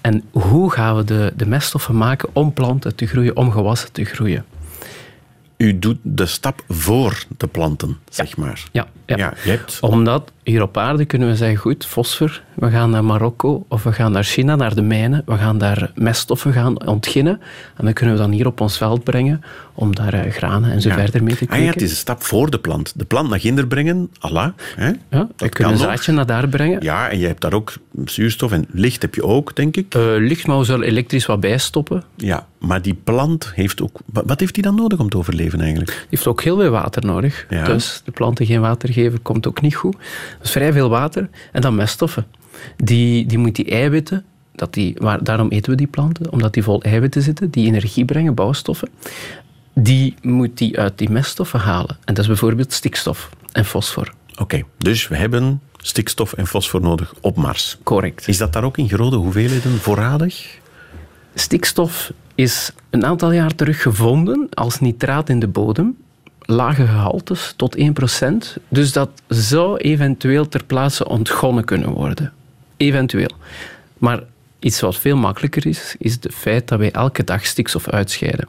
En 0.00 0.22
hoe 0.30 0.70
gaan 0.70 0.96
we 0.96 1.04
de, 1.04 1.32
de 1.36 1.46
meststoffen 1.46 1.96
maken 1.96 2.28
om 2.32 2.52
planten 2.52 2.94
te 2.94 3.06
groeien, 3.06 3.36
om 3.36 3.50
gewassen 3.50 3.92
te 3.92 4.04
groeien? 4.04 4.44
U 5.56 5.78
doet 5.78 5.98
de 6.02 6.26
stap 6.26 6.64
voor 6.68 7.24
de 7.36 7.46
planten, 7.46 7.98
zeg 8.10 8.36
maar. 8.36 8.62
Ja, 8.72 8.86
ja. 9.06 9.16
Ja, 9.16 9.34
je 9.44 9.50
hebt... 9.50 9.78
Omdat 9.80 10.32
hier 10.46 10.62
op 10.62 10.76
aarde 10.76 11.04
kunnen 11.04 11.28
we 11.28 11.36
zeggen, 11.36 11.56
goed, 11.58 11.86
fosfor, 11.86 12.42
we 12.54 12.70
gaan 12.70 12.90
naar 12.90 13.04
Marokko 13.04 13.64
of 13.68 13.82
we 13.82 13.92
gaan 13.92 14.12
naar 14.12 14.24
China, 14.24 14.56
naar 14.56 14.74
de 14.74 14.82
mijnen, 14.82 15.22
we 15.26 15.36
gaan 15.36 15.58
daar 15.58 15.90
meststoffen 15.94 16.52
gaan 16.52 16.86
ontginnen 16.86 17.40
en 17.76 17.84
dan 17.84 17.92
kunnen 17.92 18.14
we 18.14 18.20
dan 18.20 18.30
hier 18.30 18.46
op 18.46 18.60
ons 18.60 18.76
veld 18.78 19.04
brengen 19.04 19.40
om 19.74 19.94
daar 19.94 20.14
eh, 20.14 20.32
granen 20.32 20.70
en 20.72 20.80
zo 20.80 20.88
Ja. 20.88 20.94
verder 20.94 21.22
mee 21.22 21.34
te 21.36 21.40
Ah 21.42 21.48
kweken. 21.48 21.66
ja, 21.66 21.72
het 21.72 21.82
is 21.82 21.90
een 21.90 21.96
stap 21.96 22.22
voor 22.22 22.50
de 22.50 22.58
plant. 22.58 22.92
De 22.98 23.04
plant 23.04 23.28
naar 23.28 23.40
ginder 23.40 23.66
brengen, 23.66 24.10
Allah. 24.18 24.48
Hè? 24.76 24.86
Ja, 25.10 25.28
we 25.36 25.48
kunnen 25.48 25.72
een 25.72 25.78
nog. 25.78 25.88
zaadje 25.88 26.12
naar 26.12 26.26
daar 26.26 26.48
brengen. 26.48 26.82
Ja, 26.82 27.08
en 27.10 27.18
je 27.18 27.26
hebt 27.26 27.40
daar 27.40 27.52
ook 27.52 27.72
zuurstof 28.04 28.52
en 28.52 28.64
licht 28.70 29.02
heb 29.02 29.14
je 29.14 29.22
ook, 29.24 29.56
denk 29.56 29.76
ik. 29.76 29.94
Eh, 29.94 30.02
licht, 30.18 30.46
maar 30.46 30.58
we 30.58 30.64
zullen 30.64 30.86
elektrisch 30.88 31.26
wat 31.26 31.40
bijstoppen. 31.40 32.02
Ja, 32.16 32.46
maar 32.58 32.82
die 32.82 32.94
plant 33.04 33.52
heeft 33.54 33.82
ook... 33.82 33.98
wa- 34.12 34.22
Wat 34.26 34.40
heeft 34.40 34.54
die 34.54 34.62
dan 34.62 34.74
nodig 34.74 34.98
om 34.98 35.08
te 35.08 35.16
overleven 35.16 35.60
eigenlijk? 35.60 35.90
Die 35.90 36.06
heeft 36.10 36.26
ook 36.26 36.42
heel 36.42 36.56
veel 36.58 36.70
water 36.70 37.04
nodig. 37.04 37.46
Ja. 37.48 37.64
Dus 37.64 38.02
de 38.04 38.10
planten 38.10 38.46
geen 38.46 38.60
water 38.60 38.92
geven, 38.92 39.22
komt 39.22 39.46
ook 39.46 39.60
niet 39.60 39.74
goed. 39.74 39.96
Dus 40.40 40.50
vrij 40.50 40.72
veel 40.72 40.88
water. 40.88 41.28
En 41.52 41.60
dan 41.60 41.74
meststoffen. 41.74 42.26
Die, 42.76 43.26
die 43.26 43.38
moet 43.38 43.56
die 43.56 43.70
eiwitten, 43.70 44.24
dat 44.54 44.74
die, 44.74 44.96
waar, 44.98 45.24
daarom 45.24 45.48
eten 45.48 45.70
we 45.70 45.76
die 45.76 45.86
planten, 45.86 46.32
omdat 46.32 46.54
die 46.54 46.62
vol 46.62 46.82
eiwitten 46.82 47.22
zitten, 47.22 47.50
die 47.50 47.66
energie 47.66 48.04
brengen, 48.04 48.34
bouwstoffen. 48.34 48.88
Die 49.74 50.14
moet 50.22 50.58
die 50.58 50.78
uit 50.78 50.98
die 50.98 51.10
meststoffen 51.10 51.60
halen. 51.60 51.96
En 52.04 52.14
dat 52.14 52.18
is 52.18 52.26
bijvoorbeeld 52.26 52.72
stikstof 52.72 53.30
en 53.52 53.64
fosfor. 53.64 54.12
Oké, 54.38 54.62
dus 54.78 55.08
we 55.08 55.16
hebben 55.16 55.60
stikstof 55.76 56.32
en 56.32 56.46
fosfor 56.46 56.80
nodig 56.80 57.14
op 57.20 57.36
Mars. 57.36 57.78
Correct. 57.82 58.28
Is 58.28 58.38
dat 58.38 58.52
daar 58.52 58.64
ook 58.64 58.78
in 58.78 58.88
grote 58.88 59.16
hoeveelheden 59.16 59.78
voorradig? 59.78 60.58
Stikstof 61.34 62.12
is 62.34 62.72
een 62.90 63.04
aantal 63.04 63.32
jaar 63.32 63.54
terug 63.54 63.82
gevonden 63.82 64.48
als 64.50 64.80
nitraat 64.80 65.28
in 65.28 65.38
de 65.38 65.48
bodem. 65.48 65.96
Lage 66.46 66.86
gehaltes, 66.86 67.54
tot 67.56 67.76
1%. 67.78 67.82
Dus 68.68 68.92
dat 68.92 69.10
zou 69.28 69.76
eventueel 69.76 70.48
ter 70.48 70.64
plaatse 70.64 71.08
ontgonnen 71.08 71.64
kunnen 71.64 71.90
worden. 71.90 72.32
Eventueel. 72.76 73.30
Maar 73.98 74.20
iets 74.58 74.80
wat 74.80 74.96
veel 74.96 75.16
makkelijker 75.16 75.66
is, 75.66 75.94
is 75.98 76.12
het 76.12 76.28
feit 76.34 76.68
dat 76.68 76.78
wij 76.78 76.90
elke 76.92 77.24
dag 77.24 77.46
stikstof 77.46 77.88
uitscheiden. 77.88 78.48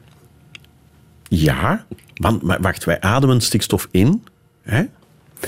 Ja, 1.28 1.84
want 2.14 2.42
maar 2.42 2.60
wacht, 2.60 2.84
wij 2.84 3.00
ademen 3.00 3.40
stikstof 3.40 3.88
in. 3.90 4.24
Hè? 4.62 4.82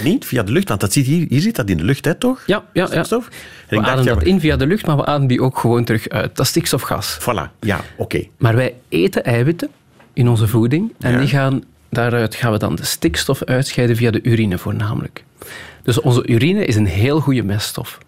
Niet 0.03 0.25
via 0.25 0.43
de 0.43 0.53
lucht, 0.53 0.69
want 0.69 0.81
dat 0.81 0.93
zit 0.93 1.07
hier, 1.07 1.27
hier 1.29 1.41
zit 1.41 1.57
dat 1.57 1.69
in 1.69 1.77
de 1.77 1.85
lucht, 1.85 2.05
hè, 2.05 2.15
toch? 2.15 2.43
Ja, 2.47 2.57
ja, 2.57 2.83
ja. 2.83 2.87
Stikstof? 2.87 3.29
En 3.67 3.79
We 3.81 3.87
ademen 3.87 4.05
ja, 4.05 4.15
dat 4.15 4.23
in 4.23 4.41
via 4.41 4.57
de 4.57 4.67
lucht, 4.67 4.87
maar 4.87 4.97
we 4.97 5.05
ademen 5.07 5.29
die 5.29 5.43
ook 5.43 5.59
gewoon 5.59 5.85
terug 5.85 6.09
uit. 6.09 6.37
Dat 6.37 6.45
is 6.45 6.51
stikstofgas. 6.51 7.19
Voilà, 7.21 7.59
ja, 7.61 7.81
oké. 7.97 8.25
Maar 8.39 8.55
wij 8.55 8.75
eten 8.89 9.25
eiwitten 9.25 9.69
in 10.13 10.29
onze 10.29 10.47
voeding 10.49 10.93
en 11.01 11.13
Ja. 11.13 11.19
die 11.19 11.29
gaan, 11.29 11.63
daaruit 11.91 12.35
gaan 12.35 12.53
we 12.53 12.59
dan 12.59 12.75
de 12.75 12.85
stikstof 12.85 13.43
uitscheiden 13.45 13.97
via 13.97 14.11
de 14.11 14.23
urine 14.23 14.59
voornamelijk. 14.59 15.25
Dus 15.83 16.01
onze 16.01 16.27
urine 16.29 16.65
is 16.65 16.77
een 16.77 16.87
heel 16.87 17.21
goede 17.21 17.43
meststof. 17.43 17.99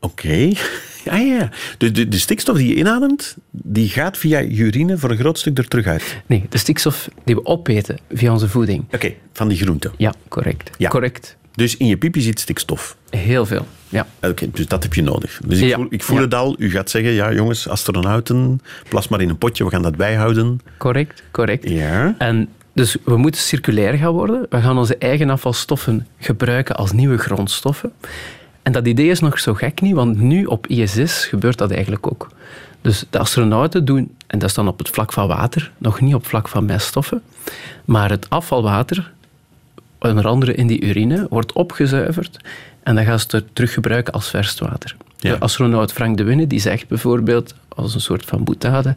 Oké. 0.00 0.48
Ja, 1.04 1.16
ja, 1.16 1.34
ja. 1.36 1.50
Dus 1.78 1.92
de, 1.92 2.08
de 2.08 2.18
stikstof 2.18 2.56
die 2.56 2.68
je 2.68 2.74
inademt, 2.74 3.36
die 3.50 3.88
gaat 3.88 4.18
via 4.18 4.38
je 4.38 4.48
urine 4.56 4.98
voor 4.98 5.10
een 5.10 5.16
groot 5.16 5.38
stuk 5.38 5.58
er 5.58 5.68
terug 5.68 5.86
uit. 5.86 6.22
Nee, 6.26 6.44
de 6.48 6.58
stikstof 6.58 7.08
die 7.24 7.34
we 7.34 7.44
opeten 7.46 7.98
via 8.12 8.32
onze 8.32 8.48
voeding. 8.48 8.84
Oké, 8.92 9.12
van 9.32 9.48
die 9.48 9.58
groenten. 9.58 9.92
Ja, 9.96 10.12
correct. 10.28 10.70
Ja. 10.78 10.88
Correct. 10.88 11.36
Dus 11.54 11.76
in 11.76 11.86
je 11.86 11.96
pipi 11.96 12.20
zit 12.20 12.40
stikstof. 12.40 12.96
Heel 13.10 13.46
veel. 13.46 13.66
Ja. 13.88 14.06
Oké, 14.22 14.50
dus 14.50 14.66
dat 14.66 14.82
heb 14.82 14.94
je 14.94 15.02
nodig. 15.02 15.40
Dus 15.46 15.58
ik 15.60 15.68
Ja. 15.68 15.76
voel, 15.76 15.86
ik 15.90 16.02
voel 16.02 16.16
Ja. 16.16 16.22
het 16.22 16.34
al. 16.34 16.54
U 16.58 16.70
gaat 16.70 16.90
zeggen, 16.90 17.12
ja 17.12 17.32
jongens, 17.32 17.68
astronauten, 17.68 18.60
plas 18.88 19.08
maar 19.08 19.20
in 19.20 19.28
een 19.28 19.38
potje, 19.38 19.64
we 19.64 19.70
gaan 19.70 19.82
dat 19.82 19.96
bijhouden. 19.96 20.60
Correct, 20.78 21.22
correct. 21.30 21.68
Ja. 21.68 22.14
En 22.18 22.48
dus 22.78 22.96
we 23.04 23.16
moeten 23.16 23.40
circulair 23.40 23.94
gaan 23.94 24.12
worden. 24.12 24.46
We 24.50 24.60
gaan 24.60 24.78
onze 24.78 24.96
eigen 24.98 25.30
afvalstoffen 25.30 26.06
gebruiken 26.18 26.76
als 26.76 26.92
nieuwe 26.92 27.18
grondstoffen. 27.18 27.92
En 28.62 28.72
dat 28.72 28.86
idee 28.86 29.08
is 29.08 29.20
nog 29.20 29.38
zo 29.38 29.54
gek 29.54 29.80
niet, 29.80 29.94
want 29.94 30.20
nu 30.20 30.44
op 30.44 30.66
ISS 30.66 31.26
gebeurt 31.26 31.58
dat 31.58 31.70
eigenlijk 31.70 32.06
ook. 32.06 32.28
Dus 32.80 33.04
de 33.10 33.18
astronauten 33.18 33.84
doen, 33.84 34.14
en 34.26 34.38
dat 34.38 34.48
is 34.48 34.54
dan 34.54 34.68
op 34.68 34.78
het 34.78 34.88
vlak 34.88 35.12
van 35.12 35.28
water, 35.28 35.72
nog 35.78 36.00
niet 36.00 36.14
op 36.14 36.20
het 36.20 36.28
vlak 36.28 36.48
van 36.48 36.64
meststoffen, 36.64 37.22
maar 37.84 38.10
het 38.10 38.30
afvalwater, 38.30 39.12
onder 39.98 40.26
andere 40.26 40.54
in 40.54 40.66
die 40.66 40.82
urine, 40.82 41.26
wordt 41.30 41.52
opgezuiverd 41.52 42.36
en 42.82 42.94
dan 42.94 43.04
gaan 43.04 43.20
ze 43.20 43.26
het 43.30 43.44
teruggebruiken 43.52 44.12
als 44.12 44.28
verstwater. 44.28 44.96
Ja. 45.16 45.32
De 45.32 45.40
astronaut 45.40 45.92
Frank 45.92 46.16
de 46.16 46.22
Winne 46.22 46.46
die 46.46 46.60
zegt 46.60 46.88
bijvoorbeeld, 46.88 47.54
als 47.68 47.94
een 47.94 48.00
soort 48.00 48.24
van 48.24 48.44
boetade, 48.44 48.94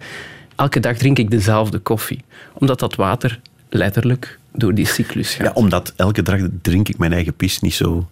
elke 0.56 0.80
dag 0.80 0.98
drink 0.98 1.17
ik 1.17 1.32
dezelfde 1.32 1.80
koffie, 1.80 2.24
omdat 2.54 2.80
dat 2.80 2.96
water 2.96 3.39
letterlijk 3.73 4.39
door 4.53 4.73
die 4.73 4.86
cyclus 4.86 5.34
gaat. 5.34 5.45
Ja, 5.45 5.51
omdat 5.53 5.93
elke 5.95 6.21
dag 6.21 6.39
drink 6.62 6.89
ik 6.89 6.97
mijn 6.97 7.13
eigen 7.13 7.34
pis 7.34 7.60
niet 7.60 7.73
zo... 7.73 8.10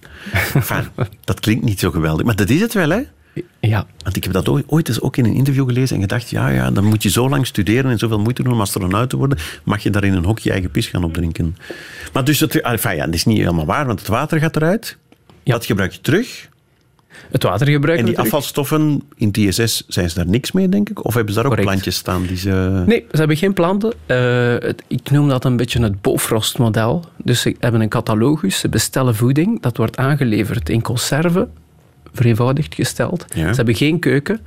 Enfin, 0.54 0.84
dat 1.24 1.39
klinkt 1.39 1.63
niet 1.63 1.80
zo 1.80 1.91
geweldig, 1.91 2.26
maar 2.26 2.36
dat 2.36 2.50
is 2.50 2.62
het 2.62 2.74
wel, 2.74 2.89
hè? 2.89 3.02
Ja, 3.60 3.86
Want 4.04 4.15
ik 4.15 4.24
heb 4.24 4.34
dat 4.34 4.50
ooit, 4.67 4.88
eens 4.88 5.02
ook 5.02 5.17
in 5.17 5.26
een 5.26 5.34
interview 5.34 5.65
gelezen 5.65 5.95
en 5.95 6.02
gedacht, 6.02 6.30
ja, 6.30 6.50
ja, 6.50 6.72
dan 6.72 6.84
moet 6.84 7.04
je 7.04 7.10
zo 7.10 7.30
lang 7.30 7.48
studeren 7.48 7.91
en 7.91 7.98
zoveel 7.98 8.19
moeite 8.19 8.43
doen 8.43 8.54
om 8.54 8.62
astronaut 8.62 9.10
te 9.10 9.17
worden, 9.17 9.38
mag 9.63 9.84
je 9.84 9.89
daar 9.89 10.04
in 10.04 10.13
een 10.13 10.26
hokje 10.26 10.52
eigen 10.52 10.72
pis 10.72 10.88
gaan 10.88 11.04
opdrinken. 11.04 11.58
Maar 12.13 12.24
dus, 12.24 12.39
het, 12.39 12.62
enfin, 12.62 12.95
ja, 12.95 13.06
dat 13.06 13.13
is 13.13 13.26
niet 13.26 13.38
helemaal 13.38 13.65
waar, 13.65 13.86
want 13.86 14.00
het 14.00 14.08
water 14.08 14.39
gaat 14.39 14.56
eruit. 14.56 14.98
Ja. 15.43 15.54
Dat 15.54 15.65
gebruik 15.65 15.91
je 15.91 16.02
terug. 16.02 16.49
Het 17.32 17.43
water 17.43 17.67
gebruiken 17.67 18.06
En 18.08 18.12
die 18.13 18.19
afvalstoffen 18.19 19.02
in 19.15 19.32
TSS 19.32 19.84
zijn 19.88 20.10
ze 20.10 20.15
daar 20.15 20.28
niks 20.28 20.52
mee, 20.52 20.69
denk 20.69 20.89
ik? 20.89 21.06
Of 21.06 21.13
hebben 21.13 21.34
ze 21.34 21.41
daar 21.41 21.52
ook 21.52 21.62
plantjes 21.62 21.95
staan 21.95 22.26
die 22.26 22.38
ze... 22.38 22.84
Nee, 22.86 23.06
ze 23.12 23.17
hebben 23.17 23.38
geen 23.38 23.54
planten. 23.54 23.93
Eh, 24.06 24.17
het- 24.60 24.84
ik 24.88 25.12
noem 25.12 25.30
dat 25.30 25.45
een 25.45 25.58
beetje 25.58 25.82
het 25.82 26.02
Bofrost-model. 26.02 27.04
Dus 27.17 27.41
ze 27.41 27.56
hebben 27.60 27.82
een 27.82 27.89
catalogus, 27.89 28.60
ze 28.60 28.69
bestellen 28.69 29.15
voeding, 29.15 29.62
dat 29.62 29.78
wordt 29.78 29.98
aangeleverd 29.98 30.69
in 30.69 30.82
conserve, 30.82 31.48
vereenvoudigd 32.13 32.76
gesteld. 32.76 33.26
Ja. 33.36 33.50
Ze 33.50 33.56
hebben 33.56 33.76
geen 33.76 34.00
keuken, 34.00 34.39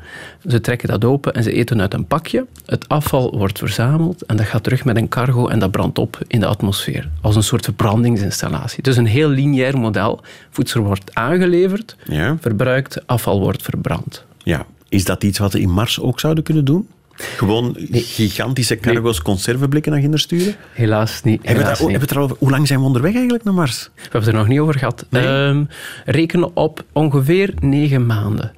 ze 0.48 0.61
trekken 0.61 0.88
dat 0.88 1.05
open 1.05 1.33
en 1.35 1.42
ze 1.42 1.53
eten 1.53 1.81
uit 1.81 1.94
een 1.94 2.07
pakje. 2.07 2.46
Het 2.66 2.88
afval 2.88 3.37
wordt 3.38 3.59
verzameld 3.59 4.22
en 4.27 4.37
dat 4.37 4.46
gaat 4.46 4.62
terug 4.62 4.85
met 4.85 4.96
een 4.96 5.09
cargo 5.09 5.48
en 5.48 5.59
dat 5.59 5.70
brandt 5.70 5.98
op 5.98 6.18
in 6.27 6.40
de 6.40 6.46
atmosfeer. 6.46 7.09
Als 7.20 7.37
een 7.37 7.42
soort 7.42 7.64
verbrandingsinstallatie. 7.64 8.83
Dus 8.83 8.96
een 8.96 9.07
heel 9.07 9.29
lineair 9.29 9.79
model. 9.79 10.20
Voedsel 10.51 10.83
wordt 10.83 11.14
aangeleverd, 11.14 11.96
Ja. 12.05 12.37
verbruikt, 12.40 13.07
afval 13.07 13.40
wordt 13.40 13.62
verbrand. 13.62 14.25
ja. 14.42 14.66
Is 14.88 15.05
dat 15.05 15.25
iets 15.25 15.38
wat 15.38 15.53
we 15.53 15.61
in 15.61 15.70
Mars 15.70 16.01
ook 16.01 16.20
zouden 16.20 16.44
kunnen 16.44 16.64
doen? 16.64 16.88
Gewoon 17.14 17.77
gigantische 17.90 18.77
cargo's 18.77 19.22
conserveblikken 19.22 19.92
naar 19.92 20.01
ginder 20.01 20.20
sturen? 20.20 20.55
Helaas 20.72 21.22
niet. 21.22 21.40
Hebben 21.46 21.64
we, 21.64 21.85
niet. 21.85 21.98
hebben 21.98 22.29
we 22.29 22.35
hoe 22.38 22.51
lang 22.51 22.66
zijn 22.66 22.79
we 22.79 22.85
onderweg 22.85 23.12
eigenlijk 23.12 23.44
naar 23.44 23.55
Mars? 23.55 23.90
We 23.94 24.01
hebben 24.03 24.20
het 24.20 24.29
er 24.29 24.35
nog 24.35 24.48
niet 24.48 24.59
over 24.59 24.79
gehad. 24.79 25.07
Nee? 25.09 25.27
Ehm, 25.27 25.64
rekenen 26.05 26.57
op 26.57 26.85
ongeveer 26.92 27.55
negen 27.61 28.07
maanden. 28.07 28.53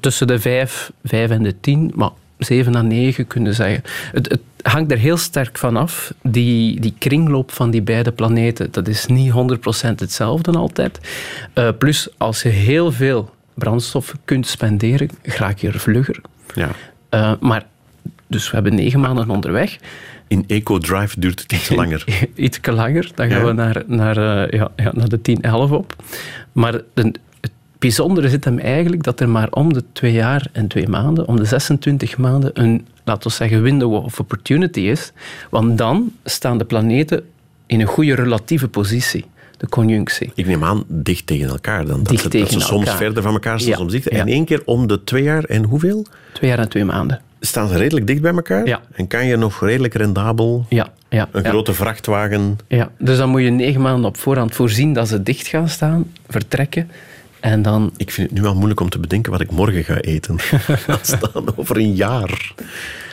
Tussen 0.00 0.26
de 0.26 0.38
vijf, 0.38 0.92
vijf 1.04 1.30
en 1.30 1.42
de 1.42 1.60
tien, 1.60 1.92
maar 1.94 2.10
7 2.38 2.74
à 2.74 2.82
9 2.82 3.26
kunnen 3.26 3.54
zeggen. 3.54 3.82
Het, 4.12 4.28
het 4.28 4.40
hangt 4.62 4.92
er 4.92 4.98
heel 4.98 5.16
sterk 5.16 5.58
van 5.58 5.76
af. 5.76 6.14
Die, 6.22 6.80
die 6.80 6.94
kringloop 6.98 7.50
van 7.50 7.70
die 7.70 7.82
beide 7.82 8.12
planeten, 8.12 8.68
dat 8.70 8.88
is 8.88 9.06
niet 9.06 9.32
100% 9.32 9.94
hetzelfde 9.94 10.52
altijd. 10.52 10.98
Eh, 11.52 11.68
plus, 11.78 12.08
als 12.16 12.42
je 12.42 12.48
heel 12.48 12.92
veel 12.92 13.30
brandstof 13.54 14.14
kunt 14.24 14.46
spenderen, 14.46 15.10
raak 15.22 15.58
je 15.58 15.68
er 15.68 15.78
vlugger. 15.78 16.20
Ja. 16.54 16.70
Eh, 17.08 17.32
maar, 17.40 17.66
dus 18.26 18.46
we 18.48 18.54
hebben 18.54 18.74
negen 18.74 19.00
maanden 19.00 19.30
onderweg. 19.30 19.76
In 20.28 20.44
Eco-Drive 20.46 21.20
duurt 21.20 21.40
het 21.40 21.52
iets 21.52 21.68
langer. 21.68 22.04
Iets 22.34 22.58
langer. 22.62 23.10
Dan 23.14 23.30
gaan 23.30 23.38
Ja. 23.40 23.44
we 23.46 23.52
naar, 23.52 23.82
naar, 23.86 24.16
eh, 24.46 24.58
ja, 24.58 24.70
ja, 24.76 24.90
naar 24.94 25.08
de 25.08 25.20
10, 25.22 25.42
11 25.42 25.70
op. 25.70 25.96
Maar 26.52 26.72
de- 26.72 27.12
het 27.40 27.52
bijzondere 27.78 28.28
zit 28.28 28.44
hem 28.44 28.58
eigenlijk 28.58 29.02
dat 29.02 29.20
er 29.20 29.28
maar 29.28 29.48
om 29.50 29.72
de 29.72 29.84
twee 29.92 30.12
jaar 30.12 30.46
en 30.52 30.68
twee 30.68 30.88
maanden, 30.88 31.26
om 31.28 31.36
de 31.36 31.44
26 31.44 32.16
maanden, 32.18 32.50
een, 32.62 32.86
laten 33.04 33.28
we 33.30 33.34
zeggen, 33.36 33.62
window 33.62 33.92
of 33.94 34.20
opportunity 34.20 34.80
is. 34.80 35.12
Want 35.50 35.78
dan 35.78 36.12
staan 36.24 36.58
de 36.58 36.64
planeten 36.64 37.22
in 37.66 37.80
een 37.80 37.86
goede 37.86 38.14
relatieve 38.14 38.68
positie, 38.68 39.24
de 39.58 39.68
conjunctie. 39.68 40.32
Ik 40.34 40.46
neem 40.46 40.64
aan, 40.64 40.84
dicht 40.86 41.26
tegen 41.26 41.48
elkaar 41.48 41.86
dan. 41.86 41.96
Dat, 41.98 42.08
Dicht 42.08 42.22
ze, 42.22 42.28
tegen 42.28 42.52
dat 42.52 42.60
ze 42.60 42.66
soms 42.66 42.84
elkaar. 42.84 42.96
verder 43.00 43.22
van 43.22 43.32
elkaar 43.32 43.58
staan, 43.60 43.70
Ja, 43.70 43.76
soms 43.76 43.92
dicht. 43.92 44.10
ja. 44.10 44.18
En 44.18 44.26
één 44.26 44.44
keer 44.44 44.62
om 44.64 44.86
de 44.86 45.04
twee 45.04 45.22
jaar 45.22 45.44
en 45.44 45.64
hoeveel? 45.64 46.06
Twee 46.32 46.50
jaar 46.50 46.58
en 46.58 46.68
twee 46.68 46.84
maanden. 46.84 47.20
Staan 47.40 47.68
ze 47.68 47.76
redelijk 47.76 48.06
dicht 48.06 48.20
bij 48.20 48.32
elkaar? 48.32 48.66
Ja. 48.66 48.80
En 48.92 49.06
kan 49.06 49.26
je 49.26 49.36
nog 49.36 49.60
redelijk 49.60 49.94
rendabel 49.94 50.66
Ja, 50.68 50.92
ja, 51.08 51.28
een 51.32 51.44
grote 51.44 51.72
vrachtwagen... 51.74 52.58
Ja, 52.68 52.90
dus 52.98 53.16
dan 53.16 53.28
moet 53.28 53.42
je 53.42 53.50
negen 53.50 53.80
maanden 53.80 54.04
op 54.04 54.16
voorhand 54.16 54.54
voorzien 54.54 54.92
dat 54.92 55.08
ze 55.08 55.22
dicht 55.22 55.46
gaan 55.46 55.68
staan, 55.68 56.04
vertrekken. 56.28 56.90
En 57.40 57.62
dan 57.62 57.92
Ik 57.96 58.10
vind 58.10 58.30
het 58.30 58.38
nu 58.40 58.46
al 58.46 58.54
moeilijk 58.54 58.80
om 58.80 58.88
te 58.88 58.98
bedenken 58.98 59.32
wat 59.32 59.40
ik 59.40 59.50
morgen 59.50 59.84
ga 59.84 59.96
eten. 60.00 60.36
Dat 60.86 61.00
staan 61.06 61.56
over 61.56 61.76
een 61.76 61.94
jaar. 61.94 62.52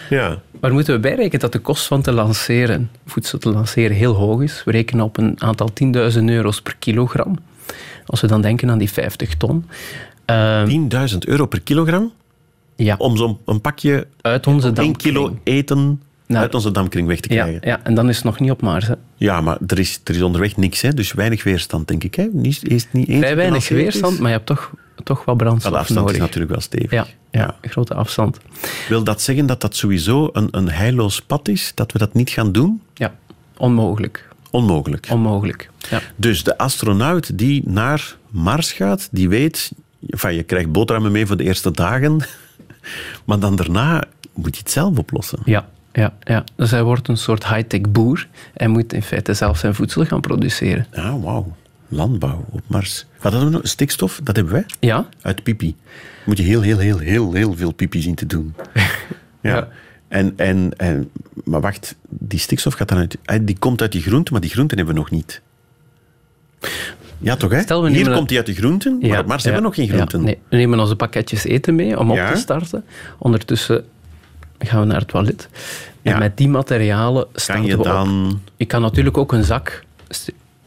Ja. 0.10 0.42
Maar 0.60 0.74
moeten 0.74 0.94
we 0.94 1.00
bijrekenen 1.00 1.40
dat 1.40 1.52
de 1.52 1.60
kost 1.60 1.88
van 1.88 2.02
te 2.02 2.12
lanceren, 2.12 2.90
voedsel 3.06 3.38
te 3.40 3.50
lanceren, 3.50 3.96
heel 3.98 4.14
hoog 4.14 4.42
is. 4.42 4.62
We 4.66 4.72
rekenen 4.72 5.06
op 5.06 5.18
een 5.18 5.42
aantal 5.42 5.70
10.000 5.84 6.24
euro's 6.24 6.62
per 6.62 6.76
kilogram. 6.80 7.38
Als 8.06 8.22
we 8.22 8.28
dan 8.28 8.42
denken 8.42 8.70
aan 8.70 8.78
die 8.78 8.92
50 8.92 9.36
ton. 9.36 9.66
Ehm, 10.26 10.68
10.000 10.68 11.18
euro 11.28 11.46
per 11.46 11.62
kilogram 11.62 12.12
ja, 12.76 12.96
om 12.98 13.18
zo'n 13.18 13.38
een 13.46 13.62
pakje, 13.62 14.08
uit 14.22 14.48
onze 14.48 14.68
1 14.68 14.74
dampkring. 14.74 14.98
kilo 15.16 15.38
eten 15.44 16.02
Nou, 16.28 16.42
uit 16.42 16.54
onze 16.56 16.72
dampkring 16.72 17.08
weg 17.08 17.20
te 17.20 17.34
Ja, 17.34 17.42
krijgen. 17.44 17.68
ja, 17.68 17.80
en 17.84 17.94
dan 17.96 18.10
is 18.10 18.16
het 18.16 18.26
nog 18.26 18.40
niet 18.40 18.52
op 18.52 18.62
Mars. 18.62 18.88
Hè. 18.88 18.94
Ja, 19.16 19.42
maar 19.42 19.58
er 19.68 19.80
is, 19.80 20.00
er 20.04 20.16
is 20.16 20.22
onderweg 20.22 20.58
niks, 20.58 20.82
hè? 20.82 20.94
dus 20.94 21.14
weinig 21.14 21.44
weerstand, 21.44 21.88
denk 21.88 22.04
ik. 22.04 22.16
Hè? 22.16 22.28
Niet, 22.32 22.68
is 22.68 22.88
niet 22.92 23.08
eens 23.08 23.20
Vrij 23.20 23.36
weinig 23.36 23.70
weerstand, 23.70 24.20
maar 24.20 24.28
je 24.30 24.36
hebt 24.36 24.48
toch, 24.48 24.72
toch 25.04 25.18
wat 25.18 25.26
Maar 25.26 25.36
brandstof 25.36 25.72
de 25.72 25.78
afstand 25.78 26.00
nodig. 26.00 26.16
is 26.16 26.22
natuurlijk 26.22 26.52
wel 26.52 26.62
stevig. 26.62 27.08
ja, 27.32 27.56
grote 27.62 27.94
afstand. 27.94 28.38
Wil 28.90 29.04
dat 29.04 29.22
zeggen 29.22 29.46
dat 29.46 29.62
dat 29.62 29.76
sowieso 29.76 30.30
een, 30.34 30.48
een 30.52 30.70
heilloos 30.70 31.22
pad 31.22 31.48
is? 31.48 31.72
Dat 31.76 31.92
we 31.92 32.00
dat 32.00 32.14
niet 32.14 32.30
gaan 32.30 32.52
doen? 32.52 32.82
Ja, 32.94 33.14
onmogelijk. 33.58 34.28
Onmogelijk. 34.50 35.08
Onmogelijk. 35.12 35.70
Ja. 35.90 36.02
Dus 36.16 36.44
de 36.44 36.58
astronaut 36.58 37.38
die 37.38 37.64
naar 37.66 38.16
Mars 38.30 38.72
gaat, 38.72 39.08
die 39.12 39.30
weet... 39.30 39.72
Van, 40.08 40.34
je 40.36 40.44
krijgt 40.44 40.72
boterhammen 40.72 41.12
mee 41.12 41.26
voor 41.26 41.38
de 41.38 41.44
eerste 41.44 41.72
dagen. 41.72 42.20
Maar 43.26 43.40
dan 43.40 43.56
daarna 43.56 44.04
moet 44.34 44.56
je 44.56 44.62
het 44.62 44.72
zelf 44.72 44.98
oplossen. 44.98 45.40
Ja, 45.46 45.66
ja, 45.92 46.14
ja. 46.20 46.44
Dus 46.56 46.72
hij 46.72 46.84
wordt 46.84 47.08
een 47.08 47.18
soort 47.18 47.48
high-tech 47.48 47.82
boer. 47.82 48.28
Hij 48.54 48.68
moet 48.68 48.94
in 48.94 49.02
feite 49.02 49.34
zelf 49.34 49.58
zijn 49.58 49.76
voedsel 49.76 50.06
gaan 50.06 50.22
produceren. 50.22 50.86
Ja, 50.92 51.20
wauw. 51.20 51.56
Landbouw 51.88 52.46
op 52.52 52.62
Mars. 52.68 53.06
Wat 53.22 53.32
hadden 53.32 53.52
we 53.52 53.58
nog? 53.58 53.68
Stikstof, 53.68 54.20
dat 54.24 54.36
hebben 54.36 54.54
wij. 54.54 54.66
Ja, 54.80 55.08
Uit 55.22 55.44
pipi. 55.44 55.76
Moet 56.26 56.38
je 56.38 56.44
heel, 56.44 56.62
heel, 56.62 56.78
heel, 56.78 56.98
heel, 57.00 57.34
heel 57.34 57.56
veel 57.56 57.72
pipi 57.74 58.02
zien 58.02 58.16
te 58.16 58.26
doen. 58.26 58.54
Ja. 59.42 59.56
Ja. 59.56 59.68
En, 60.08 60.34
en, 60.38 60.72
en, 60.78 61.10
maar 61.44 61.62
wacht, 61.62 61.96
die 62.10 62.40
stikstof 62.40 62.74
gaat 62.74 62.88
dan 62.90 62.98
uit, 62.98 63.18
uit- 63.26 63.48
die 63.48 63.58
komt 63.60 63.82
uit 63.82 63.92
die 63.92 64.02
groenten, 64.02 64.34
maar 64.34 64.42
die 64.42 64.52
groenten 64.52 64.78
hebben 64.78 64.96
we 64.96 65.02
nog 65.02 65.12
niet. 65.12 65.42
Ja, 67.18 67.36
toch 67.36 67.52
hè? 67.52 67.62
Stel, 67.62 67.82
we 67.84 67.90
Hier 67.90 67.98
nemen 67.98 68.14
komt 68.18 68.28
die 68.30 68.38
uit 68.38 68.46
de 68.46 68.54
groenten, 68.56 68.98
maar 69.02 69.20
op 69.20 69.26
Mars 69.26 69.44
hebben 69.44 69.62
we 69.62 69.68
nog 69.68 69.76
geen 69.76 69.88
groenten. 69.88 70.20
Ja, 70.20 70.26
nee, 70.26 70.40
we 70.50 70.56
nemen 70.58 70.80
onze 70.80 70.96
pakketjes 70.96 71.44
eten 71.44 71.76
mee 71.76 72.00
om 72.00 72.12
op 72.12 72.18
te 72.18 72.36
starten. 72.36 72.84
Ondertussen 73.18 73.86
gaan 74.60 74.80
we 74.80 74.86
naar 74.86 75.00
het 75.00 75.08
toilet. 75.08 75.50
En 76.02 76.20
met 76.20 76.38
die 76.38 76.50
materialen 76.50 77.28
starten 77.34 77.54
Kan 77.56 77.66
je 77.66 77.72
we 77.78 77.78
op. 77.78 77.84
dan... 77.86 78.42
Je 78.56 78.66
kan 78.66 78.82
natuurlijk 78.82 79.18
ook 79.18 79.32
een 79.34 79.44
zak 79.44 79.84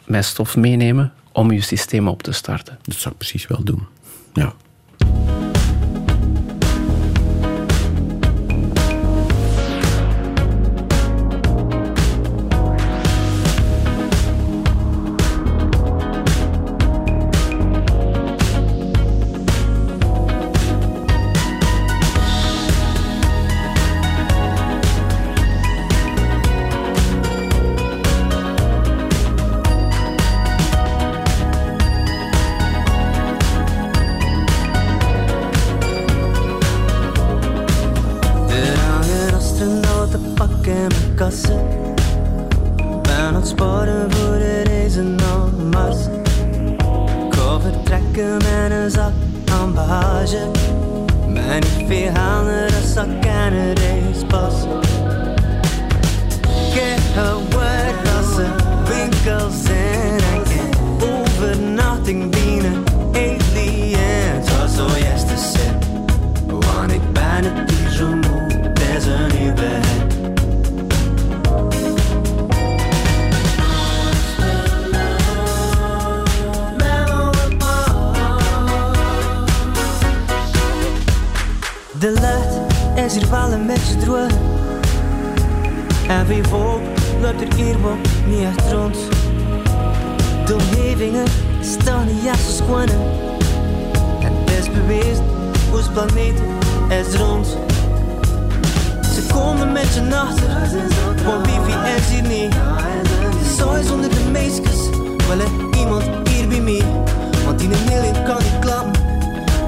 st- 0.09 0.15
met 0.15 0.25
stof 0.25 0.57
meenemen 0.57 1.13
om 1.33 1.51
je 1.53 1.61
systeem 1.61 2.09
op 2.09 2.23
te 2.23 2.33
starten. 2.33 2.79
Dat 2.83 2.97
zou 2.97 3.11
ik 3.11 3.19
precies 3.19 3.47
wel 3.47 3.65
doen. 3.65 3.87
Ja. 4.33 4.55
Wifi 101.43 101.75
is 101.97 102.09
hier 102.11 102.23
niet. 102.23 102.55
Zo 103.57 103.73
is 103.73 103.91
onder 103.91 104.11
de 104.11 104.31
meisjes, 104.33 104.89
wel 105.29 105.39
iemand 105.79 106.29
hier 106.29 106.49
bij 106.49 106.61
mij. 106.61 106.83
Want 107.45 107.59
die 107.59 107.69
million 107.69 108.25
kan 108.25 108.37
niet 108.37 108.59
klappen, 108.61 109.03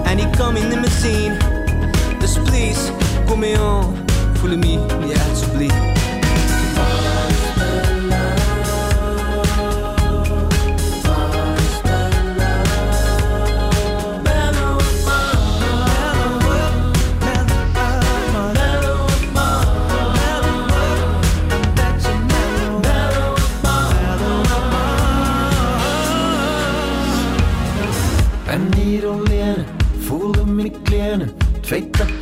en 0.04 0.16
die 0.16 0.30
kan 0.30 0.52
me 0.52 0.60
niet 0.60 0.80
meer 0.80 0.90
zien. 1.00 1.32
Dus 2.18 2.38
please, 2.44 2.80
kom 3.26 3.38
mee 3.38 3.58
aan, 3.58 3.94
voel 4.32 4.50
me 4.50 4.56
niet 4.56 5.12
echt 5.12 5.38
zo 5.38 5.89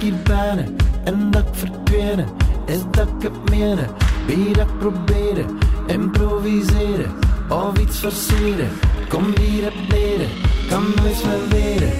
hier 0.09 0.75
en 1.05 1.31
dat 1.31 1.43
ik 1.43 1.55
verdwenen, 1.55 2.27
is 2.67 2.81
dat 2.91 3.09
ik 3.19 3.23
het 3.23 3.51
menen. 3.51 3.89
Wie 4.27 4.53
dat 4.53 4.79
proberen, 4.79 5.59
improviseren 5.87 7.13
of 7.49 7.79
iets 7.79 7.99
verseren. 7.99 8.69
Kom 9.09 9.25
hier 9.41 9.65
het 9.65 9.75
leren, 9.89 10.29
kan 10.69 10.83
nooit 10.97 11.25
meer 11.25 11.49
weren, 11.49 11.93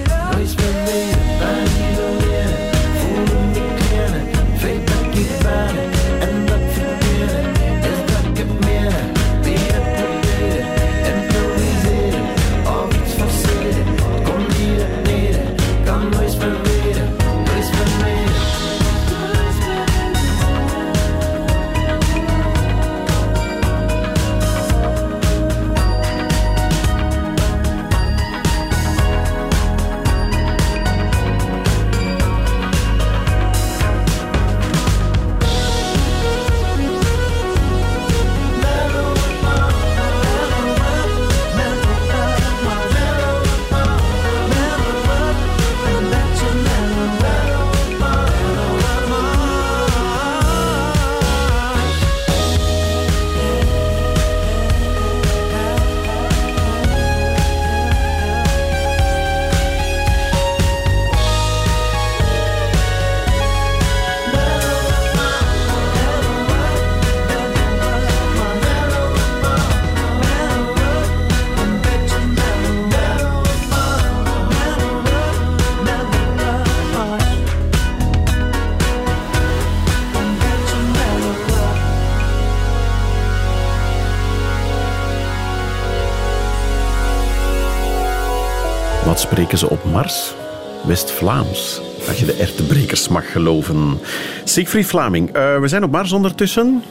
mag 93.09 93.31
geloven. 93.31 93.99
Siegfried 94.43 94.85
Vlaming, 94.85 95.27
eh, 95.29 95.59
we 95.59 95.67
zijn 95.67 95.83
op 95.83 95.91
Mars 95.91 96.11
ondertussen. 96.11 96.83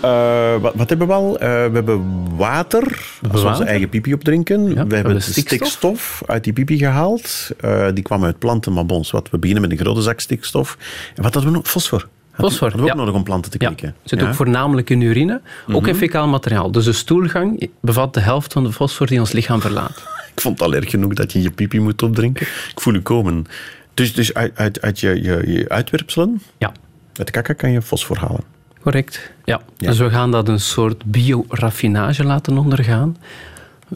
Eh, 0.00 0.56
wat, 0.60 0.72
wat 0.74 0.88
hebben 0.88 1.06
we 1.06 1.12
al? 1.12 1.38
Eh, 1.38 1.48
we 1.48 1.70
hebben 1.72 2.26
water, 2.36 2.82
als 2.82 3.18
we 3.20 3.28
onze 3.32 3.44
water. 3.44 3.66
eigen 3.66 3.88
pipi 3.88 4.14
opdrinken. 4.14 4.88
we 4.88 4.94
hebben 4.96 5.22
stikstof. 5.22 5.58
stikstof. 5.58 6.22
uit 6.26 6.44
die 6.44 6.52
pipi 6.52 6.78
gehaald. 6.78 7.50
Eh, 7.60 7.86
die 7.94 8.02
kwam 8.02 8.24
uit 8.24 8.38
planten, 8.38 8.72
maar 8.72 8.86
bons. 8.86 9.10
Wat, 9.10 9.30
we 9.30 9.38
beginnen 9.38 9.68
met 9.68 9.78
een 9.78 9.84
grote 9.84 10.02
zak 10.02 10.20
stikstof. 10.20 10.76
En 11.14 11.22
wat 11.22 11.34
hadden 11.34 11.52
we 11.52 11.56
nog? 11.58 11.68
Fosfor. 11.68 12.08
Fosfor, 12.32 12.60
Hadden 12.68 12.76
we 12.76 12.82
ook 12.90 12.96
ja. 12.96 13.02
nodig 13.02 13.14
om 13.14 13.24
planten 13.24 13.50
te 13.50 13.56
Ja, 13.60 13.66
kweken. 13.66 13.94
zit 14.02 14.10
Ja? 14.10 14.16
Mhm. 14.16 14.26
ook 14.26 14.34
voornamelijk 14.36 14.90
in 14.90 15.00
urine, 15.00 15.40
ook 15.72 15.86
in 15.86 15.94
fecaal 15.94 16.28
materiaal. 16.28 16.70
Dus 16.70 16.84
de 16.84 16.92
stoelgang 16.92 17.68
bevat 17.80 18.14
de 18.14 18.20
helft 18.20 18.52
van 18.52 18.64
de 18.64 18.72
fosfor 18.72 19.06
die 19.06 19.20
ons 19.20 19.32
lichaam 19.32 19.60
verlaat. 19.60 20.02
Ik 20.34 20.40
vond 20.40 20.58
het 20.58 20.68
al 20.68 20.74
erg 20.74 20.90
genoeg 20.90 21.12
dat 21.14 21.32
je 21.32 21.42
je 21.42 21.50
pipi 21.50 21.80
moet 21.80 22.02
opdrinken. 22.02 22.46
Ik 22.46 22.80
voel 22.80 22.94
u 22.94 23.00
komen. 23.00 23.46
Dus, 23.94 24.14
dus 24.14 24.34
uit, 24.34 24.52
uit, 24.56 24.80
uit 24.82 25.00
je, 25.00 25.22
je, 25.22 25.42
je 25.52 25.68
uitwerpselen, 25.68 26.42
Ja, 26.58 26.72
uit 27.14 27.26
de 27.26 27.32
kaka, 27.32 27.52
kan 27.52 27.70
je 27.70 27.82
fosfor 27.82 28.18
halen. 28.18 28.40
correct. 28.80 29.32
Ja. 29.44 29.60
Ja. 29.76 29.88
Dus 29.88 29.98
we 29.98 30.10
gaan 30.10 30.30
dat 30.30 30.48
een 30.48 30.60
soort 30.60 31.04
bioraffinage 31.04 32.24
laten 32.24 32.58
ondergaan. 32.58 33.16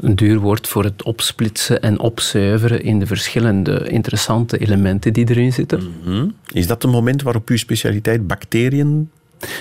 Een 0.01 0.17
duur 0.17 0.39
woord 0.39 0.69
voor 0.69 0.85
het 0.85 1.03
opsplitsen 1.03 1.83
en 1.83 1.99
opzuiveren 1.99 2.83
in 2.83 2.99
de 2.99 3.07
verschillende 3.07 3.89
interessante 3.89 4.59
elementen 4.59 5.13
die 5.13 5.31
erin 5.31 5.53
zitten. 5.53 5.93
Hm? 6.05 6.29
Is 6.53 6.67
dat 6.67 6.83
het 6.83 6.91
moment 6.93 7.23
waarop 7.23 7.49
uw 7.49 7.57
specialiteit 7.57 8.27
bacteriën 8.27 9.11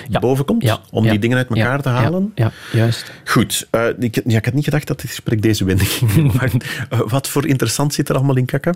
Ja. 0.08 0.18
bovenkomt? 0.18 0.62
Ja, 0.62 0.80
Om 0.90 1.04
ja, 1.04 1.10
die 1.10 1.18
dingen 1.18 1.36
uit 1.36 1.48
elkaar 1.48 1.82
te 1.82 1.88
halen? 1.88 2.32
Ja, 2.34 2.52
juist. 2.72 3.12
Goed. 3.24 3.66
eh, 3.70 3.86
ik, 3.98 4.16
ik 4.16 4.44
had 4.44 4.54
niet 4.54 4.64
gedacht 4.64 4.86
dat 4.86 5.00
dit 5.00 5.10
gesprek 5.10 5.42
deze 5.42 5.64
wending 5.64 5.88
ging 5.98 6.12
nemen. 6.14 6.60
Eh, 6.90 7.00
wat 7.06 7.28
voor 7.28 7.46
interessant 7.46 7.94
zit 7.94 8.08
er 8.08 8.14
allemaal 8.16 8.36
in 8.36 8.44
kaka? 8.44 8.72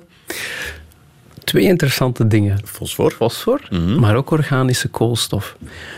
Twee 1.44 1.64
interessante 1.64 2.26
dingen. 2.26 2.60
Fosfor. 2.64 3.10
fosfor, 3.10 3.60
maar 3.98 4.16
ook 4.16 4.30
organische 4.30 4.88
koolstof. 4.88 5.56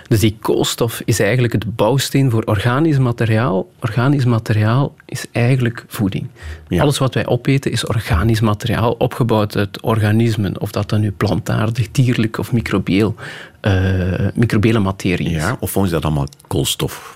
Dus 0.08 0.20
die 0.20 0.36
koolstof 0.40 1.02
is 1.04 1.20
eigenlijk 1.20 1.52
het 1.52 1.76
bouwsteen 1.76 2.30
voor 2.30 2.42
organisch 2.42 2.98
materiaal. 2.98 3.70
Organisch 3.80 4.24
materiaal 4.24 4.94
is 5.06 5.24
eigenlijk 5.32 5.84
voeding. 5.88 6.28
Ja. 6.68 6.82
Alles 6.82 6.98
wat 6.98 7.14
wij 7.14 7.26
opeten 7.26 7.70
is 7.72 7.86
organisch 7.86 8.40
materiaal, 8.40 8.92
opgebouwd 8.92 9.56
uit 9.56 9.80
organismen. 9.80 10.60
Of 10.60 10.70
dat 10.70 10.88
dan 10.88 11.00
nu 11.00 11.10
plantaardig, 11.10 11.90
dierlijk 11.90 12.38
of 12.38 12.52
microbieel, 12.52 13.14
eh 13.60 14.28
microbiële 14.34 14.78
materie 14.78 15.30
is. 15.30 15.42
Ja, 15.42 15.56
of 15.60 15.70
volgens 15.70 15.92
dat 15.92 16.04
allemaal 16.04 16.28
koolstof? 16.46 17.14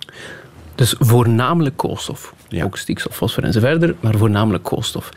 Dus 0.74 0.94
voornamelijk 0.98 1.76
koolstof. 1.76 2.34
Ja. 2.48 2.64
Ook 2.64 2.76
stikstof, 2.76 3.16
fosfor 3.16 3.44
en 3.44 3.52
zo 3.52 3.60
verder, 3.60 3.94
maar 4.00 4.16
voornamelijk 4.16 4.64
koolstof. 4.64 5.10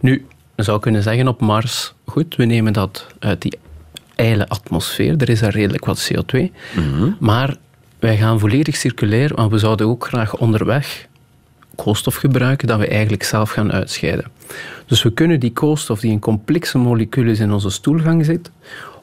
Nu, 0.00 0.26
zou 0.64 0.80
kunnen 0.80 1.02
zeggen 1.02 1.28
op 1.28 1.40
Mars, 1.40 1.94
goed, 2.04 2.36
we 2.36 2.44
nemen 2.44 2.72
dat 2.72 3.06
uit 3.18 3.42
die 3.42 3.58
ijle 4.14 4.48
atmosfeer, 4.48 5.14
er 5.16 5.28
is 5.28 5.40
daar 5.40 5.52
redelijk 5.52 5.84
wat 5.84 6.10
CO2, 6.12 6.40
maar 7.18 7.56
wij 7.98 8.16
gaan 8.16 8.38
volledig 8.40 8.76
circulair, 8.76 9.34
want 9.34 9.50
we 9.50 9.58
zouden 9.58 9.86
ook 9.86 10.06
graag 10.06 10.36
onderweg 10.36 11.06
koolstof 11.74 12.14
gebruiken 12.14 12.68
dat 12.68 12.78
we 12.78 12.86
eigenlijk 12.88 13.22
zelf 13.22 13.50
gaan 13.50 13.72
uitscheiden. 13.72 14.30
Dus 14.86 15.02
we 15.02 15.12
kunnen 15.12 15.40
die 15.40 15.52
koolstof 15.52 16.00
die 16.00 16.10
in 16.10 16.18
complexe 16.18 16.78
moleculen 16.78 17.38
in 17.38 17.52
onze 17.52 17.70
stoelgang 17.70 18.24
zit, 18.24 18.50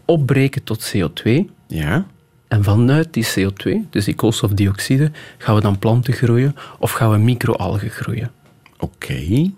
opbreken 0.05 0.63
tot 0.63 0.93
CO2 0.95 1.31
Ja. 1.67 2.05
en 2.47 2.63
vanuit 2.63 3.13
die 3.13 3.25
CO2, 3.25 3.71
dus 3.89 4.05
die 4.05 4.15
koolstofdioxide, 4.15 5.11
gaan 5.37 5.55
we 5.55 5.61
dan 5.61 5.79
planten 5.79 6.13
groeien 6.13 6.55
of 6.79 6.91
gaan 6.91 7.11
we 7.11 7.17
microalgen 7.17 7.89
groeien. 7.89 8.31
Oké. 8.79 9.51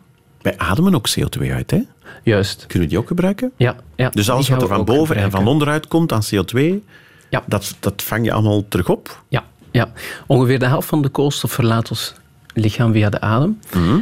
Wij 0.46 0.58
ademen 0.58 0.96
ook 0.96 1.08
CO2 1.10 1.52
uit, 1.52 1.72
hè? 1.72 1.80
Juist. 2.24 2.66
Kunnen 2.68 2.88
we 2.88 2.94
die 2.94 3.02
ook 3.04 3.08
gebruiken? 3.08 3.52
Ja, 3.58 3.76
ja, 3.96 4.10
Dus 4.10 4.30
alles 4.30 4.50
wat 4.50 4.62
er 4.62 4.68
van 4.68 4.86
boven 4.86 5.16
en 5.16 5.32
van 5.32 5.48
onderuit 5.48 5.88
komt 5.88 6.12
aan 6.12 6.22
CO2, 6.26 6.60
Ja. 7.30 7.44
dat, 7.48 7.76
dat 7.80 8.02
vang 8.04 8.26
je 8.26 8.32
allemaal 8.32 8.68
terug 8.68 8.90
op? 8.90 9.24
Ja, 9.28 9.44
ja, 9.72 9.92
ongeveer 10.28 10.60
de 10.60 10.66
helft 10.66 10.88
van 10.88 11.02
de 11.02 11.10
koolstof 11.10 11.52
verlaat 11.52 11.90
ons 11.90 12.14
lichaam 12.54 12.92
via 12.92 13.10
de 13.10 13.22
adem. 13.22 13.60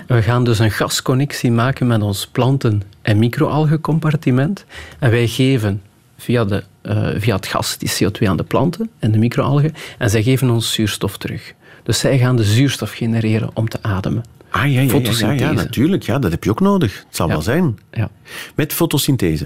We 0.07 0.21
gaan 0.21 0.43
dus 0.43 0.59
een 0.59 0.71
gasconnectie 0.71 1.51
maken 1.51 1.87
met 1.87 2.01
ons 2.01 2.27
planten- 2.27 2.83
en 3.01 3.19
microalgencompartiment. 3.19 4.65
En 4.99 5.11
wij 5.11 5.27
geven 5.27 5.81
via, 6.17 6.45
de, 6.45 6.63
eh, 6.81 7.07
via 7.17 7.35
het 7.35 7.47
gas 7.47 7.77
die 7.77 7.89
CO2 7.97 8.29
aan 8.29 8.37
de 8.37 8.43
planten 8.43 8.89
en 8.99 9.11
de 9.11 9.17
microalgen. 9.17 9.73
En 9.97 10.09
zij 10.09 10.23
geven 10.23 10.49
ons 10.49 10.73
zuurstof 10.73 11.17
terug. 11.17 11.53
Dus 11.83 11.99
zij 11.99 12.17
gaan 12.17 12.35
de 12.35 12.43
zuurstof 12.43 12.91
genereren 12.91 13.49
om 13.53 13.67
te 13.69 13.77
ademen. 13.81 14.23
Ah, 14.49 14.71
ja, 14.71 14.81
ja, 14.81 14.99
ja, 15.11 15.31
ja, 15.31 15.51
natuurlijk. 15.51 16.03
Ja, 16.03 16.19
dat 16.19 16.31
heb 16.31 16.43
je 16.43 16.49
ook 16.49 16.59
nodig. 16.59 17.03
Het 17.07 17.15
zal 17.15 17.27
wel 17.27 17.41
zijn. 17.41 17.77
Ja. 17.91 18.09
Met 18.55 18.73
fotosynthese. 18.73 19.45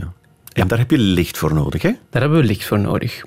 En 0.54 0.68
daar 0.68 0.78
heb 0.78 0.92
je 0.92 0.98
licht 0.98 1.38
voor 1.38 1.54
nodig, 1.54 1.82
hè? 1.82 1.92
Daar 2.10 2.22
hebben 2.22 2.40
we 2.40 2.46
licht 2.46 2.66
voor 2.66 2.80
nodig. 2.80 3.22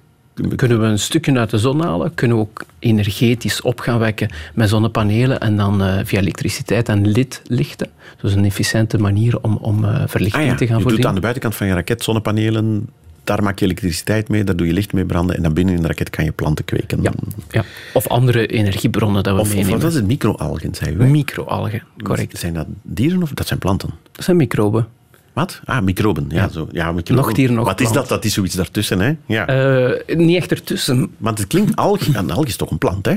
Kunnen 0.57 0.81
we 0.81 0.87
een 0.87 0.99
stukje 0.99 1.39
uit 1.39 1.51
de 1.51 1.59
zon 1.59 1.81
halen, 1.83 2.15
kunnen 2.15 2.37
we 2.37 2.43
ook 2.43 2.65
energetisch 2.79 3.61
op 3.63 3.81
gaan 3.81 3.99
wekken 3.99 4.31
met 4.55 4.69
zonnepanelen 4.69 5.41
en 5.41 5.57
dan 5.57 5.83
eh, 5.83 5.99
via 6.05 6.19
elektriciteit 6.21 6.89
en 6.89 7.07
lid 7.09 7.43
lichten. 7.47 7.89
Dus 8.21 8.35
een 8.35 8.45
efficiënte 8.45 8.99
manier 8.99 9.41
om, 9.41 9.57
om 9.57 9.85
eh, 9.85 10.03
verlichting 10.07 10.45
Ah 10.45 10.51
ja, 10.51 10.55
te 10.57 10.67
gaan 10.67 10.77
je 10.77 10.83
doet 10.83 10.83
voorzien. 10.83 11.07
aan 11.07 11.15
de 11.15 11.21
buitenkant 11.21 11.55
van 11.57 11.67
je 11.67 11.73
raket 11.75 12.03
zonnepanelen, 12.03 12.89
daar 13.25 13.43
maak 13.43 13.59
je 13.59 13.65
elektriciteit 13.65 14.29
mee, 14.29 14.45
daar 14.45 14.57
doe 14.57 14.67
je 14.67 14.73
licht 14.73 14.93
mee 14.93 15.05
branden 15.05 15.37
en 15.37 15.43
dan 15.43 15.53
binnen 15.53 15.75
in 15.75 15.81
de 15.81 15.87
raket 15.87 16.11
kan 16.11 16.25
je 16.25 16.33
planten 16.33 16.65
kweken. 16.65 17.03
ja, 17.03 17.13
ja. 17.51 17.65
Of 17.95 18.09
andere 18.09 18.47
energiebronnen 18.47 19.23
dat 19.23 19.35
we 19.35 19.41
Of, 19.41 19.49
of 19.49 19.55
meenemen. 19.55 19.81
wat 19.81 19.91
is 19.91 19.95
het? 19.97 20.07
Microalgen, 20.07 20.75
zei 20.75 20.95
u? 20.95 21.05
Microalgen, 21.05 21.83
correct. 22.03 22.39
Zijn 22.39 22.55
dat 22.55 22.67
dieren 22.83 23.23
of 23.23 23.31
dat 23.35 23.47
zijn 23.47 23.59
planten? 23.59 23.91
Dat 24.13 24.25
zijn 24.25 24.37
microben. 24.37 24.87
Wat? 25.33 25.61
Ah, 25.65 25.83
microben. 25.83 26.27
Ja, 26.29 26.49
Zo. 26.49 26.69
ja 26.73 26.93
microben. 26.93 27.25
Nog 27.25 27.33
dier, 27.35 27.53
nog 27.53 27.65
Wat 27.67 27.81
is 27.81 27.93
dat? 27.93 28.09
Dat 28.09 28.25
is 28.25 28.33
zoiets 28.33 28.55
daartussen, 28.55 29.01
hè? 29.01 29.13
Ja. 29.27 29.47
Eh, 29.47 30.17
niet 30.17 30.37
echt 30.37 30.51
ertussen. 30.51 31.11
Want 31.19 31.39
het 31.39 31.47
klinkt 31.47 31.77
alg. 31.77 32.07
Een 32.17 32.31
alg 32.31 32.47
is 32.47 32.57
toch 32.57 32.71
een 32.71 32.79
plant, 32.79 33.07
hè? 33.07 33.15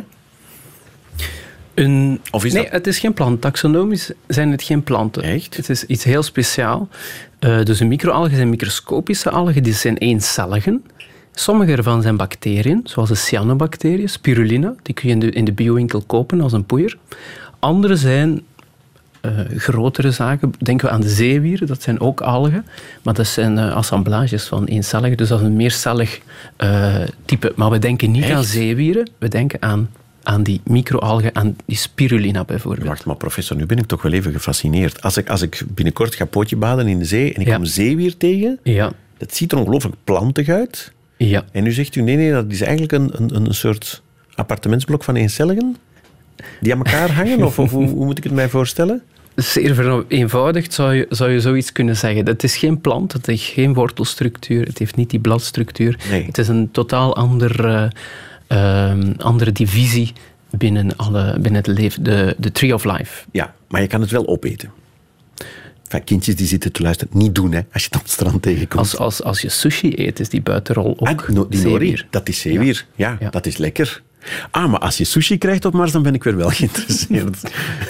Een... 1.73 2.21
Of 2.31 2.45
is 2.45 2.53
nee, 2.53 2.63
dat- 2.63 2.71
het 2.71 2.87
is 2.87 2.99
geen 2.99 3.13
plant. 3.13 3.41
Taxonomisch 3.41 4.11
zijn 4.27 4.51
het 4.51 4.63
geen 4.63 4.83
planten. 4.83 5.23
Echt? 5.23 5.57
Het 5.57 5.69
is 5.69 5.85
iets 5.85 6.03
heel 6.03 6.23
speciaal. 6.23 6.87
Eh, 7.39 7.63
dus 7.63 7.81
microalgen 7.81 8.35
zijn 8.35 8.49
microscopische 8.49 9.29
algen, 9.29 9.63
die 9.63 9.73
zijn 9.73 9.97
eencelligen. 9.97 10.83
Sommige 11.33 11.71
ervan 11.71 12.01
zijn 12.01 12.17
bacteriën, 12.17 12.81
zoals 12.83 13.09
de 13.09 13.15
cyanobacteriën, 13.15 14.09
spirulina. 14.09 14.73
Die 14.81 14.93
kun 14.93 15.07
je 15.07 15.13
in 15.13 15.19
de, 15.19 15.29
in 15.31 15.45
de 15.45 15.51
biowinkel 15.51 16.01
kopen 16.01 16.41
als 16.41 16.51
een 16.53 16.65
poeier. 16.65 16.97
Andere 17.59 17.95
zijn 17.95 18.41
eh, 19.21 19.31
grotere 19.57 20.11
zaken. 20.11 20.53
Denken 20.59 20.87
we 20.87 20.93
aan 20.93 21.01
de 21.01 21.09
zeewieren, 21.09 21.67
dat 21.67 21.81
zijn 21.81 21.99
ook 21.99 22.21
algen. 22.21 22.65
Maar 23.01 23.13
dat 23.13 23.27
zijn 23.27 23.57
eh, 23.57 23.75
assemblages 23.75 24.43
van 24.43 24.65
eencelligen, 24.65 25.17
dus 25.17 25.27
dat 25.27 25.39
is 25.39 25.45
een 25.45 25.55
meercellig 25.55 26.19
type. 27.25 27.53
Maar 27.55 27.69
we 27.69 27.79
denken 27.79 28.11
niet 28.11 28.23
Echt? 28.23 28.33
aan 28.33 28.43
zeewieren, 28.43 29.09
we 29.17 29.27
denken 29.27 29.61
aan, 29.61 29.89
aan 30.23 30.43
die 30.43 30.61
microalgen, 30.65 31.35
aan 31.35 31.55
die 31.65 31.77
spirulina 31.77 32.43
bijvoorbeeld. 32.43 32.87
Wacht 32.87 33.05
maar, 33.05 33.15
professor, 33.15 33.57
nu 33.57 33.65
ben 33.65 33.77
ik 33.77 33.85
toch 33.85 34.01
wel 34.01 34.11
even 34.11 34.31
gefascineerd. 34.33 35.01
Als 35.01 35.17
ik, 35.17 35.29
als 35.29 35.41
ik 35.41 35.61
binnenkort 35.67 36.15
ga 36.15 36.25
pootje 36.25 36.55
baden 36.55 36.87
in 36.87 36.99
de 36.99 37.05
zee 37.05 37.33
en 37.33 37.41
ik 37.41 37.47
Ja. 37.47 37.55
kom 37.55 37.65
zeewier 37.65 38.17
tegen, 38.17 38.59
Ja, 38.63 38.91
dat 39.17 39.35
ziet 39.35 39.51
er 39.51 39.57
ongelooflijk 39.57 39.95
plantig 40.03 40.49
uit. 40.49 40.91
ja. 41.17 41.45
En 41.51 41.63
nu 41.63 41.71
zegt 41.71 41.95
u, 41.95 42.01
nee, 42.01 42.15
nee, 42.15 42.31
dat 42.31 42.45
is 42.47 42.61
eigenlijk 42.61 42.91
een, 42.91 43.11
een, 43.21 43.35
een 43.35 43.53
soort 43.53 44.01
appartementsblok 44.35 45.03
van 45.03 45.15
eencelligen 45.15 45.75
die 46.61 46.71
aan 46.73 46.77
elkaar 46.77 47.11
hangen? 47.19 47.43
Of, 47.43 47.59
of 47.59 47.71
hoe, 47.71 47.87
hoe 47.87 48.05
moet 48.05 48.17
ik 48.17 48.23
het 48.23 48.33
mij 48.33 48.49
voorstellen? 48.49 49.01
Zeer 49.35 49.75
vereenvoudigd 49.75 50.73
zou 50.73 50.93
je, 50.93 51.05
zou 51.09 51.31
je 51.31 51.39
zoiets 51.39 51.71
kunnen 51.71 51.95
zeggen. 51.97 52.25
Het 52.25 52.43
is 52.43 52.57
geen 52.57 52.81
plant, 52.81 53.13
het 53.13 53.25
heeft 53.25 53.43
geen 53.43 53.73
wortelstructuur, 53.73 54.65
het 54.65 54.77
heeft 54.77 54.95
niet 54.95 55.09
die 55.09 55.19
bladstructuur. 55.19 55.99
Nee. 56.09 56.25
Het 56.25 56.37
is 56.37 56.47
een 56.47 56.71
totaal 56.71 57.15
ander, 57.15 57.65
eh, 57.65 57.83
ehm, 58.53 59.13
andere 59.17 59.51
divisie 59.51 60.13
binnen, 60.49 60.95
alle, 60.97 61.33
binnen 61.39 61.55
het 61.65 61.67
leven, 61.67 62.03
de, 62.03 62.35
de 62.37 62.51
Tree 62.51 62.73
of 62.73 62.83
Life. 62.83 63.25
Ja, 63.31 63.53
maar 63.67 63.81
je 63.81 63.87
kan 63.87 64.01
het 64.01 64.11
wel 64.11 64.27
opeten. 64.27 64.71
Enfin, 65.83 66.03
kindjes 66.03 66.35
die 66.35 66.47
zitten 66.47 66.71
te 66.71 66.81
luisteren, 66.81 67.17
niet 67.17 67.35
doen 67.35 67.51
hè, 67.51 67.61
als 67.73 67.81
je 67.81 67.87
het 67.87 67.95
op 67.95 68.01
het 68.03 68.11
strand 68.11 68.41
tegenkomt. 68.41 68.79
Als, 68.81 68.97
als, 68.97 69.23
als 69.23 69.41
je 69.41 69.49
sushi 69.49 69.93
eet, 69.95 70.19
is 70.19 70.29
die 70.29 70.41
buitenrol 70.41 70.95
ook 70.99 71.07
Ah, 71.21 71.29
no- 71.29 71.47
die 71.49 71.59
zeewier. 71.59 72.07
dat 72.09 72.29
is 72.29 72.39
zeewier. 72.39 72.85
Ja, 72.95 73.17
Ja. 73.19 73.29
dat 73.29 73.45
is 73.45 73.57
lekker. 73.57 74.01
Ah, 74.51 74.71
maar 74.71 74.79
als 74.79 74.97
je 74.97 75.03
sushi 75.03 75.37
krijgt 75.37 75.65
op 75.65 75.73
Mars, 75.73 75.91
dan 75.91 76.03
ben 76.03 76.13
ik 76.13 76.23
weer 76.23 76.35
wel 76.35 76.49
geïnteresseerd. 76.59 77.41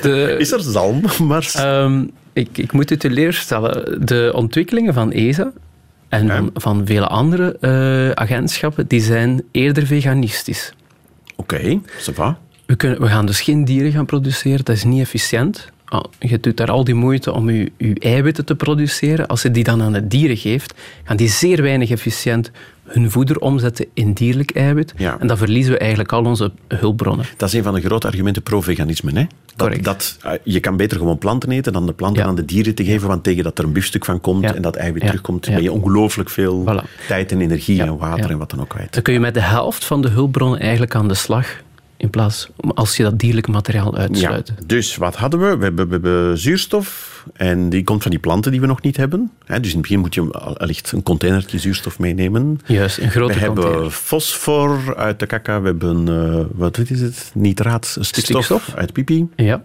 De- 0.02 0.36
Is 0.40 0.52
er 0.52 0.62
zalm 0.62 1.04
op 1.06 1.18
Mars? 1.18 1.54
Ehm, 1.56 2.04
ik, 2.34 2.58
ik 2.58 2.72
moet 2.72 2.92
u 2.92 2.98
teleurstellen. 2.98 4.06
De 4.06 4.32
ontwikkelingen 4.36 4.94
van 4.94 5.12
ESA 5.12 5.52
en 6.14 6.28
van, 6.28 6.50
van 6.54 6.86
vele 6.86 7.08
andere 7.08 7.58
eh, 7.60 8.24
agentschappen, 8.24 8.88
die 8.88 9.02
zijn 9.02 9.44
eerder 9.52 9.86
veganistisch. 9.86 10.74
Oké, 11.36 11.80
ça 11.82 12.14
va. 12.14 12.38
We, 12.66 12.76
kunnen, 12.76 13.02
we 13.02 13.08
gaan 13.08 13.26
dus 13.26 13.42
geen 13.42 13.66
dieren 13.66 13.92
gaan 13.92 14.06
produceren, 14.06 14.66
dat 14.66 14.76
is 14.76 14.84
niet 14.84 15.02
efficiënt. 15.02 15.72
Je 16.20 16.40
doet 16.40 16.58
daar 16.58 16.72
al 16.72 16.84
die 16.84 16.94
moeite 16.96 17.34
om 17.34 17.50
je, 17.50 17.72
je 17.78 17.96
eiwitten 18.00 18.46
te 18.46 18.56
produceren. 18.56 19.28
Als 19.28 19.42
je 19.42 19.52
die 19.52 19.64
dan 19.64 19.82
aan 19.82 19.94
de 19.94 20.08
dieren 20.08 20.38
geeft, 20.38 20.74
gaan 21.04 21.18
die 21.18 21.30
zeer 21.30 21.62
weinig 21.62 21.90
efficiënt 21.90 22.52
hun 22.84 23.12
voeder 23.12 23.40
omzetten 23.40 23.86
in 23.94 24.14
dierlijk 24.14 24.52
eiwit. 24.52 24.94
Ja. 24.98 25.18
En 25.20 25.28
dan 25.28 25.38
verliezen 25.38 25.72
we 25.74 25.78
eigenlijk 25.80 26.12
al 26.12 26.26
onze 26.26 26.52
hulpbronnen. 26.68 27.26
Dat 27.38 27.48
is 27.50 27.56
een 27.56 27.64
van 27.64 27.74
de 27.74 27.82
grote 27.82 28.08
argumenten 28.08 28.44
pro-veganisme. 28.44 29.12
Hè? 29.14 29.26
Dat, 29.56 29.84
dat, 29.84 30.18
eh, 30.22 30.32
je 30.44 30.60
kan 30.60 30.78
beter 30.78 30.98
gewoon 30.98 31.18
planten 31.18 31.52
eten 31.52 31.74
dan 31.74 31.86
de 31.86 31.94
planten 31.94 32.22
Ja. 32.24 32.28
aan 32.30 32.36
de 32.36 32.46
dieren 32.46 32.76
te 32.76 32.84
geven, 32.86 33.08
want 33.08 33.24
tegen 33.24 33.44
dat 33.44 33.58
er 33.60 33.64
een 33.66 33.72
biefstuk 33.74 34.06
van 34.06 34.22
komt 34.22 34.44
Ja. 34.44 34.54
en 34.56 34.62
dat 34.62 34.76
eiwit 34.76 35.06
terugkomt, 35.06 35.46
ben 35.46 35.64
je 35.64 35.72
ongelooflijk 35.72 36.30
veel 36.30 36.64
Voilà. 36.70 37.08
tijd 37.08 37.32
en 37.32 37.42
energie 37.42 37.82
en 37.82 37.98
water 37.98 38.30
en 38.30 38.38
wat 38.38 38.50
dan 38.50 38.60
ook 38.62 38.70
kwijt. 38.70 38.94
Dan 38.94 39.02
kun 39.02 39.14
je 39.14 39.20
met 39.20 39.34
de 39.34 39.42
helft 39.42 39.86
van 39.86 40.02
de 40.02 40.10
hulpbronnen 40.10 40.60
eigenlijk 40.60 40.96
aan 40.96 41.08
de 41.08 41.14
slag. 41.14 41.62
In 42.04 42.10
plaats 42.10 42.50
als 42.74 42.98
je 42.98 43.04
dat 43.04 43.20
dierlijke 43.20 43.52
materiaal 43.52 43.96
uitsluit. 43.98 44.48
Ja, 44.48 44.64
dus 44.66 44.96
wat 44.96 45.16
hadden 45.16 45.40
we? 45.40 45.58
We 45.58 45.64
hebben, 45.64 45.86
we 45.86 45.92
hebben 45.94 46.38
zuurstof 46.38 47.26
en 47.34 47.70
die 47.70 47.84
komt 47.84 48.02
van 48.02 48.12
die 48.12 48.20
planten 48.20 48.52
die 48.52 48.62
we 48.62 48.68
nog 48.68 48.82
niet 48.82 48.98
hebben. 48.98 49.32
Dus 49.46 49.56
in 49.56 49.62
het 49.64 49.82
begin 49.82 50.00
moet 50.00 50.14
je 50.14 50.32
allicht 50.32 50.92
een 50.92 51.04
containertje 51.04 51.60
zuurstof 51.60 52.00
meenemen. 52.00 52.60
Juist, 52.66 52.98
een 52.98 53.12
grote 53.12 53.34
we 53.34 53.40
hebben 53.40 53.64
container. 53.64 53.92
fosfor 53.92 54.96
uit 54.96 55.20
de 55.20 55.26
kaka, 55.26 55.62
we 55.62 55.68
hebben, 55.68 56.08
eh, 56.08 56.46
wat 56.52 56.78
is 56.78 57.02
het, 57.02 57.32
nitraat, 57.34 57.86
stikstof, 57.86 58.44
Stikstof. 58.44 58.76
uit 58.76 58.94
pipi. 58.94 59.28
Ja. 59.36 59.62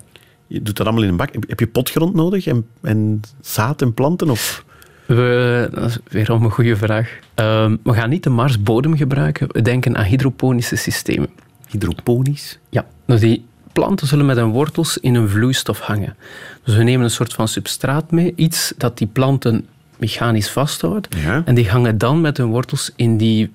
Je 0.46 0.62
doet 0.62 0.76
dat 0.76 0.86
allemaal 0.86 1.04
in 1.04 1.08
een 1.10 1.16
bak. 1.16 1.30
Heb 1.46 1.60
je 1.60 1.66
potgrond 1.66 2.14
nodig 2.14 2.46
en, 2.46 2.66
en 2.82 3.20
zaad 3.40 3.82
en 3.82 3.94
planten? 3.94 4.30
Of? 4.30 4.64
We, 5.06 5.68
dat 5.72 5.84
is 5.84 5.98
weerom 6.08 6.44
een 6.44 6.50
goede 6.50 6.76
vraag. 6.76 7.18
Ehm, 7.34 7.76
we 7.82 7.92
gaan 7.92 8.10
niet 8.10 8.22
de 8.22 8.30
Marsbodem 8.30 8.96
gebruiken. 8.96 9.48
We 9.52 9.62
denken 9.62 9.96
aan 9.96 10.04
hydroponische 10.04 10.76
systemen. 10.76 11.28
Hydroponisch? 11.70 12.58
Ja, 12.68 12.86
dus 13.06 13.20
die 13.20 13.44
planten 13.72 14.06
zullen 14.06 14.26
met 14.26 14.36
hun 14.36 14.50
wortels 14.50 14.98
in 14.98 15.14
een 15.14 15.28
vloeistof 15.28 15.80
hangen. 15.80 16.16
Dus 16.64 16.76
we 16.76 16.82
nemen 16.82 17.04
een 17.04 17.10
soort 17.10 17.32
van 17.32 17.48
substraat 17.48 18.10
mee, 18.10 18.32
iets 18.36 18.72
dat 18.76 18.98
die 18.98 19.06
planten 19.06 19.66
mechanisch 19.98 20.50
vasthoudt. 20.50 21.14
Ja. 21.16 21.42
En 21.44 21.54
die 21.54 21.70
hangen 21.70 21.98
dan 21.98 22.20
met 22.20 22.36
hun 22.36 22.46
wortels 22.46 22.90
in, 22.96 23.16
die, 23.16 23.50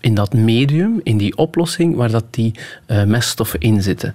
in 0.00 0.14
dat 0.14 0.34
medium, 0.34 1.00
in 1.02 1.16
die 1.16 1.36
oplossing 1.36 1.94
waar 1.96 2.10
dat 2.10 2.24
die 2.30 2.54
eh, 2.86 3.04
meststoffen 3.04 3.60
in 3.60 3.82
zitten. 3.82 4.14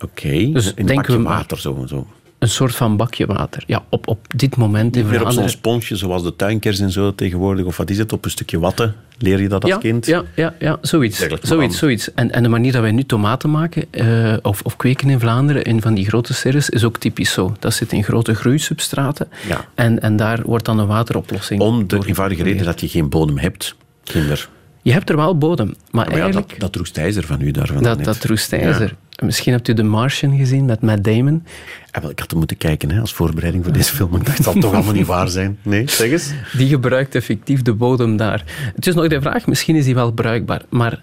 Oké, 0.00 0.50
Dus 0.52 0.66
in 0.66 0.72
een 0.76 0.86
denken 0.86 1.16
we 1.16 1.22
water 1.22 1.58
zo. 1.58 1.84
zo. 1.86 2.06
Een 2.38 2.48
soort 2.48 2.74
van 2.74 2.96
bakje 2.96 3.26
water. 3.26 3.62
Ja, 3.66 3.82
op, 3.88 4.08
op 4.08 4.18
dit 4.36 4.56
moment 4.56 4.96
in 4.96 5.08
Weer 5.08 5.24
op 5.24 5.30
zo'n 5.30 5.48
sponsje, 5.48 5.96
zoals 5.96 6.22
de 6.22 6.36
tuinkers 6.36 6.78
en 6.78 6.90
zo 6.90 7.14
tegenwoordig. 7.14 7.64
Of 7.64 7.76
wat 7.76 7.90
is 7.90 7.98
het, 7.98 8.12
op 8.12 8.24
een 8.24 8.30
stukje 8.30 8.58
watten? 8.58 8.94
Leer 9.18 9.40
je 9.40 9.48
dat 9.48 9.62
als 9.62 9.72
ja, 9.72 9.78
kind? 9.78 10.06
Ja, 10.06 10.24
ja, 10.34 10.54
ja 10.58 10.78
zoiets. 10.80 11.26
Zoiets, 11.42 11.78
zoiets. 11.78 12.14
En, 12.14 12.30
en 12.32 12.42
de 12.42 12.48
manier 12.48 12.72
dat 12.72 12.80
wij 12.80 12.90
nu 12.92 13.04
tomaten 13.04 13.50
maken 13.50 13.86
eh, 13.90 14.36
of, 14.42 14.60
of 14.62 14.76
kweken 14.76 15.10
in 15.10 15.20
Vlaanderen 15.20 15.64
in 15.64 15.82
van 15.82 15.94
die 15.94 16.06
grote 16.06 16.34
serres 16.34 16.70
is 16.70 16.84
ook 16.84 16.98
typisch 16.98 17.32
zo. 17.32 17.56
Dat 17.58 17.74
zit 17.74 17.92
in 17.92 18.04
grote 18.04 18.34
groeisubstraten 18.34 19.28
Ja. 19.48 19.64
en, 19.74 20.00
en 20.00 20.16
daar 20.16 20.42
wordt 20.42 20.64
dan 20.64 20.78
een 20.78 20.86
wateroplossing 20.86 21.60
Om 21.60 21.88
de 21.88 22.06
eenvoudige 22.06 22.42
reden 22.42 22.64
dat 22.64 22.80
je 22.80 22.88
geen 22.88 23.08
bodem 23.08 23.38
hebt. 23.38 23.74
Kinder. 24.04 24.48
Je 24.82 24.92
hebt 24.92 25.10
er 25.10 25.16
wel 25.16 25.38
bodem, 25.38 25.66
maar, 25.66 25.76
Maar 26.06 26.16
ja, 26.16 26.22
eigenlijk... 26.22 26.50
dat, 26.50 26.60
dat 26.60 26.76
roestijzer 26.76 27.24
van 27.24 27.40
u 27.40 27.50
daarvan. 27.50 27.82
dat, 27.82 27.96
net. 27.96 28.04
dat 28.04 28.24
roestijzer. 28.24 28.96
Ja. 29.10 29.26
Misschien 29.26 29.52
hebt 29.52 29.68
u 29.68 29.74
The 29.74 29.82
Martian 29.82 30.36
gezien 30.36 30.64
met 30.64 30.80
Matt 30.80 31.04
Damon. 31.04 31.44
Ah, 31.90 32.02
wel, 32.02 32.10
ik 32.10 32.18
had 32.18 32.30
hem 32.30 32.38
moeten 32.38 32.56
kijken 32.56 32.90
hè, 32.90 33.00
als 33.00 33.12
voorbereiding 33.12 33.64
voor 33.64 33.72
deze 33.72 33.94
film. 33.94 34.14
Ik 34.16 34.24
dacht, 34.24 34.36
het 34.36 34.46
zal 34.46 34.54
toch 34.54 34.74
allemaal 34.74 34.92
niet 34.92 35.06
waar 35.16 35.28
zijn. 35.28 35.58
Nee, 35.62 35.90
zeg 35.90 36.10
eens. 36.10 36.32
Die 36.56 36.68
gebruikt 36.68 37.14
effectief 37.14 37.62
de 37.62 37.72
bodem 37.72 38.16
daar. 38.16 38.44
Het 38.74 38.86
is 38.86 38.94
nog 38.94 39.08
de 39.08 39.20
vraag, 39.20 39.46
misschien 39.46 39.76
is 39.76 39.84
die 39.84 39.94
wel 39.94 40.12
bruikbaar. 40.12 40.62
Maar 40.68 41.02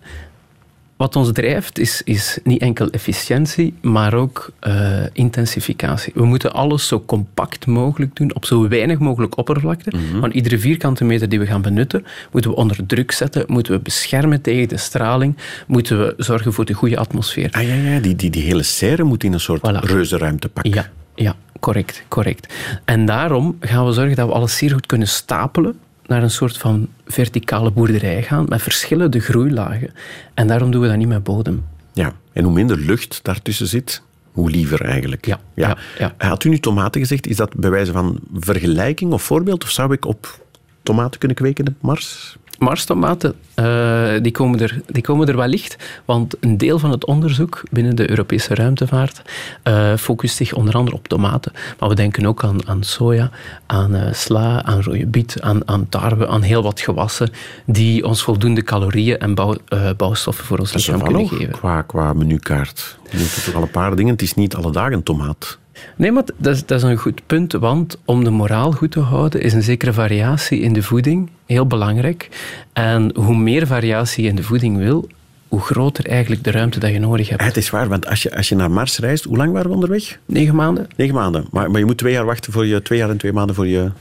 wat 0.98 1.16
ons 1.16 1.32
drijft 1.32 1.80
is, 1.80 2.02
is 2.04 2.40
niet 2.44 2.62
enkel 2.62 2.90
efficiëntie, 2.90 3.74
maar 3.82 4.14
ook 4.14 4.50
eh, 4.60 5.04
intensificatie. 5.14 6.12
We 6.16 6.26
moeten 6.26 6.54
alles 6.54 6.88
zo 6.88 7.04
compact 7.06 7.66
mogelijk 7.66 8.16
doen, 8.16 8.36
op 8.36 8.46
zo 8.46 8.68
weinig 8.68 9.00
mogelijk 9.00 9.38
oppervlakte. 9.38 9.92
Want 10.20 10.34
iedere 10.34 10.60
vierkante 10.60 11.04
meter 11.04 11.30
die 11.30 11.40
we 11.40 11.46
gaan 11.46 11.62
benutten, 11.62 12.06
moeten 12.32 12.52
we 12.52 12.58
onder 12.58 12.86
druk 12.86 13.12
zetten, 13.12 13.44
moeten 13.48 13.74
we 13.74 13.80
beschermen 13.80 14.42
tegen 14.42 14.68
de 14.68 14.78
straling, 14.78 15.38
moeten 15.68 16.00
we 16.00 16.14
zorgen 16.18 16.54
voor 16.54 16.66
de 16.66 16.74
goede 16.74 16.98
atmosfeer. 16.98 17.50
Ah 17.52 17.68
ja, 17.68 17.74
ja 17.74 18.00
die, 18.00 18.16
die, 18.16 18.30
die 18.30 18.44
hele 18.44 18.64
serre 18.64 19.04
moet 19.04 19.24
in 19.24 19.34
een 19.34 19.40
soort 19.40 19.62
Voilà. 19.72 19.80
reuzenruimtepak. 19.80 20.66
Ja, 20.66 20.90
ja, 21.16 21.36
correct, 21.60 22.04
correct. 22.08 22.54
En 22.86 23.06
daarom 23.06 23.58
gaan 23.60 23.86
we 23.86 23.92
zorgen 23.94 24.16
dat 24.16 24.28
we 24.28 24.34
alles 24.34 24.58
zeer 24.58 24.72
goed 24.72 24.86
kunnen 24.86 25.08
stapelen 25.08 25.76
naar 26.08 26.24
een 26.24 26.32
soort 26.32 26.58
van 26.58 26.88
verticale 27.06 27.72
boerderij 27.72 28.24
gaan 28.24 28.46
met 28.48 28.62
verschillende 28.62 29.20
groeilagen. 29.20 29.94
En 30.34 30.48
daarom 30.48 30.72
doen 30.72 30.82
we 30.82 30.88
dat 30.88 30.98
niet 30.98 31.08
met 31.08 31.24
bodem. 31.24 31.66
Ja, 31.94 32.14
en 32.34 32.44
hoe 32.44 32.54
minder 32.54 32.78
lucht 32.78 33.20
daartussen 33.24 33.68
zit, 33.68 34.02
hoe 34.32 34.50
liever 34.50 34.82
eigenlijk. 34.82 35.26
Ja, 35.26 35.40
ja, 35.54 35.78
ja. 35.98 36.14
Had 36.18 36.44
u 36.44 36.50
nu 36.50 36.60
tomaten 36.60 37.02
gezegd? 37.02 37.28
Is 37.28 37.36
dat 37.36 37.56
bij 37.56 37.70
wijze 37.70 37.92
van 37.92 38.20
vergelijking 38.34 39.12
of 39.12 39.24
voorbeeld? 39.24 39.64
Of 39.64 39.70
zou 39.70 39.94
ik 39.94 40.06
op 40.06 40.46
tomaten 40.84 41.20
kunnen 41.20 41.38
kweken 41.38 41.68
op 41.68 41.74
Mars? 41.82 42.38
Marstomaten, 42.60 43.36
eh, 43.54 44.10
die, 44.22 44.32
komen 44.32 44.60
er, 44.60 44.82
die 44.86 45.02
komen 45.02 45.28
er 45.28 45.38
wellicht, 45.38 45.76
want 46.06 46.36
een 46.40 46.58
deel 46.58 46.80
van 46.80 46.92
het 46.92 47.06
onderzoek 47.06 47.64
binnen 47.72 47.96
de 47.96 48.10
Europese 48.10 48.56
ruimtevaart 48.56 49.22
eh, 49.64 49.94
focust 49.96 50.36
zich 50.36 50.54
onder 50.54 50.76
andere 50.76 50.96
op 50.96 51.08
tomaten. 51.08 51.52
Maar 51.80 51.90
we 51.90 51.96
denken 51.96 52.26
ook 52.26 52.44
aan, 52.44 52.68
aan 52.68 52.84
soja, 52.84 53.30
aan 53.66 53.96
eh, 53.96 54.14
sla, 54.14 54.64
aan 54.64 54.82
rode 54.82 55.06
biet, 55.06 55.42
aan, 55.42 55.68
aan 55.68 55.90
tarwe, 55.90 56.28
aan 56.28 56.42
heel 56.42 56.64
wat 56.64 56.80
gewassen 56.80 57.30
die 57.66 58.06
ons 58.06 58.24
voldoende 58.24 58.64
calorieën 58.64 59.18
en 59.18 59.36
bouw, 59.36 59.56
bouwstoffen 59.98 60.46
voor 60.46 60.60
ons 60.60 60.74
lichaam 60.74 61.04
kunnen 61.04 61.28
geven. 61.28 61.52
qua, 61.52 61.82
qua 61.82 62.14
menukaart. 62.14 62.98
Je 63.12 63.18
doet 63.18 63.46
toch 63.46 63.56
al 63.56 63.62
een 63.62 63.72
paar 63.72 63.96
dingen. 63.96 64.12
Het 64.12 64.22
is 64.22 64.34
niet 64.34 64.56
alle 64.56 64.72
dagen 64.72 64.94
een 64.94 65.04
tomaat. 65.04 65.58
Nee, 65.96 66.12
maar 66.12 66.24
dat 66.38 66.56
is, 66.56 66.66
dat 66.66 66.78
is 66.78 66.84
een 66.84 66.98
goed 66.98 67.22
punt, 67.26 67.52
want 67.54 67.98
om 68.06 68.24
de 68.24 68.30
moraal 68.30 68.72
goed 68.72 68.92
te 68.92 69.00
houden 69.00 69.42
is 69.42 69.54
een 69.54 69.64
zekere 69.64 69.94
variatie 69.94 70.60
in 70.60 70.74
de 70.74 70.84
voeding 70.84 71.30
heel 71.46 71.68
belangrijk. 71.68 72.30
En 72.74 73.12
hoe 73.16 73.38
meer 73.38 73.68
variatie 73.68 74.24
je 74.24 74.30
in 74.30 74.36
de 74.36 74.44
voeding 74.44 74.78
wil, 74.78 75.08
hoe 75.48 75.60
groter 75.62 76.08
eigenlijk 76.08 76.44
de 76.44 76.52
ruimte 76.52 76.80
dat 76.80 76.92
je 76.92 77.00
nodig 77.00 77.30
hebt. 77.30 77.44
Het 77.44 77.58
is 77.58 77.70
waar, 77.70 77.88
want 77.88 78.08
als 78.08 78.24
je, 78.24 78.36
als 78.36 78.50
je 78.50 78.56
naar 78.56 78.72
Mars 78.72 79.00
reist, 79.00 79.24
hoe 79.24 79.38
lang 79.38 79.52
waren 79.52 79.68
we 79.68 79.74
onderweg? 79.74 80.20
Negen 80.26 80.56
maanden? 80.56 80.88
Negen 80.96 81.16
maanden. 81.16 81.46
Maar, 81.52 81.72
maar 81.72 81.80
je 81.80 81.86
moet 81.86 81.98
twee 81.98 82.14
jaar 82.14 82.26
wachten 82.26 82.54
voor 82.54 82.66
je, 82.66 82.82
twee 82.82 83.00
jaar 83.00 83.10
en 83.10 83.18
twee 83.18 83.34
maanden 83.34 83.56
voor 83.56 83.68
je... 83.68 83.92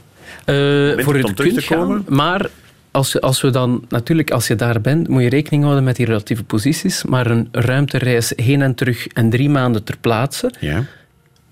Eh, 0.45 1.03
voor 1.03 1.13
om 1.15 1.21
het 1.23 1.35
terug 1.35 1.53
te 1.53 1.61
gaan, 1.61 1.77
komen? 1.79 2.05
maar 2.09 2.49
als, 2.91 3.11
je- 3.11 3.21
als 3.21 3.41
we 3.41 3.49
dan, 3.49 3.85
natuurlijk, 3.89 4.31
als 4.31 4.47
je 4.47 4.55
daar 4.55 4.81
bent, 4.81 5.07
moet 5.07 5.21
je 5.21 5.29
rekening 5.29 5.63
houden 5.63 5.83
met 5.83 5.95
die 5.95 6.05
relatieve 6.05 6.43
posities. 6.43 7.03
Maar 7.03 7.27
een 7.31 7.47
ruimtereis 7.51 8.33
heen 8.35 8.61
en 8.61 8.75
terug 8.75 9.07
en 9.07 9.29
drie 9.29 9.49
maanden 9.49 9.83
ter 9.83 9.97
plaatse 10.01 10.53
Ja. 10.59 10.83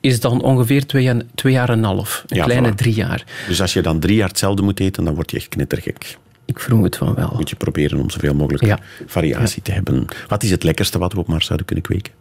Is 0.03 0.19
dan 0.19 0.41
ongeveer 0.41 0.85
twee, 0.85 1.07
en- 1.07 1.29
twee 1.35 1.53
jaar 1.53 1.69
en 1.69 1.77
een 1.77 1.83
half. 1.83 2.23
Een 2.27 2.37
Ja, 2.37 2.43
kleine 2.43 2.71
voilà. 2.71 2.75
drie 2.75 2.93
jaar. 2.93 3.23
Dus 3.47 3.61
als 3.61 3.73
je 3.73 3.81
dan 3.81 3.99
drie 3.99 4.15
jaar 4.15 4.27
hetzelfde 4.27 4.61
moet 4.61 4.79
eten, 4.79 5.03
dan 5.03 5.15
word 5.15 5.31
je 5.31 5.37
echt 5.37 5.49
knettergek. 5.49 6.17
Ik 6.45 6.59
vermoed 6.59 6.95
van 6.95 7.13
wel. 7.15 7.33
Moet 7.35 7.49
je 7.49 7.55
proberen 7.55 7.99
om 7.99 8.09
zoveel 8.09 8.33
mogelijk 8.33 8.63
Ja. 8.65 8.79
variatie 9.07 9.61
te 9.61 9.71
hebben. 9.71 10.05
Wat 10.27 10.43
is 10.43 10.51
het 10.51 10.63
lekkerste 10.63 10.97
wat 10.99 11.13
we 11.13 11.19
op 11.19 11.27
Mars 11.27 11.45
zouden 11.45 11.65
kunnen 11.65 11.85
kweken? 11.85 12.13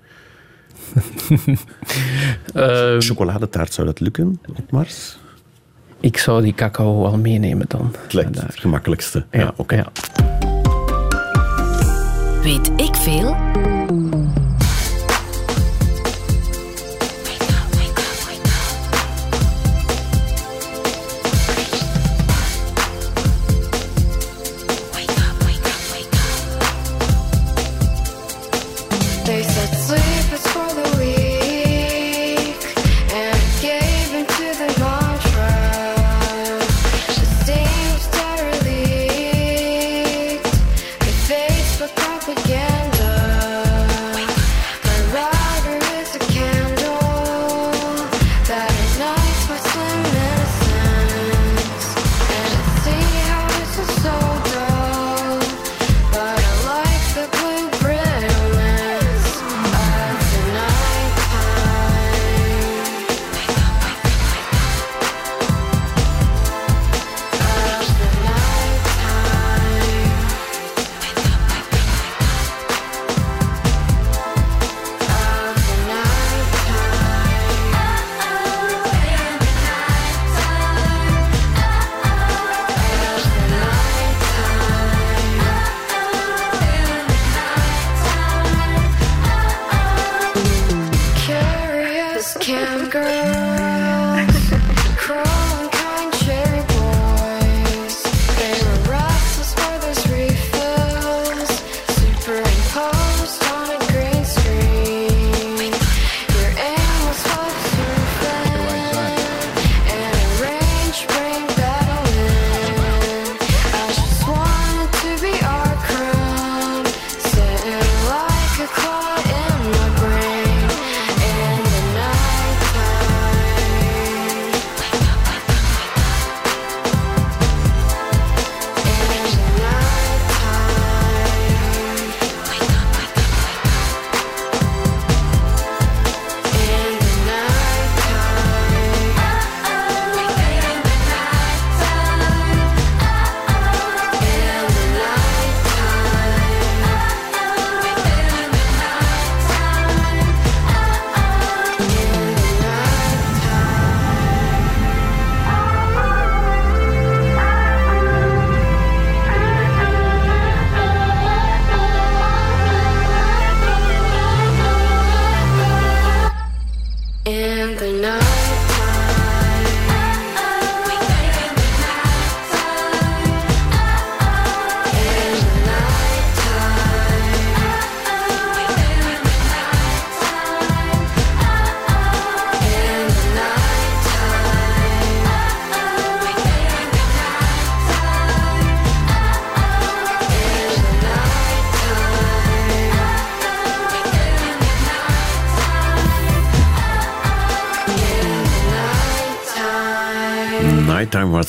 Eh, 2.55 2.95
Chocoladetaart, 2.99 3.73
zou 3.73 3.87
dat 3.87 4.01
lukken 4.01 4.41
op 4.57 4.71
Mars? 4.71 5.19
ik 6.01 6.19
zou 6.19 6.43
die 6.43 6.55
cacao 6.55 7.05
al 7.05 7.19
meenemen 7.19 7.65
dan. 7.69 7.95
Het 8.03 8.13
lijkt 8.13 8.41
het 8.41 8.59
gemakkelijkste. 8.59 9.25
Ja, 9.31 9.53
oké. 9.57 9.75
ja. 9.75 9.93
Weet 12.43 12.71
ik 12.77 12.95
veel? 12.97 13.37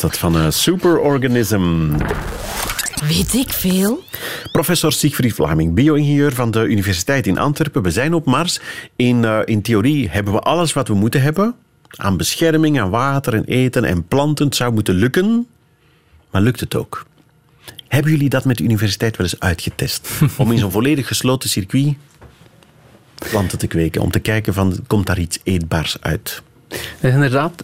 Dat 0.03 0.17
van 0.17 0.35
een 0.35 0.53
Superorganism. 0.53 1.91
Weet 3.07 3.33
ik 3.33 3.53
veel? 3.53 4.03
Professor 4.51 4.91
Siegfried 4.91 5.33
Vlaming, 5.33 5.73
bio-ingenieur 5.73 6.33
van 6.33 6.51
de 6.51 6.63
Universiteit 6.63 7.27
in 7.27 7.37
Antwerpen. 7.37 7.83
We 7.83 7.91
zijn 7.91 8.13
op 8.13 8.25
Mars. 8.25 8.59
In, 8.95 9.25
eh, 9.25 9.39
in 9.45 9.61
theorie 9.61 10.09
hebben 10.09 10.33
we 10.33 10.39
alles 10.39 10.73
wat 10.73 10.87
we 10.87 10.93
moeten 10.93 11.21
hebben. 11.21 11.55
Aan 11.89 12.17
bescherming, 12.17 12.79
aan 12.79 12.89
water 12.89 13.33
en 13.33 13.43
eten 13.43 13.83
en 13.83 14.07
planten. 14.07 14.45
Het 14.45 14.55
zou 14.55 14.73
moeten 14.73 14.95
lukken. 14.95 15.47
Maar 16.31 16.41
lukt 16.41 16.59
het 16.59 16.75
ook? 16.75 17.05
Hebben 17.87 18.11
jullie 18.11 18.29
dat 18.29 18.45
met 18.45 18.57
de 18.57 18.63
universiteit 18.63 19.17
wel 19.17 19.25
eens 19.25 19.39
uitgetest? 19.39 20.09
Om 20.37 20.51
in 20.51 20.57
zo'n 20.57 20.71
volledig 20.71 21.07
gesloten 21.07 21.49
circuit 21.49 21.95
planten 23.29 23.57
te 23.57 23.67
kweken. 23.67 24.01
Om 24.01 24.11
te 24.11 24.19
kijken 24.19 24.53
van, 24.53 24.77
komt 24.87 25.05
daar 25.05 25.19
iets 25.19 25.39
eetbaars 25.43 25.97
uit? 26.01 26.41
Dat 26.67 26.79
is 27.01 27.13
inderdaad 27.13 27.63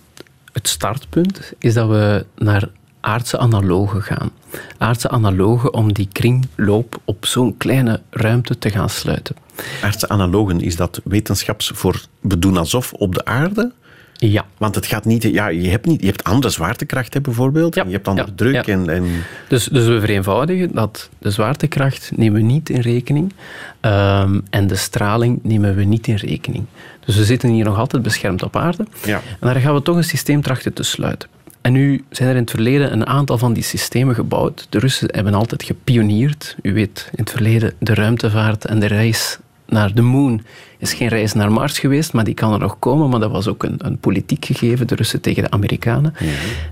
het 0.52 0.68
startpunt 0.68 1.54
is 1.58 1.74
dat 1.74 1.90
we 1.90 2.26
naar 2.36 2.70
aardse 3.00 3.38
analogen 3.38 4.02
gaan. 4.02 4.32
Aardse 4.78 5.10
analogen 5.10 5.74
om 5.74 5.94
die 5.94 6.08
kringloop 6.12 7.02
op 7.06 7.26
zo'n 7.26 7.58
kleine 7.58 8.02
ruimte 8.10 8.58
te 8.58 8.70
gaan 8.70 8.90
sluiten. 8.90 9.36
Aardse 9.82 10.10
analogen, 10.10 10.62
is 10.62 10.76
dat 10.76 11.02
wetenschaps 11.04 11.72
voor 11.74 12.06
we 12.20 12.40
doen 12.40 12.58
alsof 12.58 12.94
op 12.94 13.16
de 13.16 13.26
aarde? 13.26 13.72
Ja. 14.20 14.46
Want 14.58 14.76
het 14.76 14.86
gaat 14.86 15.06
niet, 15.06 15.24
ja, 15.24 15.48
je, 15.48 15.70
hebt 15.70 15.86
niet, 15.86 16.02
je 16.02 16.08
hebt 16.08 16.24
andere 16.24 16.54
zwaartekracht 16.54 17.14
hè, 17.14 17.22
bijvoorbeeld. 17.22 17.76
Ja, 17.76 17.82
en 17.82 17.88
je 17.88 17.96
hebt 17.96 18.08
andere 18.08 18.28
ja, 18.28 18.34
druk. 18.36 18.68
En, 18.68 18.90
en 18.90 19.06
Dus, 19.48 19.66
dus 19.66 19.86
we 19.86 20.00
vereenvoudigen 20.00 20.70
dat 20.74 21.10
de 21.20 21.32
zwaartekracht 21.32 22.12
nemen 22.16 22.40
we 22.40 22.46
niet 22.46 22.70
in 22.70 22.80
rekening 22.80 23.34
ehm, 23.80 24.40
en 24.50 24.68
de 24.68 24.76
straling 24.76 25.40
nemen 25.44 25.76
we 25.76 25.84
niet 25.84 26.08
in 26.08 26.16
rekening. 26.16 26.66
Dus 27.06 27.16
we 27.16 27.24
zitten 27.24 27.50
hier 27.50 27.66
nog 27.66 27.78
altijd 27.78 28.04
beschermd 28.04 28.44
op 28.44 28.56
aarde. 28.56 28.86
Ja. 29.06 29.22
En 29.40 29.48
daar 29.48 29.56
gaan 29.56 29.74
we 29.74 29.82
toch 29.82 29.96
een 29.96 30.04
systeem 30.04 30.42
trachten 30.42 30.74
te 30.74 30.84
sluiten. 30.84 31.30
En 31.62 31.72
nu 31.72 32.04
zijn 32.10 32.30
er 32.30 32.36
in 32.36 32.42
het 32.42 32.52
verleden 32.52 32.92
een 32.92 33.08
aantal 33.08 33.38
van 33.38 33.54
die 33.54 33.64
systemen 33.64 34.16
gebouwd. 34.16 34.68
De 34.70 34.80
Russen 34.80 35.08
hebben 35.12 35.34
altijd 35.34 35.64
gepioneerd. 35.64 36.56
U 36.62 36.74
weet, 36.74 37.10
in 37.12 37.24
het 37.24 37.32
verleden 37.32 37.74
de 37.80 37.94
ruimtevaart 37.94 38.66
en 38.66 38.80
de 38.80 38.86
reis 38.86 39.38
naar 39.70 39.94
de 39.94 40.02
moon 40.02 40.42
is 40.78 40.94
geen 40.94 41.08
reis 41.08 41.34
naar 41.34 41.52
Mars 41.52 41.80
geweest, 41.80 42.14
maar 42.14 42.24
die 42.24 42.34
kan 42.34 42.54
er 42.54 42.60
nog 42.60 42.80
komen. 42.80 43.10
Maar 43.10 43.20
dat 43.20 43.32
was 43.32 43.48
ook 43.48 43.64
een, 43.64 43.76
een 43.78 43.98
politiek 43.98 44.46
gegeven, 44.46 44.88
de 44.88 44.96
Russen 44.96 45.22
tegen 45.22 45.44
de 45.44 45.52
Amerikanen. 45.52 46.14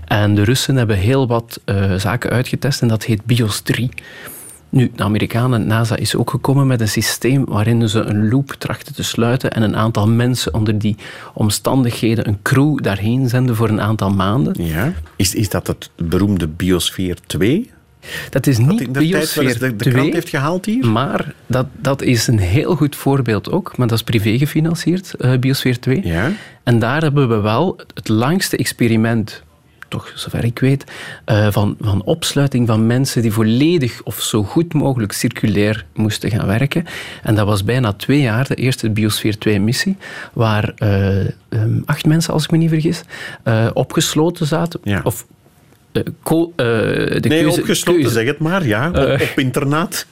En 0.04 0.34
de 0.34 0.44
Russen 0.44 0.76
hebben 0.76 0.96
heel 0.96 1.26
wat 1.26 1.60
eh, 1.64 1.94
zaken 1.94 2.30
uitgetest 2.30 2.82
en 2.82 2.88
dat 2.88 3.04
heet 3.04 3.24
BIOS 3.24 3.60
3. 3.60 3.90
Nu, 4.70 4.90
de 4.96 5.02
Amerikanen, 5.02 5.66
NASA 5.66 5.96
is 5.96 6.16
ook 6.16 6.30
gekomen 6.30 6.66
met 6.66 6.80
een 6.80 6.88
systeem 6.88 7.44
waarin 7.44 7.88
ze 7.88 8.00
een 8.00 8.28
loop 8.28 8.50
trachten 8.50 8.94
te 8.94 9.02
sluiten 9.02 9.50
en 9.50 9.62
een 9.62 9.76
aantal 9.76 10.08
mensen 10.08 10.54
onder 10.54 10.78
die 10.78 10.96
omstandigheden, 11.34 12.28
een 12.28 12.38
crew 12.42 12.82
daarheen 12.82 13.28
zenden 13.28 13.56
voor 13.56 13.68
een 13.68 13.80
aantal 13.80 14.10
maanden. 14.10 14.64
ja. 14.64 14.92
Is, 15.16 15.34
is 15.34 15.48
dat 15.48 15.66
het 15.66 15.90
beroemde 15.96 16.48
Biosfeer 16.48 17.16
2? 17.26 17.70
Dat 18.30 18.46
is 18.46 18.56
Dat 18.56 18.66
niet 18.66 18.80
in 18.80 18.92
de 18.92 19.08
tijd 19.08 19.34
de, 19.34 19.58
de 19.58 19.76
2, 19.76 19.92
krant 19.92 20.12
heeft 20.12 20.28
gehaald 20.28 20.64
hier? 20.64 20.86
maar 20.86 21.34
dat, 21.46 21.66
dat 21.80 22.02
is 22.02 22.26
een 22.26 22.38
heel 22.38 22.76
goed 22.76 22.96
voorbeeld 22.96 23.50
ook, 23.50 23.76
maar 23.76 23.86
dat 23.86 23.96
is 23.96 24.04
privé 24.04 24.38
gefinancierd, 24.38 25.14
eh, 25.14 25.38
Biosfeer 25.38 25.80
2. 25.80 26.00
Ja. 26.06 26.32
En 26.62 26.78
daar 26.78 27.02
hebben 27.02 27.28
we 27.28 27.40
wel 27.40 27.80
het 27.94 28.08
langste 28.08 28.56
experiment, 28.56 29.42
toch 29.88 30.12
zover 30.14 30.44
ik 30.44 30.58
weet, 30.58 30.84
eh, 31.24 31.46
van, 31.50 31.76
van 31.80 32.02
opsluiting 32.02 32.66
van 32.66 32.86
mensen 32.86 33.22
die 33.22 33.32
volledig 33.32 34.02
of 34.02 34.20
zo 34.20 34.42
goed 34.42 34.74
mogelijk 34.74 35.12
circulair 35.12 35.86
moesten 35.94 36.30
gaan 36.30 36.46
werken. 36.46 36.84
En 37.22 37.34
dat 37.34 37.46
was 37.46 37.64
bijna 37.64 37.92
twee 37.92 38.20
jaar, 38.20 38.48
de 38.48 38.54
eerste 38.54 38.90
Biosfeer 38.90 39.38
2-missie, 39.38 39.96
waar 40.32 40.72
eh, 40.76 41.20
ehm, 41.20 41.80
acht 41.84 42.06
mensen, 42.06 42.32
als 42.32 42.44
ik 42.44 42.50
me 42.50 42.56
niet 42.56 42.70
vergis, 42.70 43.02
opgesloten 43.72 44.46
zaten. 44.46 44.80
Ja. 44.82 45.00
Of 45.04 45.26
ko- 46.22 46.52
eh, 46.56 46.66
de 46.66 47.18
Nee, 47.28 47.40
keuze- 47.42 47.60
opgesloten, 47.60 48.02
keuze- 48.02 48.18
zeg 48.18 48.26
het 48.26 48.38
maar. 48.38 48.66
Ja, 48.66 48.88
op, 48.88 48.96
Eh, 48.96 49.20
op 49.30 49.38
internaat. 49.38 50.06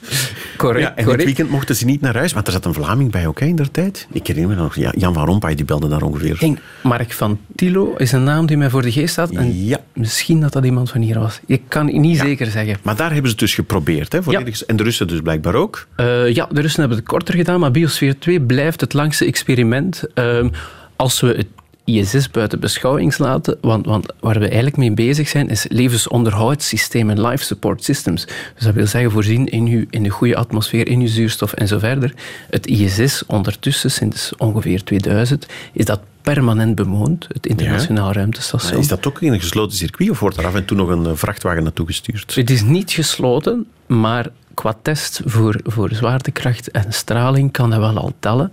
Correct, 0.57 0.83
Ja, 0.87 0.95
en 0.95 1.03
correct. 1.03 1.23
weekend 1.25 1.49
mochten 1.49 1.75
ze 1.75 1.85
niet 1.85 2.01
naar 2.01 2.15
huis, 2.15 2.33
want 2.33 2.47
er 2.47 2.53
zat 2.53 2.65
een 2.65 2.73
Vlaming 2.73 3.11
bij 3.11 3.27
ook 3.27 3.39
hè, 3.39 3.45
in 3.45 3.55
der 3.55 3.71
tijd. 3.71 4.07
Ik 4.11 4.27
herinner 4.27 4.55
me 4.55 4.61
nog, 4.61 4.75
ja, 4.75 4.93
Jan 4.97 5.13
van 5.13 5.25
Rompuy 5.25 5.55
die 5.55 5.65
belde 5.65 5.87
daar 5.87 6.01
ongeveer. 6.01 6.31
Ik 6.33 6.39
denk, 6.39 6.57
Mark 6.83 7.11
van 7.11 7.39
Tilo 7.55 7.93
is 7.97 8.11
een 8.11 8.23
naam 8.23 8.45
die 8.45 8.57
mij 8.57 8.69
voor 8.69 8.81
de 8.81 8.91
geest 8.91 9.11
staat. 9.11 9.29
En 9.31 9.65
Ja. 9.65 9.77
Misschien 9.93 10.39
dat 10.41 10.53
dat 10.53 10.65
iemand 10.65 10.89
van 10.89 11.01
hier 11.01 11.19
was. 11.19 11.39
Ik 11.45 11.61
kan 11.67 11.85
het 11.87 11.95
niet 11.95 12.17
zeker 12.17 12.47
zeggen. 12.47 12.77
Maar 12.83 12.95
daar 12.95 13.07
hebben 13.11 13.25
ze 13.25 13.31
het 13.31 13.39
dus 13.39 13.53
geprobeerd. 13.55 14.11
Hè, 14.11 14.23
volledig. 14.23 14.63
En 14.63 14.75
de 14.75 14.83
Russen 14.83 15.07
dus 15.07 15.21
blijkbaar 15.21 15.55
ook. 15.55 15.87
Eh, 15.95 16.33
ja, 16.33 16.47
de 16.51 16.61
Russen 16.61 16.79
hebben 16.79 16.97
het 16.97 17.07
korter 17.07 17.33
gedaan, 17.35 17.59
maar 17.59 17.71
Biosfeer 17.71 18.19
2 18.19 18.41
blijft 18.41 18.81
het 18.81 18.93
langste 18.93 19.25
experiment. 19.25 20.03
Ehm, 20.13 20.49
als 20.95 21.21
we 21.21 21.27
het 21.27 21.47
ISS 21.87 22.31
buiten 22.31 22.59
beschouwing 22.59 23.17
laten, 23.17 23.57
want, 23.61 23.85
want 23.85 24.13
waar 24.19 24.39
we 24.39 24.45
eigenlijk 24.45 24.77
mee 24.77 24.91
bezig 24.91 25.27
zijn, 25.27 25.49
is 25.49 25.65
levensonderhoudssystemen, 25.69 27.21
life 27.21 27.43
support 27.43 27.83
systems. 27.83 28.25
Dus 28.25 28.63
dat 28.63 28.73
wil 28.73 28.87
zeggen 28.87 29.11
voorzien 29.11 29.45
in, 29.45 29.65
uw, 29.65 29.85
in 29.89 30.03
de 30.03 30.09
goede 30.09 30.35
atmosfeer, 30.35 30.87
in 30.87 30.99
uw 30.99 31.07
zuurstof 31.07 31.53
en 31.53 31.67
zo 31.67 31.79
verder. 31.79 32.13
Het 32.49 32.67
ISS 32.67 33.25
ondertussen, 33.25 33.91
sinds 33.91 34.33
ongeveer 34.37 34.83
2000, 34.83 35.45
is 35.73 35.85
dat 35.85 35.99
permanent 36.21 36.75
bewoond, 36.75 37.27
het 37.33 37.45
internationaal 37.45 38.11
ruimtestation. 38.11 38.79
Is 38.79 38.87
dat 38.87 39.07
ook 39.07 39.21
in 39.21 39.33
een 39.33 39.39
gesloten 39.39 39.77
circuit 39.77 40.09
of 40.09 40.19
wordt 40.19 40.37
er 40.37 40.45
af 40.45 40.55
en 40.55 40.65
toe 40.65 40.77
nog 40.77 40.89
een 40.89 41.05
eh, 41.05 41.11
vrachtwagen 41.15 41.63
naartoe 41.63 41.85
gestuurd? 41.85 42.35
Het 42.35 42.49
is 42.49 42.63
niet 42.63 42.91
gesloten, 42.91 43.65
maar 43.85 44.29
qua 44.57 44.75
test 44.81 45.21
voor, 45.25 45.59
voor 45.63 45.89
zwaartekracht 45.93 46.71
en 46.71 46.93
straling 46.93 47.51
kan 47.51 47.69
dat 47.69 47.79
wel 47.79 47.97
al 47.97 48.13
tellen. 48.19 48.51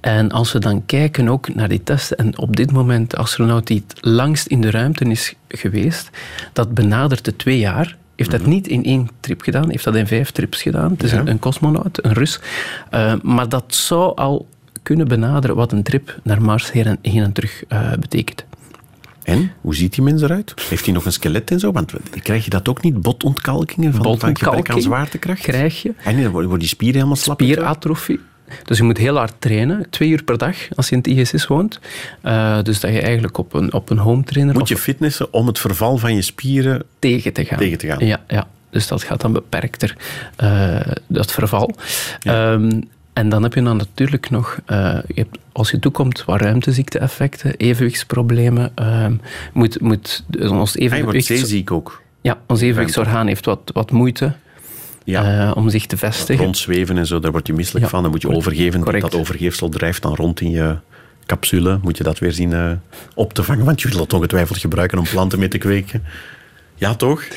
En 0.00 0.30
als 0.30 0.52
we 0.52 0.58
dan 0.58 0.86
kijken 0.86 1.28
ook 1.28 1.54
naar 1.54 1.68
die 1.68 1.82
testen, 1.82 2.16
en 2.16 2.38
op 2.38 2.56
dit 2.56 2.72
moment 2.72 3.10
de 3.10 3.16
astronaut 3.16 3.66
die 3.66 3.84
het 3.88 3.98
langst 4.04 4.46
in 4.46 4.60
de 4.60 4.70
ruimte 4.70 5.04
is 5.04 5.34
geweest, 5.48 6.10
dat 6.52 6.74
benadert 6.74 7.24
de 7.24 7.36
twee 7.36 7.58
jaar. 7.58 7.96
Heeft 8.16 8.30
dat 8.30 8.46
niet 8.46 8.68
in 8.68 8.84
één 8.84 9.08
trip 9.20 9.40
gedaan, 9.42 9.70
heeft 9.70 9.84
dat 9.84 9.94
in 9.94 10.06
vijf 10.06 10.30
trips 10.30 10.62
gedaan. 10.62 10.90
Het 10.90 11.02
is 11.02 11.10
Ja. 11.10 11.18
een, 11.18 11.28
een 11.28 11.38
cosmonaut, 11.38 12.04
een 12.04 12.12
Rus. 12.12 12.40
Eh, 12.90 13.14
maar 13.22 13.48
dat 13.48 13.74
zou 13.74 14.16
al 14.16 14.46
kunnen 14.82 15.08
benaderen 15.08 15.56
wat 15.56 15.72
een 15.72 15.82
trip 15.82 16.18
naar 16.22 16.42
Mars 16.42 16.72
heen 16.72 16.84
en, 16.84 16.98
heen 17.02 17.22
en 17.22 17.32
terug 17.32 17.64
eh, 17.68 17.92
betekent. 18.00 18.44
En, 19.26 19.52
hoe 19.60 19.74
ziet 19.74 19.94
die 19.94 20.02
mens 20.02 20.22
eruit? 20.22 20.54
Heeft 20.68 20.84
hij 20.84 20.94
nog 20.94 21.04
een 21.04 21.12
skelet 21.12 21.50
en 21.50 21.58
zo? 21.58 21.72
Want 21.72 21.92
krijg 22.22 22.44
je 22.44 22.50
dat 22.50 22.68
ook 22.68 22.82
niet? 22.82 23.00
Botontkalkingen 23.02 23.92
van, 23.92 24.02
van 24.02 24.12
gebrek 24.12 24.42
aan 24.42 24.50
Botontkalking 24.50 24.84
zwaartekracht? 24.84 25.40
krijg 25.40 25.82
je. 25.82 25.94
En 26.04 26.22
dan 26.22 26.32
worden 26.32 26.58
die 26.58 26.68
spieren 26.68 26.96
helemaal 26.96 27.16
slap. 27.16 27.40
Spieratrofie. 27.40 28.20
Dus 28.64 28.78
je 28.78 28.82
moet 28.82 28.98
heel 28.98 29.16
hard 29.16 29.34
trainen, 29.38 29.86
twee 29.90 30.08
uur 30.08 30.22
per 30.22 30.38
dag 30.38 30.56
als 30.74 30.88
je 30.88 30.96
in 30.96 30.98
het 30.98 31.34
ISS 31.34 31.46
woont. 31.46 31.80
Eh, 32.20 32.62
dus 32.62 32.80
dat 32.80 32.92
je 32.92 33.00
eigenlijk 33.00 33.38
op 33.38 33.54
een, 33.54 33.72
op 33.72 33.90
een 33.90 33.98
home 33.98 34.22
trainer 34.22 34.54
Moet 34.54 34.68
je 34.68 34.76
fitnessen 34.76 35.32
om 35.32 35.46
het 35.46 35.58
verval 35.58 35.96
van 35.96 36.14
je 36.14 36.22
spieren... 36.22 36.82
tegen 36.98 37.32
te 37.32 37.44
gaan. 37.44 37.58
Tegen 37.58 37.78
te 37.78 37.86
gaan. 37.86 38.06
Ja, 38.06 38.20
ja. 38.28 38.46
dus 38.70 38.86
dat 38.86 39.02
gaat 39.02 39.20
dan 39.20 39.32
beperkter, 39.32 39.96
eh, 40.36 40.80
dat 41.06 41.32
verval. 41.32 41.74
Ehm, 42.22 42.80
en 43.16 43.28
dan 43.28 43.42
heb 43.42 43.54
je 43.54 43.62
dan 43.62 43.76
natuurlijk 43.76 44.30
nog, 44.30 44.58
eh, 44.66 44.98
je 45.06 45.14
hebt, 45.14 45.38
als 45.52 45.70
je 45.70 45.78
toekomt, 45.78 46.24
wat 46.24 46.40
ruimteziekte-effecten, 46.40 47.54
evenwichtsproblemen. 47.56 48.72
ehm, 48.74 49.14
moet, 49.52 49.80
moet, 49.80 50.24
ons 50.38 50.50
Ah, 50.50 50.52
je 50.52 50.88
wordt 50.88 50.94
evenwichts, 50.96 51.26
zeeziek 51.26 51.70
ook. 51.70 52.02
ja, 52.20 52.38
ons 52.46 52.60
evenwichtsorgaan 52.60 53.26
heeft 53.26 53.44
wat, 53.44 53.60
wat 53.72 53.90
moeite 53.90 54.32
Ja. 55.04 55.48
eh, 55.48 55.56
om 55.56 55.68
zich 55.70 55.86
te 55.86 55.96
vestigen. 55.96 56.44
Rondzweven 56.44 56.96
en 56.98 57.06
zo, 57.06 57.18
daar 57.20 57.30
word 57.32 57.46
je 57.46 57.52
misselijk 57.52 57.84
Ja, 57.84 57.90
van. 57.90 58.02
Dan 58.02 58.10
moet 58.10 58.22
je 58.22 58.28
overgeven. 58.30 58.80
Correct. 58.80 59.02
Dat 59.10 59.14
overgeefsel 59.20 59.68
drijft 59.68 60.02
dan 60.02 60.14
rond 60.14 60.40
in 60.40 60.50
je 60.50 60.76
capsule. 61.26 61.78
Moet 61.82 61.96
je 61.96 62.04
dat 62.04 62.18
weer 62.18 62.32
zien 62.32 62.52
eh, 62.52 62.70
op 63.14 63.32
te 63.32 63.42
vangen. 63.42 63.64
Want 63.64 63.82
je 63.82 63.88
wil 63.88 64.00
het 64.00 64.12
ongetwijfeld 64.12 64.58
gebruiken 64.58 64.98
om 64.98 65.04
planten 65.04 65.38
mee 65.38 65.48
te 65.48 65.58
kweken. 65.58 66.02
Ja, 66.76 66.94
toch? 66.94 67.24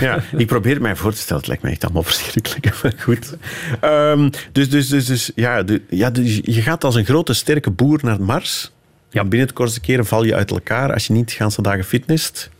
Ja, 0.00 0.22
ik 0.36 0.46
probeer 0.46 0.72
het 0.72 0.82
mij 0.82 0.96
voor 0.96 1.12
te 1.12 1.18
stellen. 1.18 1.38
Het 1.38 1.46
lijkt 1.46 1.62
me 1.62 1.70
echt 1.70 1.84
allemaal 1.84 2.02
verschrikkelijk. 2.02 2.74
Maar 2.82 2.92
goed. 2.98 3.36
Ehm, 3.80 4.30
dus 4.52 4.70
dus, 4.70 4.88
dus, 4.88 5.06
dus, 5.06 5.30
ja, 5.34 5.62
de, 5.62 5.82
ja, 5.90 6.10
dus 6.10 6.40
je 6.42 6.62
gaat 6.62 6.84
als 6.84 6.94
een 6.94 7.04
grote, 7.04 7.32
sterke 7.32 7.70
boer 7.70 7.98
naar 8.02 8.20
Mars. 8.20 8.72
Ja. 9.10 9.22
Binnen 9.22 9.48
het 9.48 9.56
kortste 9.56 9.80
keren 9.80 10.06
val 10.06 10.24
je 10.24 10.34
uit 10.34 10.50
elkaar 10.50 10.92
als 10.92 11.06
je 11.06 11.12
niet 11.12 11.28
de 11.28 11.34
hele 11.38 11.62
dagen 11.62 11.84
fitnest. 11.84 12.50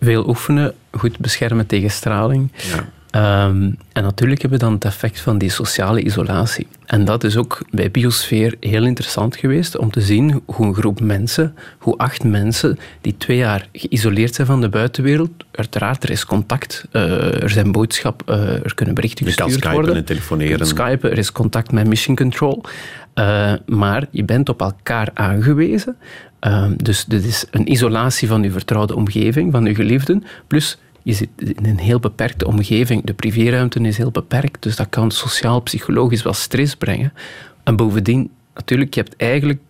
Veel 0.00 0.28
oefenen, 0.28 0.74
goed 0.90 1.18
beschermen 1.18 1.66
tegen 1.66 1.90
straling. 1.90 2.52
Ja. 2.54 2.88
Ehm, 3.10 3.70
en 3.92 4.02
natuurlijk 4.02 4.40
hebben 4.40 4.58
we 4.58 4.64
dan 4.64 4.74
het 4.74 4.84
effect 4.84 5.20
van 5.20 5.38
die 5.38 5.50
sociale 5.50 6.02
isolatie. 6.02 6.66
En 6.86 7.04
dat 7.04 7.24
is 7.24 7.36
ook 7.36 7.62
bij 7.70 7.90
Biosfeer 7.90 8.54
heel 8.60 8.84
interessant 8.84 9.36
geweest 9.36 9.78
om 9.78 9.90
te 9.90 10.00
zien 10.00 10.42
hoe 10.46 10.66
een 10.66 10.74
groep 10.74 11.00
mensen, 11.00 11.54
hoe 11.78 11.96
acht 11.96 12.24
mensen 12.24 12.78
die 13.00 13.16
twee 13.16 13.36
jaar 13.36 13.68
geïsoleerd 13.72 14.34
zijn 14.34 14.46
van 14.46 14.60
de 14.60 14.68
buitenwereld, 14.68 15.30
uiteraard 15.50 16.02
er 16.02 16.10
is 16.10 16.24
contact, 16.24 16.84
eh, 16.92 17.42
er 17.42 17.50
zijn 17.50 17.72
boodschap, 17.72 18.22
eh, 18.26 18.64
er 18.64 18.74
kunnen 18.74 18.94
berichten 18.94 19.26
Je 19.26 19.34
kan 19.34 19.44
gestuurd 19.44 19.64
skypen 19.64 19.80
worden. 19.80 19.96
en 19.96 20.04
telefoneren. 20.04 20.50
Je 20.50 20.56
kunt 20.56 20.68
skypen, 20.68 21.10
er 21.10 21.18
is 21.18 21.32
contact 21.32 21.72
met 21.72 21.86
Mission 21.86 22.16
Control. 22.16 22.62
Eh, 23.14 23.52
maar 23.66 24.06
je 24.10 24.24
bent 24.24 24.48
op 24.48 24.60
elkaar 24.60 25.10
aangewezen. 25.14 25.96
Ehm, 26.40 26.72
dus 26.76 27.04
dit 27.04 27.24
is 27.24 27.46
een 27.50 27.72
isolatie 27.72 28.28
van 28.28 28.42
je 28.42 28.50
vertrouwde 28.50 28.94
omgeving, 28.94 29.52
van 29.52 29.64
je 29.64 29.74
geliefden. 29.74 30.24
Plus, 30.46 30.78
je 31.02 31.12
zit 31.12 31.28
in 31.36 31.64
een 31.64 31.78
heel 31.78 31.98
beperkte 31.98 32.46
omgeving. 32.46 33.04
De 33.04 33.14
privéruimte 33.14 33.80
is 33.80 33.96
heel 33.96 34.10
beperkt, 34.10 34.62
dus 34.62 34.76
dat 34.76 34.88
kan 34.88 35.10
sociaal, 35.10 35.60
psychologisch 35.60 36.22
wel 36.22 36.32
stress 36.32 36.76
brengen. 36.76 37.12
En 37.64 37.76
bovendien, 37.76 38.30
natuurlijk, 38.54 38.94
je 38.94 39.00
hebt 39.00 39.16
eigenlijk 39.16 39.60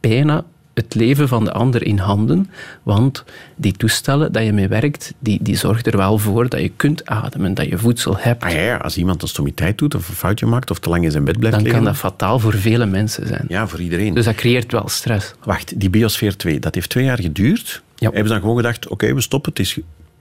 bijna 0.00 0.44
het 0.74 0.94
leven 0.94 1.28
van 1.28 1.44
de 1.44 1.52
ander 1.52 1.82
in 1.82 1.98
handen, 1.98 2.50
want 2.82 3.24
die 3.56 3.72
toestellen 3.72 4.32
dat 4.32 4.44
je 4.44 4.52
mee 4.52 4.68
werkt, 4.68 5.14
die, 5.18 5.38
die 5.42 5.56
zorgen 5.56 5.84
er 5.84 5.96
wel 5.96 6.18
voor 6.18 6.48
dat 6.48 6.60
je 6.60 6.68
kunt 6.76 7.06
ademen, 7.06 7.54
dat 7.54 7.66
je 7.66 7.78
voedsel 7.78 8.16
hebt. 8.18 8.44
Ah 8.44 8.50
ja, 8.50 8.60
ja, 8.60 8.76
als 8.76 8.96
iemand 8.96 9.22
een 9.22 9.28
stommiteit 9.28 9.78
doet 9.78 9.94
of 9.94 10.08
een 10.08 10.14
foutje 10.14 10.46
maakt 10.46 10.70
of 10.70 10.78
te 10.78 10.88
lang 10.88 11.04
in 11.04 11.10
zijn 11.10 11.24
bed 11.24 11.38
blijft 11.38 11.56
dan 11.56 11.64
liggen. 11.64 11.84
kan 11.84 11.92
dat 11.92 12.00
fataal 12.00 12.38
voor 12.38 12.54
vele 12.54 12.86
mensen 12.86 13.26
zijn. 13.26 13.44
Ja, 13.48 13.68
voor 13.68 13.80
iedereen. 13.80 14.14
Dus 14.14 14.24
dat 14.24 14.34
creëert 14.34 14.72
wel 14.72 14.88
stress. 14.88 15.34
Wacht, 15.44 15.80
die 15.80 15.90
Biosfeer 15.90 16.36
2, 16.36 16.58
dat 16.58 16.74
heeft 16.74 16.90
twee 16.90 17.04
jaar 17.04 17.20
geduurd. 17.20 17.82
Ja. 17.96 18.04
Hebben 18.04 18.26
ze 18.26 18.32
dan 18.32 18.40
gewoon 18.40 18.56
gedacht, 18.56 18.88
oké, 18.88 19.14
we 19.14 19.20
stoppen, 19.20 19.50
het 19.50 19.60
is 19.60 19.78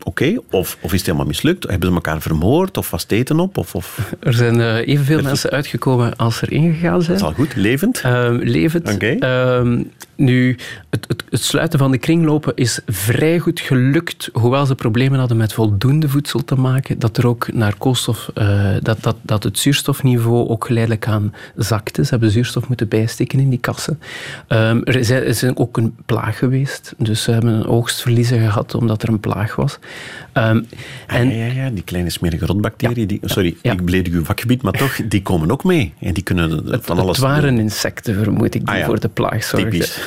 oké? 0.08 0.38
Of, 0.50 0.78
of 0.82 0.92
is 0.94 0.98
het 0.98 1.06
helemaal 1.06 1.28
mislukt? 1.28 1.68
Hebben 1.68 1.90
ze 1.90 1.96
elkaar 1.96 2.22
vermoord? 2.22 2.78
Of 2.78 2.92
was 2.92 3.02
het 3.02 3.12
eten 3.12 3.40
op? 3.40 3.58
Of, 3.58 3.76
of... 3.76 4.14
Er 4.20 4.34
zijn 4.34 4.62
eh, 4.62 4.88
evenveel 4.88 5.22
mensen 5.22 5.50
uitgekomen 5.50 6.16
als 6.16 6.42
er 6.42 6.52
ingegaan 6.52 7.02
zijn. 7.02 7.18
Dat 7.18 7.30
is 7.30 7.38
al 7.38 7.46
goed, 7.46 7.56
levend? 7.56 8.02
Ehm, 8.02 8.36
levend. 8.36 8.94
Oké. 8.94 9.16
Ehm, 9.20 9.84
nu, 10.18 10.58
het, 10.90 11.06
het, 11.08 11.24
het 11.30 11.44
sluiten 11.44 11.80
van 11.80 11.92
de 11.92 11.98
kringlopen 11.98 12.56
is 12.56 12.80
vrij 12.86 13.40
goed 13.40 13.60
gelukt, 13.60 14.30
hoewel 14.34 14.66
ze 14.66 14.76
problemen 14.76 15.20
hadden 15.20 15.38
met 15.38 15.54
voldoende 15.54 16.10
voedsel 16.10 16.44
te 16.44 16.56
maken, 16.56 17.00
dat 17.00 17.18
er 17.18 17.28
ook 17.28 17.54
naar 17.54 17.78
koolstof, 17.78 18.30
eh, 18.34 18.76
dat, 18.82 18.98
dat, 19.02 19.16
dat 19.22 19.44
het 19.44 19.60
zuurstofniveau 19.60 20.50
ook 20.50 20.66
geleidelijk 20.66 21.08
aan 21.08 21.34
zakte. 21.56 22.04
Ze 22.04 22.10
hebben 22.10 22.32
zuurstof 22.32 22.68
moeten 22.68 22.88
bijsteken 22.88 23.40
in 23.40 23.50
die 23.50 23.60
kassen. 23.60 24.00
Ehm, 24.48 24.82
er, 24.84 24.96
is, 24.96 25.10
er 25.10 25.24
is 25.24 25.44
ook 25.56 25.78
een 25.78 25.96
plaag 26.06 26.38
geweest, 26.38 26.94
dus 26.98 27.24
ze 27.24 27.32
hebben 27.32 27.54
een 27.54 27.68
oogstverliezen 27.68 28.40
gehad 28.40 28.76
omdat 28.76 29.04
er 29.04 29.10
een 29.10 29.20
plaag 29.20 29.56
was. 29.56 29.80
Ehm, 30.34 30.62
en, 31.08 31.30
ja, 31.38 31.46
ja, 31.46 31.54
ja, 31.54 31.70
die 31.70 31.84
kleine 31.84 32.10
smerige 32.10 32.46
rotbacteriën. 32.46 33.08
Die, 33.08 33.20
sorry, 33.24 33.56
Ja. 33.62 33.72
ik 33.72 33.86
beledig 33.86 34.14
uw 34.14 34.24
vakgebied, 34.24 34.62
maar 34.62 34.74
toch, 34.74 35.00
die 35.08 35.22
komen 35.22 35.52
ook 35.52 35.64
mee. 35.64 35.94
En 36.00 36.14
die 36.14 36.24
kunnen 36.24 36.64
van 36.84 37.00
alles 37.00 37.18
het 37.18 37.26
waren 37.26 37.50
doen. 37.56 37.60
insecten, 37.64 38.16
vermoed 38.16 38.56
ik, 38.56 38.66
die 38.66 38.76
Ah 38.76 38.86
voor 38.86 39.00
de 39.00 39.10
plaag 39.10 39.44
zorgden. 39.44 39.72
Typisch. 39.72 40.00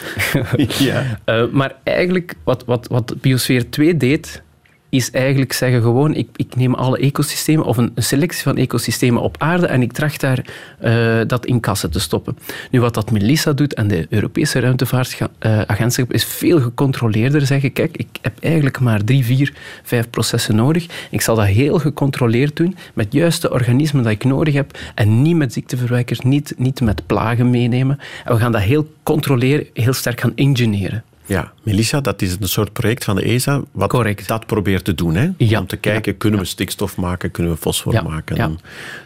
ja. 0.89 1.21
Eh, 1.25 1.45
maar 1.53 1.75
eigenlijk, 1.83 2.35
wat, 2.45 2.65
wat, 2.67 2.87
wat 2.91 3.15
Biosfeer 3.21 3.71
2 3.71 3.97
deed, 3.97 4.43
is 4.91 5.11
eigenlijk 5.11 5.53
zeggen 5.53 5.83
gewoon, 5.83 6.15
ik, 6.15 6.29
ik 6.37 6.57
neem 6.57 6.75
alle 6.75 6.99
ecosystemen, 6.99 7.65
of 7.65 7.77
een, 7.77 7.93
selectie 7.97 8.43
van 8.43 8.57
ecosystemen 8.57 9.23
op 9.23 9.37
aarde, 9.39 9.67
en 9.67 9.83
ik 9.83 9.93
tracht 9.93 10.21
daar 10.21 10.45
eh, 10.79 11.21
dat 11.27 11.47
in 11.47 11.61
kassen 11.61 11.91
te 11.91 12.01
stoppen. 12.01 12.39
Nu, 12.71 12.81
wat 12.81 12.95
dat 12.95 13.11
Melissa 13.11 13.53
doet 13.53 13.75
en 13.75 13.89
de 13.89 14.07
Europese 14.09 14.61
ruimtevaartagentschap 14.61 16.13
is 16.13 16.25
veel 16.25 16.61
gecontroleerder 16.61 17.47
zeggen, 17.47 17.73
kijk, 17.73 17.97
ik 17.97 18.09
heb 18.23 18.33
eigenlijk 18.41 18.81
maar 18.81 19.05
drie, 19.05 19.25
vier, 19.25 19.55
vijf 19.83 20.11
processen 20.11 20.57
nodig. 20.57 20.87
Ik 21.11 21.21
zal 21.21 21.37
dat 21.37 21.47
heel 21.47 21.79
gecontroleerd 21.79 22.57
doen, 22.57 22.77
met 22.95 23.13
juist 23.13 23.43
de 23.43 23.51
organismen 23.51 24.03
dat 24.03 24.13
ik 24.13 24.25
nodig 24.25 24.55
heb, 24.55 24.79
en 24.95 25.23
niet 25.23 25.37
met 25.37 25.53
ziekteverwekkers, 25.53 26.21
niet, 26.21 26.55
niet 26.57 26.81
met 26.81 27.07
plagen 27.07 27.51
meenemen. 27.51 27.99
En 28.25 28.35
we 28.35 28.41
gaan 28.41 28.53
dat 28.53 28.61
heel 28.61 28.93
controleren, 29.03 29.67
heel 29.75 29.93
sterk 29.93 30.21
gaan 30.21 30.33
engineeren. 30.35 31.05
Ja, 31.31 31.53
Melissa, 31.63 32.01
dat 32.01 32.23
is 32.23 32.37
een 32.41 32.49
soort 32.49 32.73
project 32.73 33.05
van 33.05 33.17
de 33.17 33.23
ESA 33.23 33.63
wat 33.73 33.89
Correct. 33.89 34.29
dat 34.29 34.47
probeert 34.47 34.85
te 34.85 34.95
doen. 34.95 35.15
Hè? 35.15 35.29
Ja. 35.37 35.59
Om 35.61 35.67
te 35.67 35.77
kijken, 35.77 36.17
kunnen 36.17 36.41
we 36.41 36.45
stikstof 36.47 36.97
maken, 36.97 37.31
kunnen 37.31 37.53
we 37.53 37.59
fosfor 37.59 38.03
maken. 38.03 38.37
Ja. 38.37 38.51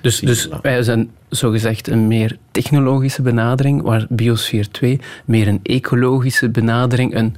Dus, 0.01 0.19
dus 0.19 0.49
wij 0.63 0.83
zijn 0.83 1.11
zogezegd 1.29 1.89
een 1.89 2.07
meer 2.09 2.37
technologische 2.51 3.23
benadering, 3.23 3.83
waar 3.83 4.07
Biosfeer 4.09 4.71
2 4.71 5.01
meer 5.25 5.49
een 5.49 5.61
ecologische 5.63 6.49
benadering, 6.49 7.15
een, 7.15 7.37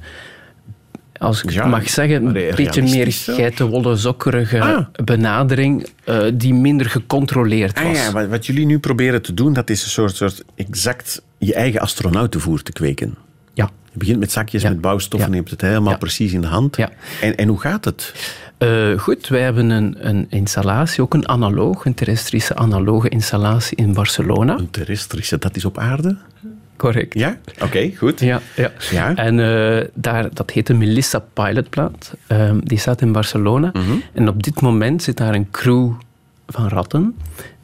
als 1.17 1.43
ik 1.43 1.49
Ja, 1.49 1.65
mag 1.65 1.89
zeggen, 1.89 2.25
een 2.25 2.33
beetje 2.55 2.81
meer 2.81 3.07
geitenwolle 3.11 3.95
zokkerige 3.95 4.61
Ah. 4.61 4.85
benadering, 5.05 5.87
eh, 6.03 6.23
die 6.33 6.53
minder 6.53 6.89
gecontroleerd 6.89 7.77
Ah, 7.77 7.83
was. 7.83 7.97
ja, 7.97 8.11
wat, 8.11 8.27
wat 8.27 8.45
jullie 8.45 8.65
nu 8.65 8.79
proberen 8.79 9.21
te 9.21 9.33
doen, 9.33 9.53
dat 9.53 9.69
is 9.69 9.83
een 9.83 9.89
soort, 9.89 10.15
soort 10.15 10.43
exact 10.55 11.21
je 11.37 11.53
eigen 11.53 11.79
astronautenvoer 11.79 12.61
te 12.63 12.71
kweken. 12.71 13.15
Je 13.97 14.03
begint 14.03 14.19
met 14.19 14.31
zakjes, 14.31 14.61
Ja. 14.61 14.69
met 14.69 14.81
bouwstoffen, 14.81 15.29
Ja. 15.29 15.35
je 15.35 15.39
hebt 15.41 15.51
het 15.51 15.61
helemaal 15.61 15.91
Ja. 15.91 15.97
precies 15.97 16.33
in 16.33 16.41
de 16.41 16.47
hand. 16.47 16.77
En, 17.21 17.35
en 17.35 17.47
hoe 17.47 17.59
gaat 17.59 17.85
het? 17.85 18.13
Eh, 18.57 18.97
goed, 18.99 19.27
wij 19.27 19.41
hebben 19.41 19.69
een, 19.69 19.95
een 19.99 20.25
installatie, 20.29 21.01
ook 21.01 21.13
een 21.13 21.27
analoog, 21.27 21.85
een 21.85 21.93
terrestrische 21.93 22.55
analoge 22.55 23.09
installatie 23.09 23.77
in 23.77 23.93
Barcelona. 23.93 24.57
Een 24.57 24.69
terrestrische, 24.69 25.37
dat 25.37 25.55
is 25.55 25.65
op 25.65 25.77
aarde? 25.77 26.17
Correct. 26.75 27.13
Ja? 27.13 27.37
Oké, 27.61 27.91
goed. 27.97 28.19
Ja, 28.19 28.41
ja. 28.55 28.71
Ja. 28.91 29.15
En 29.15 29.39
eh, 29.39 29.85
daar, 29.93 30.29
dat 30.33 30.51
heet 30.51 30.67
de 30.67 30.73
Melissa 30.73 31.19
Pilot 31.33 31.69
Plant. 31.69 32.13
Ehm, 32.27 32.59
die 32.63 32.77
staat 32.77 33.01
in 33.01 33.11
Barcelona. 33.11 33.69
Mhm. 33.73 33.91
En 34.13 34.27
op 34.29 34.43
dit 34.43 34.61
moment 34.61 35.03
zit 35.03 35.17
daar 35.17 35.33
een 35.35 35.51
crew 35.51 35.91
van 36.47 36.67
ratten. 36.69 37.15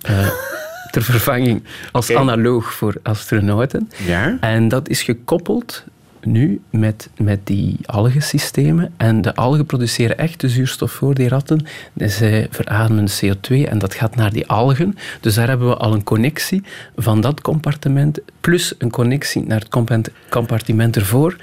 eh, 0.01 0.27
ter 0.91 1.03
vervanging 1.03 1.63
als 1.91 2.13
analoog 2.15 2.73
voor 2.73 2.95
astronauten. 3.03 3.89
Ja? 4.05 4.38
En 4.39 4.67
dat 4.67 4.89
is 4.89 5.03
gekoppeld 5.03 5.84
nu 6.26 6.61
met, 6.69 7.09
met 7.17 7.39
die 7.47 7.78
algensystemen. 7.86 8.93
En 8.97 9.21
de 9.21 9.36
algen 9.36 9.65
produceren 9.65 10.17
echt 10.17 10.39
de 10.41 10.49
zuurstof 10.49 10.91
voor 10.91 11.13
die 11.13 11.28
ratten. 11.28 11.65
Dus 11.93 12.17
zij 12.17 12.47
verademen 12.49 13.07
CO2 13.09 13.55
en 13.69 13.80
dat 13.80 13.93
gaat 13.93 14.15
naar 14.15 14.32
die 14.32 14.47
algen. 14.47 14.95
Dus 15.21 15.36
daar 15.36 15.47
hebben 15.47 15.67
we 15.67 15.76
al 15.78 15.93
een 15.93 16.03
connectie 16.03 16.63
van 16.95 17.21
dat 17.21 17.41
compartiment, 17.41 18.19
plus 18.41 18.74
een 18.78 18.91
connectie 18.91 19.43
naar 19.45 19.59
het 19.59 19.69
compart- 19.69 20.09
compartiment 20.30 20.95
ervoor, 20.95 21.36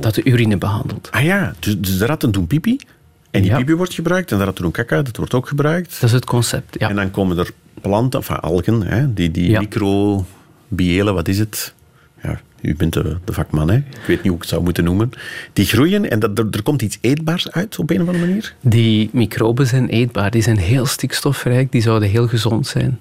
dat 0.00 0.14
de 0.14 0.24
urine 0.24 0.56
behandelt. 0.58 1.08
Ah 1.10 1.22
ja, 1.24 1.54
dus, 1.58 1.78
dus 1.78 1.98
de 1.98 2.06
ratten 2.06 2.30
doen 2.32 2.46
pipi. 2.46 2.78
En 3.30 3.42
die 3.42 3.50
Ja. 3.50 3.56
pipi 3.58 3.74
wordt 3.74 3.94
gebruikt. 3.94 4.32
En 4.32 4.38
de 4.38 4.44
ratten 4.44 4.62
doen 4.62 4.72
kaka, 4.72 5.02
dat 5.02 5.16
wordt 5.16 5.34
ook 5.34 5.48
gebruikt. 5.48 5.90
Dat 6.00 6.02
is 6.08 6.12
het 6.12 6.24
concept, 6.24 6.76
ja. 6.78 6.88
En 6.88 6.96
dan 6.96 7.10
komen 7.10 7.38
er 7.38 7.50
planten, 7.80 8.18
of 8.20 8.30
algen, 8.30 8.82
hè, 8.82 9.12
die, 9.14 9.30
die 9.30 9.50
Ja. 9.50 9.60
microbiëlen, 9.60 11.14
wat 11.14 11.28
is 11.28 11.38
het? 11.38 11.74
Ja, 12.22 12.40
u 12.62 12.74
bent 12.74 12.92
de, 12.92 13.16
de 13.24 13.32
vakman, 13.32 13.70
hè? 13.70 13.76
ik 13.76 14.04
weet 14.06 14.16
niet 14.16 14.26
hoe 14.26 14.34
ik 14.34 14.40
het 14.40 14.48
zou 14.48 14.62
moeten 14.62 14.84
noemen. 14.84 15.10
Die 15.52 15.66
groeien 15.66 16.10
en 16.10 16.18
dat, 16.18 16.38
er, 16.38 16.46
er 16.50 16.62
komt 16.62 16.82
iets 16.82 16.98
eetbaars 17.00 17.50
uit 17.50 17.78
op 17.78 17.90
een 17.90 18.02
of 18.02 18.06
andere 18.06 18.26
manier. 18.26 18.54
Die 18.60 19.10
microben 19.12 19.66
zijn 19.66 19.88
eetbaar, 19.88 20.30
die 20.30 20.42
zijn 20.42 20.58
heel 20.58 20.86
stikstofrijk, 20.86 21.72
die 21.72 21.82
zouden 21.82 22.08
heel 22.08 22.28
gezond 22.28 22.66
zijn. 22.66 22.98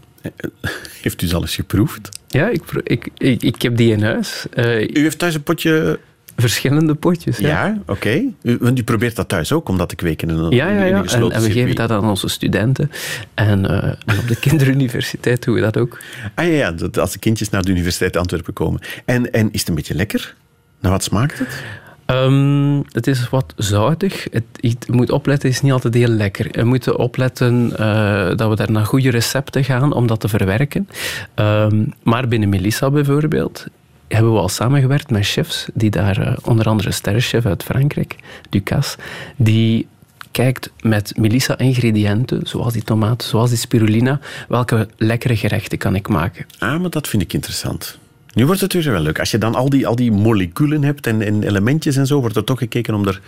Heeft 1.02 1.22
u 1.22 1.28
ze 1.28 1.36
al 1.36 1.42
eens 1.42 1.56
geproefd? 1.56 2.10
Ja, 2.28 2.50
ik, 2.50 2.62
ik, 2.84 3.10
ik 3.44 3.62
heb 3.62 3.78
die 3.78 3.92
in 3.92 4.04
huis. 4.04 4.46
Eh, 4.54 4.82
U 4.82 5.00
heeft 5.00 5.20
thuis 5.20 5.36
een 5.36 5.44
potje... 5.44 6.00
verschillende 6.42 6.96
potjes. 6.96 7.38
Ja, 7.38 7.48
Ja, 7.48 7.78
oké. 7.86 8.22
U, 8.42 8.58
want 8.60 8.80
u 8.80 8.84
probeert 8.84 9.16
dat 9.16 9.28
thuis 9.28 9.52
ook, 9.52 9.70
om 9.70 9.78
dat 9.78 9.90
te 9.90 9.96
kweken 9.96 10.30
in 10.30 10.38
een, 10.38 10.52
ja, 10.52 10.70
ja. 10.70 10.84
ja. 10.84 11.04
En, 11.04 11.42
we 11.42 11.52
geven 11.52 11.76
dat 11.76 11.92
aan 11.92 12.10
onze 12.10 12.28
studenten. 12.28 12.92
En, 13.34 13.66
eh, 13.70 13.94
en 14.06 14.20
op 14.20 14.28
de 14.28 14.36
kinderuniversiteit 14.48 15.44
doen 15.44 15.56
we 15.56 15.62
dat 15.62 15.78
ook. 15.78 16.00
Ah 16.36 16.46
ja, 16.46 16.52
ja, 16.52 16.72
dat- 16.72 16.98
als 16.98 17.12
de 17.12 17.20
kindjes 17.20 17.50
naar 17.50 17.64
de 17.64 17.72
Universiteit 17.72 18.18
Antwerpen 18.18 18.54
komen. 18.54 18.82
En, 19.06 19.32
en 19.32 19.52
is 19.52 19.60
het 19.60 19.70
een 19.70 19.76
beetje 19.76 19.96
lekker? 19.96 20.36
Naar 20.80 20.92
wat 20.92 21.04
smaakt 21.04 21.40
het? 21.40 21.64
Ehm, 22.06 22.78
het 22.92 23.08
is 23.08 23.30
wat 23.30 23.54
zoutig. 23.56 24.28
Het, 24.32 24.44
je 24.54 24.76
moet 24.88 25.12
opletten, 25.12 25.48
het 25.48 25.58
is 25.58 25.64
niet 25.64 25.72
altijd 25.72 25.94
heel 25.94 26.08
lekker. 26.08 26.48
We 26.52 26.64
moeten 26.64 26.98
opletten 27.00 27.78
eh, 27.78 28.36
dat 28.36 28.50
we 28.50 28.56
daar 28.56 28.72
naar 28.72 28.86
goede 28.86 29.10
recepten 29.10 29.64
gaan 29.64 29.94
om 29.94 30.08
dat 30.08 30.20
te 30.20 30.28
verwerken. 30.28 30.90
Ehm, 31.34 31.84
maar 32.04 32.28
binnen 32.28 32.50
Melissa 32.50 32.90
bijvoorbeeld 32.90 33.66
hebben 34.08 34.34
we 34.34 34.40
al 34.40 34.50
samengewerkt 34.50 35.10
met 35.10 35.26
chefs, 35.26 35.66
die 35.74 35.90
daar, 35.90 36.18
eh, 36.18 36.38
onder 36.44 36.66
andere 36.66 36.92
sterrenchef 36.92 37.46
uit 37.46 37.64
Frankrijk, 37.64 38.16
Ducasse, 38.50 38.98
die 39.36 39.88
kijkt 40.32 40.72
met 40.82 41.14
Melissa-ingrediënten, 41.18 42.48
zoals 42.48 42.74
die 42.74 42.84
tomaten, 42.84 43.28
zoals 43.28 43.50
die 43.50 43.60
spirulina, 43.60 44.20
welke 44.48 44.88
lekkere 44.98 45.36
gerechten 45.36 45.78
kan 45.78 45.96
ik 45.96 46.08
maken. 46.08 46.46
Ah, 46.60 46.80
maar 46.82 46.90
dat 46.90 47.08
vind 47.08 47.22
ik 47.22 47.34
interessant. 47.34 47.98
Nu 48.34 48.46
wordt 48.46 48.62
het 48.62 48.74
weer 48.74 48.92
wel 48.92 49.02
leuk. 49.02 49.20
Als 49.20 49.32
je 49.32 49.38
dan 49.38 49.56
al 49.56 49.70
die, 49.70 49.88
al 49.88 49.96
die 49.96 50.12
moleculen 50.12 50.84
hebt 50.84 51.08
en, 51.08 51.22
en 51.22 51.44
elementjes 51.44 51.96
en 51.96 52.08
zo, 52.08 52.20
wordt 52.20 52.36
er 52.36 52.44
toch 52.44 52.58
gekeken 52.58 52.94
om 52.94 53.08
er 53.08 53.22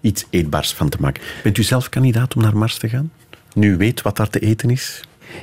iets 0.00 0.24
eetbaars 0.30 0.72
van 0.72 0.88
te 0.88 0.96
maken. 1.00 1.22
Bent 1.42 1.58
u 1.58 1.62
zelf 1.62 1.88
kandidaat 1.88 2.34
om 2.34 2.42
naar 2.42 2.56
Mars 2.56 2.78
te 2.78 2.88
gaan? 2.88 3.10
Nu 3.54 3.76
weet 3.76 4.02
wat 4.02 4.16
daar 4.16 4.30
te 4.30 4.38
eten 4.38 4.70
is? 4.70 5.00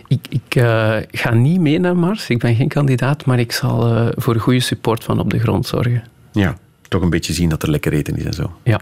Ik, 0.08 0.26
ik 0.30 0.56
eh, 0.56 0.96
ga 1.12 1.34
niet 1.34 1.60
mee 1.60 1.80
naar 1.80 1.98
Mars, 1.98 2.30
ik 2.30 2.40
ben 2.40 2.56
geen 2.56 2.68
kandidaat, 2.68 3.26
maar 3.26 3.40
ik 3.40 3.52
zal 3.52 3.96
eh, 3.96 4.08
voor 4.16 4.36
goede 4.36 4.60
support 4.60 5.04
van 5.04 5.20
op 5.20 5.30
de 5.30 5.40
grond 5.40 5.68
zorgen. 5.68 6.04
Ja, 6.32 6.58
toch 6.92 7.02
een 7.02 7.10
beetje 7.10 7.34
zien 7.34 7.50
dat 7.50 7.64
er 7.64 7.70
lekker 7.70 7.94
eten 7.94 8.18
is 8.18 8.24
en 8.24 8.34
zo. 8.34 8.52
Ja. 8.64 8.80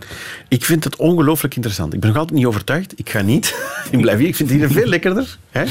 Ik 0.47 0.66
vind 0.66 0.84
het 0.84 0.95
ongelooflijk 0.95 1.55
interessant. 1.55 1.93
Ik 1.93 1.99
ben 1.99 2.10
nog 2.10 2.18
altijd 2.18 2.38
niet 2.38 2.45
overtuigd. 2.45 2.99
Ik 2.99 3.10
ga 3.10 3.22
niet. 3.22 3.55
Ik 3.91 4.01
blijf 4.01 4.18
hier. 4.18 4.28
Ik 4.28 4.36
vind 4.36 4.49
het 4.49 4.60
hier 4.60 4.70
veel 4.72 4.88
lekkerder. 4.88 5.38
Hè? 5.49 5.64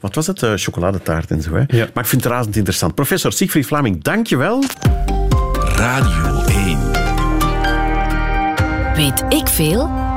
Wat 0.00 0.14
was 0.14 0.26
het? 0.26 0.42
Eh, 0.42 0.52
chocoladetaart 0.56 1.30
en 1.30 1.42
zo. 1.42 1.54
Hè? 1.54 1.64
Ja. 1.66 1.88
Maar 1.94 2.02
ik 2.02 2.10
vind 2.10 2.24
het 2.24 2.32
razend 2.32 2.56
interessant. 2.56 2.94
Professor 2.94 3.32
Siegfried 3.32 3.66
Vlaming, 3.66 4.02
dank 4.02 4.26
je 4.26 4.36
wel. 4.36 4.64
Radio 5.76 6.44
1. 6.44 6.78
Weet 8.94 9.24
ik 9.28 9.48
veel? 9.48 10.09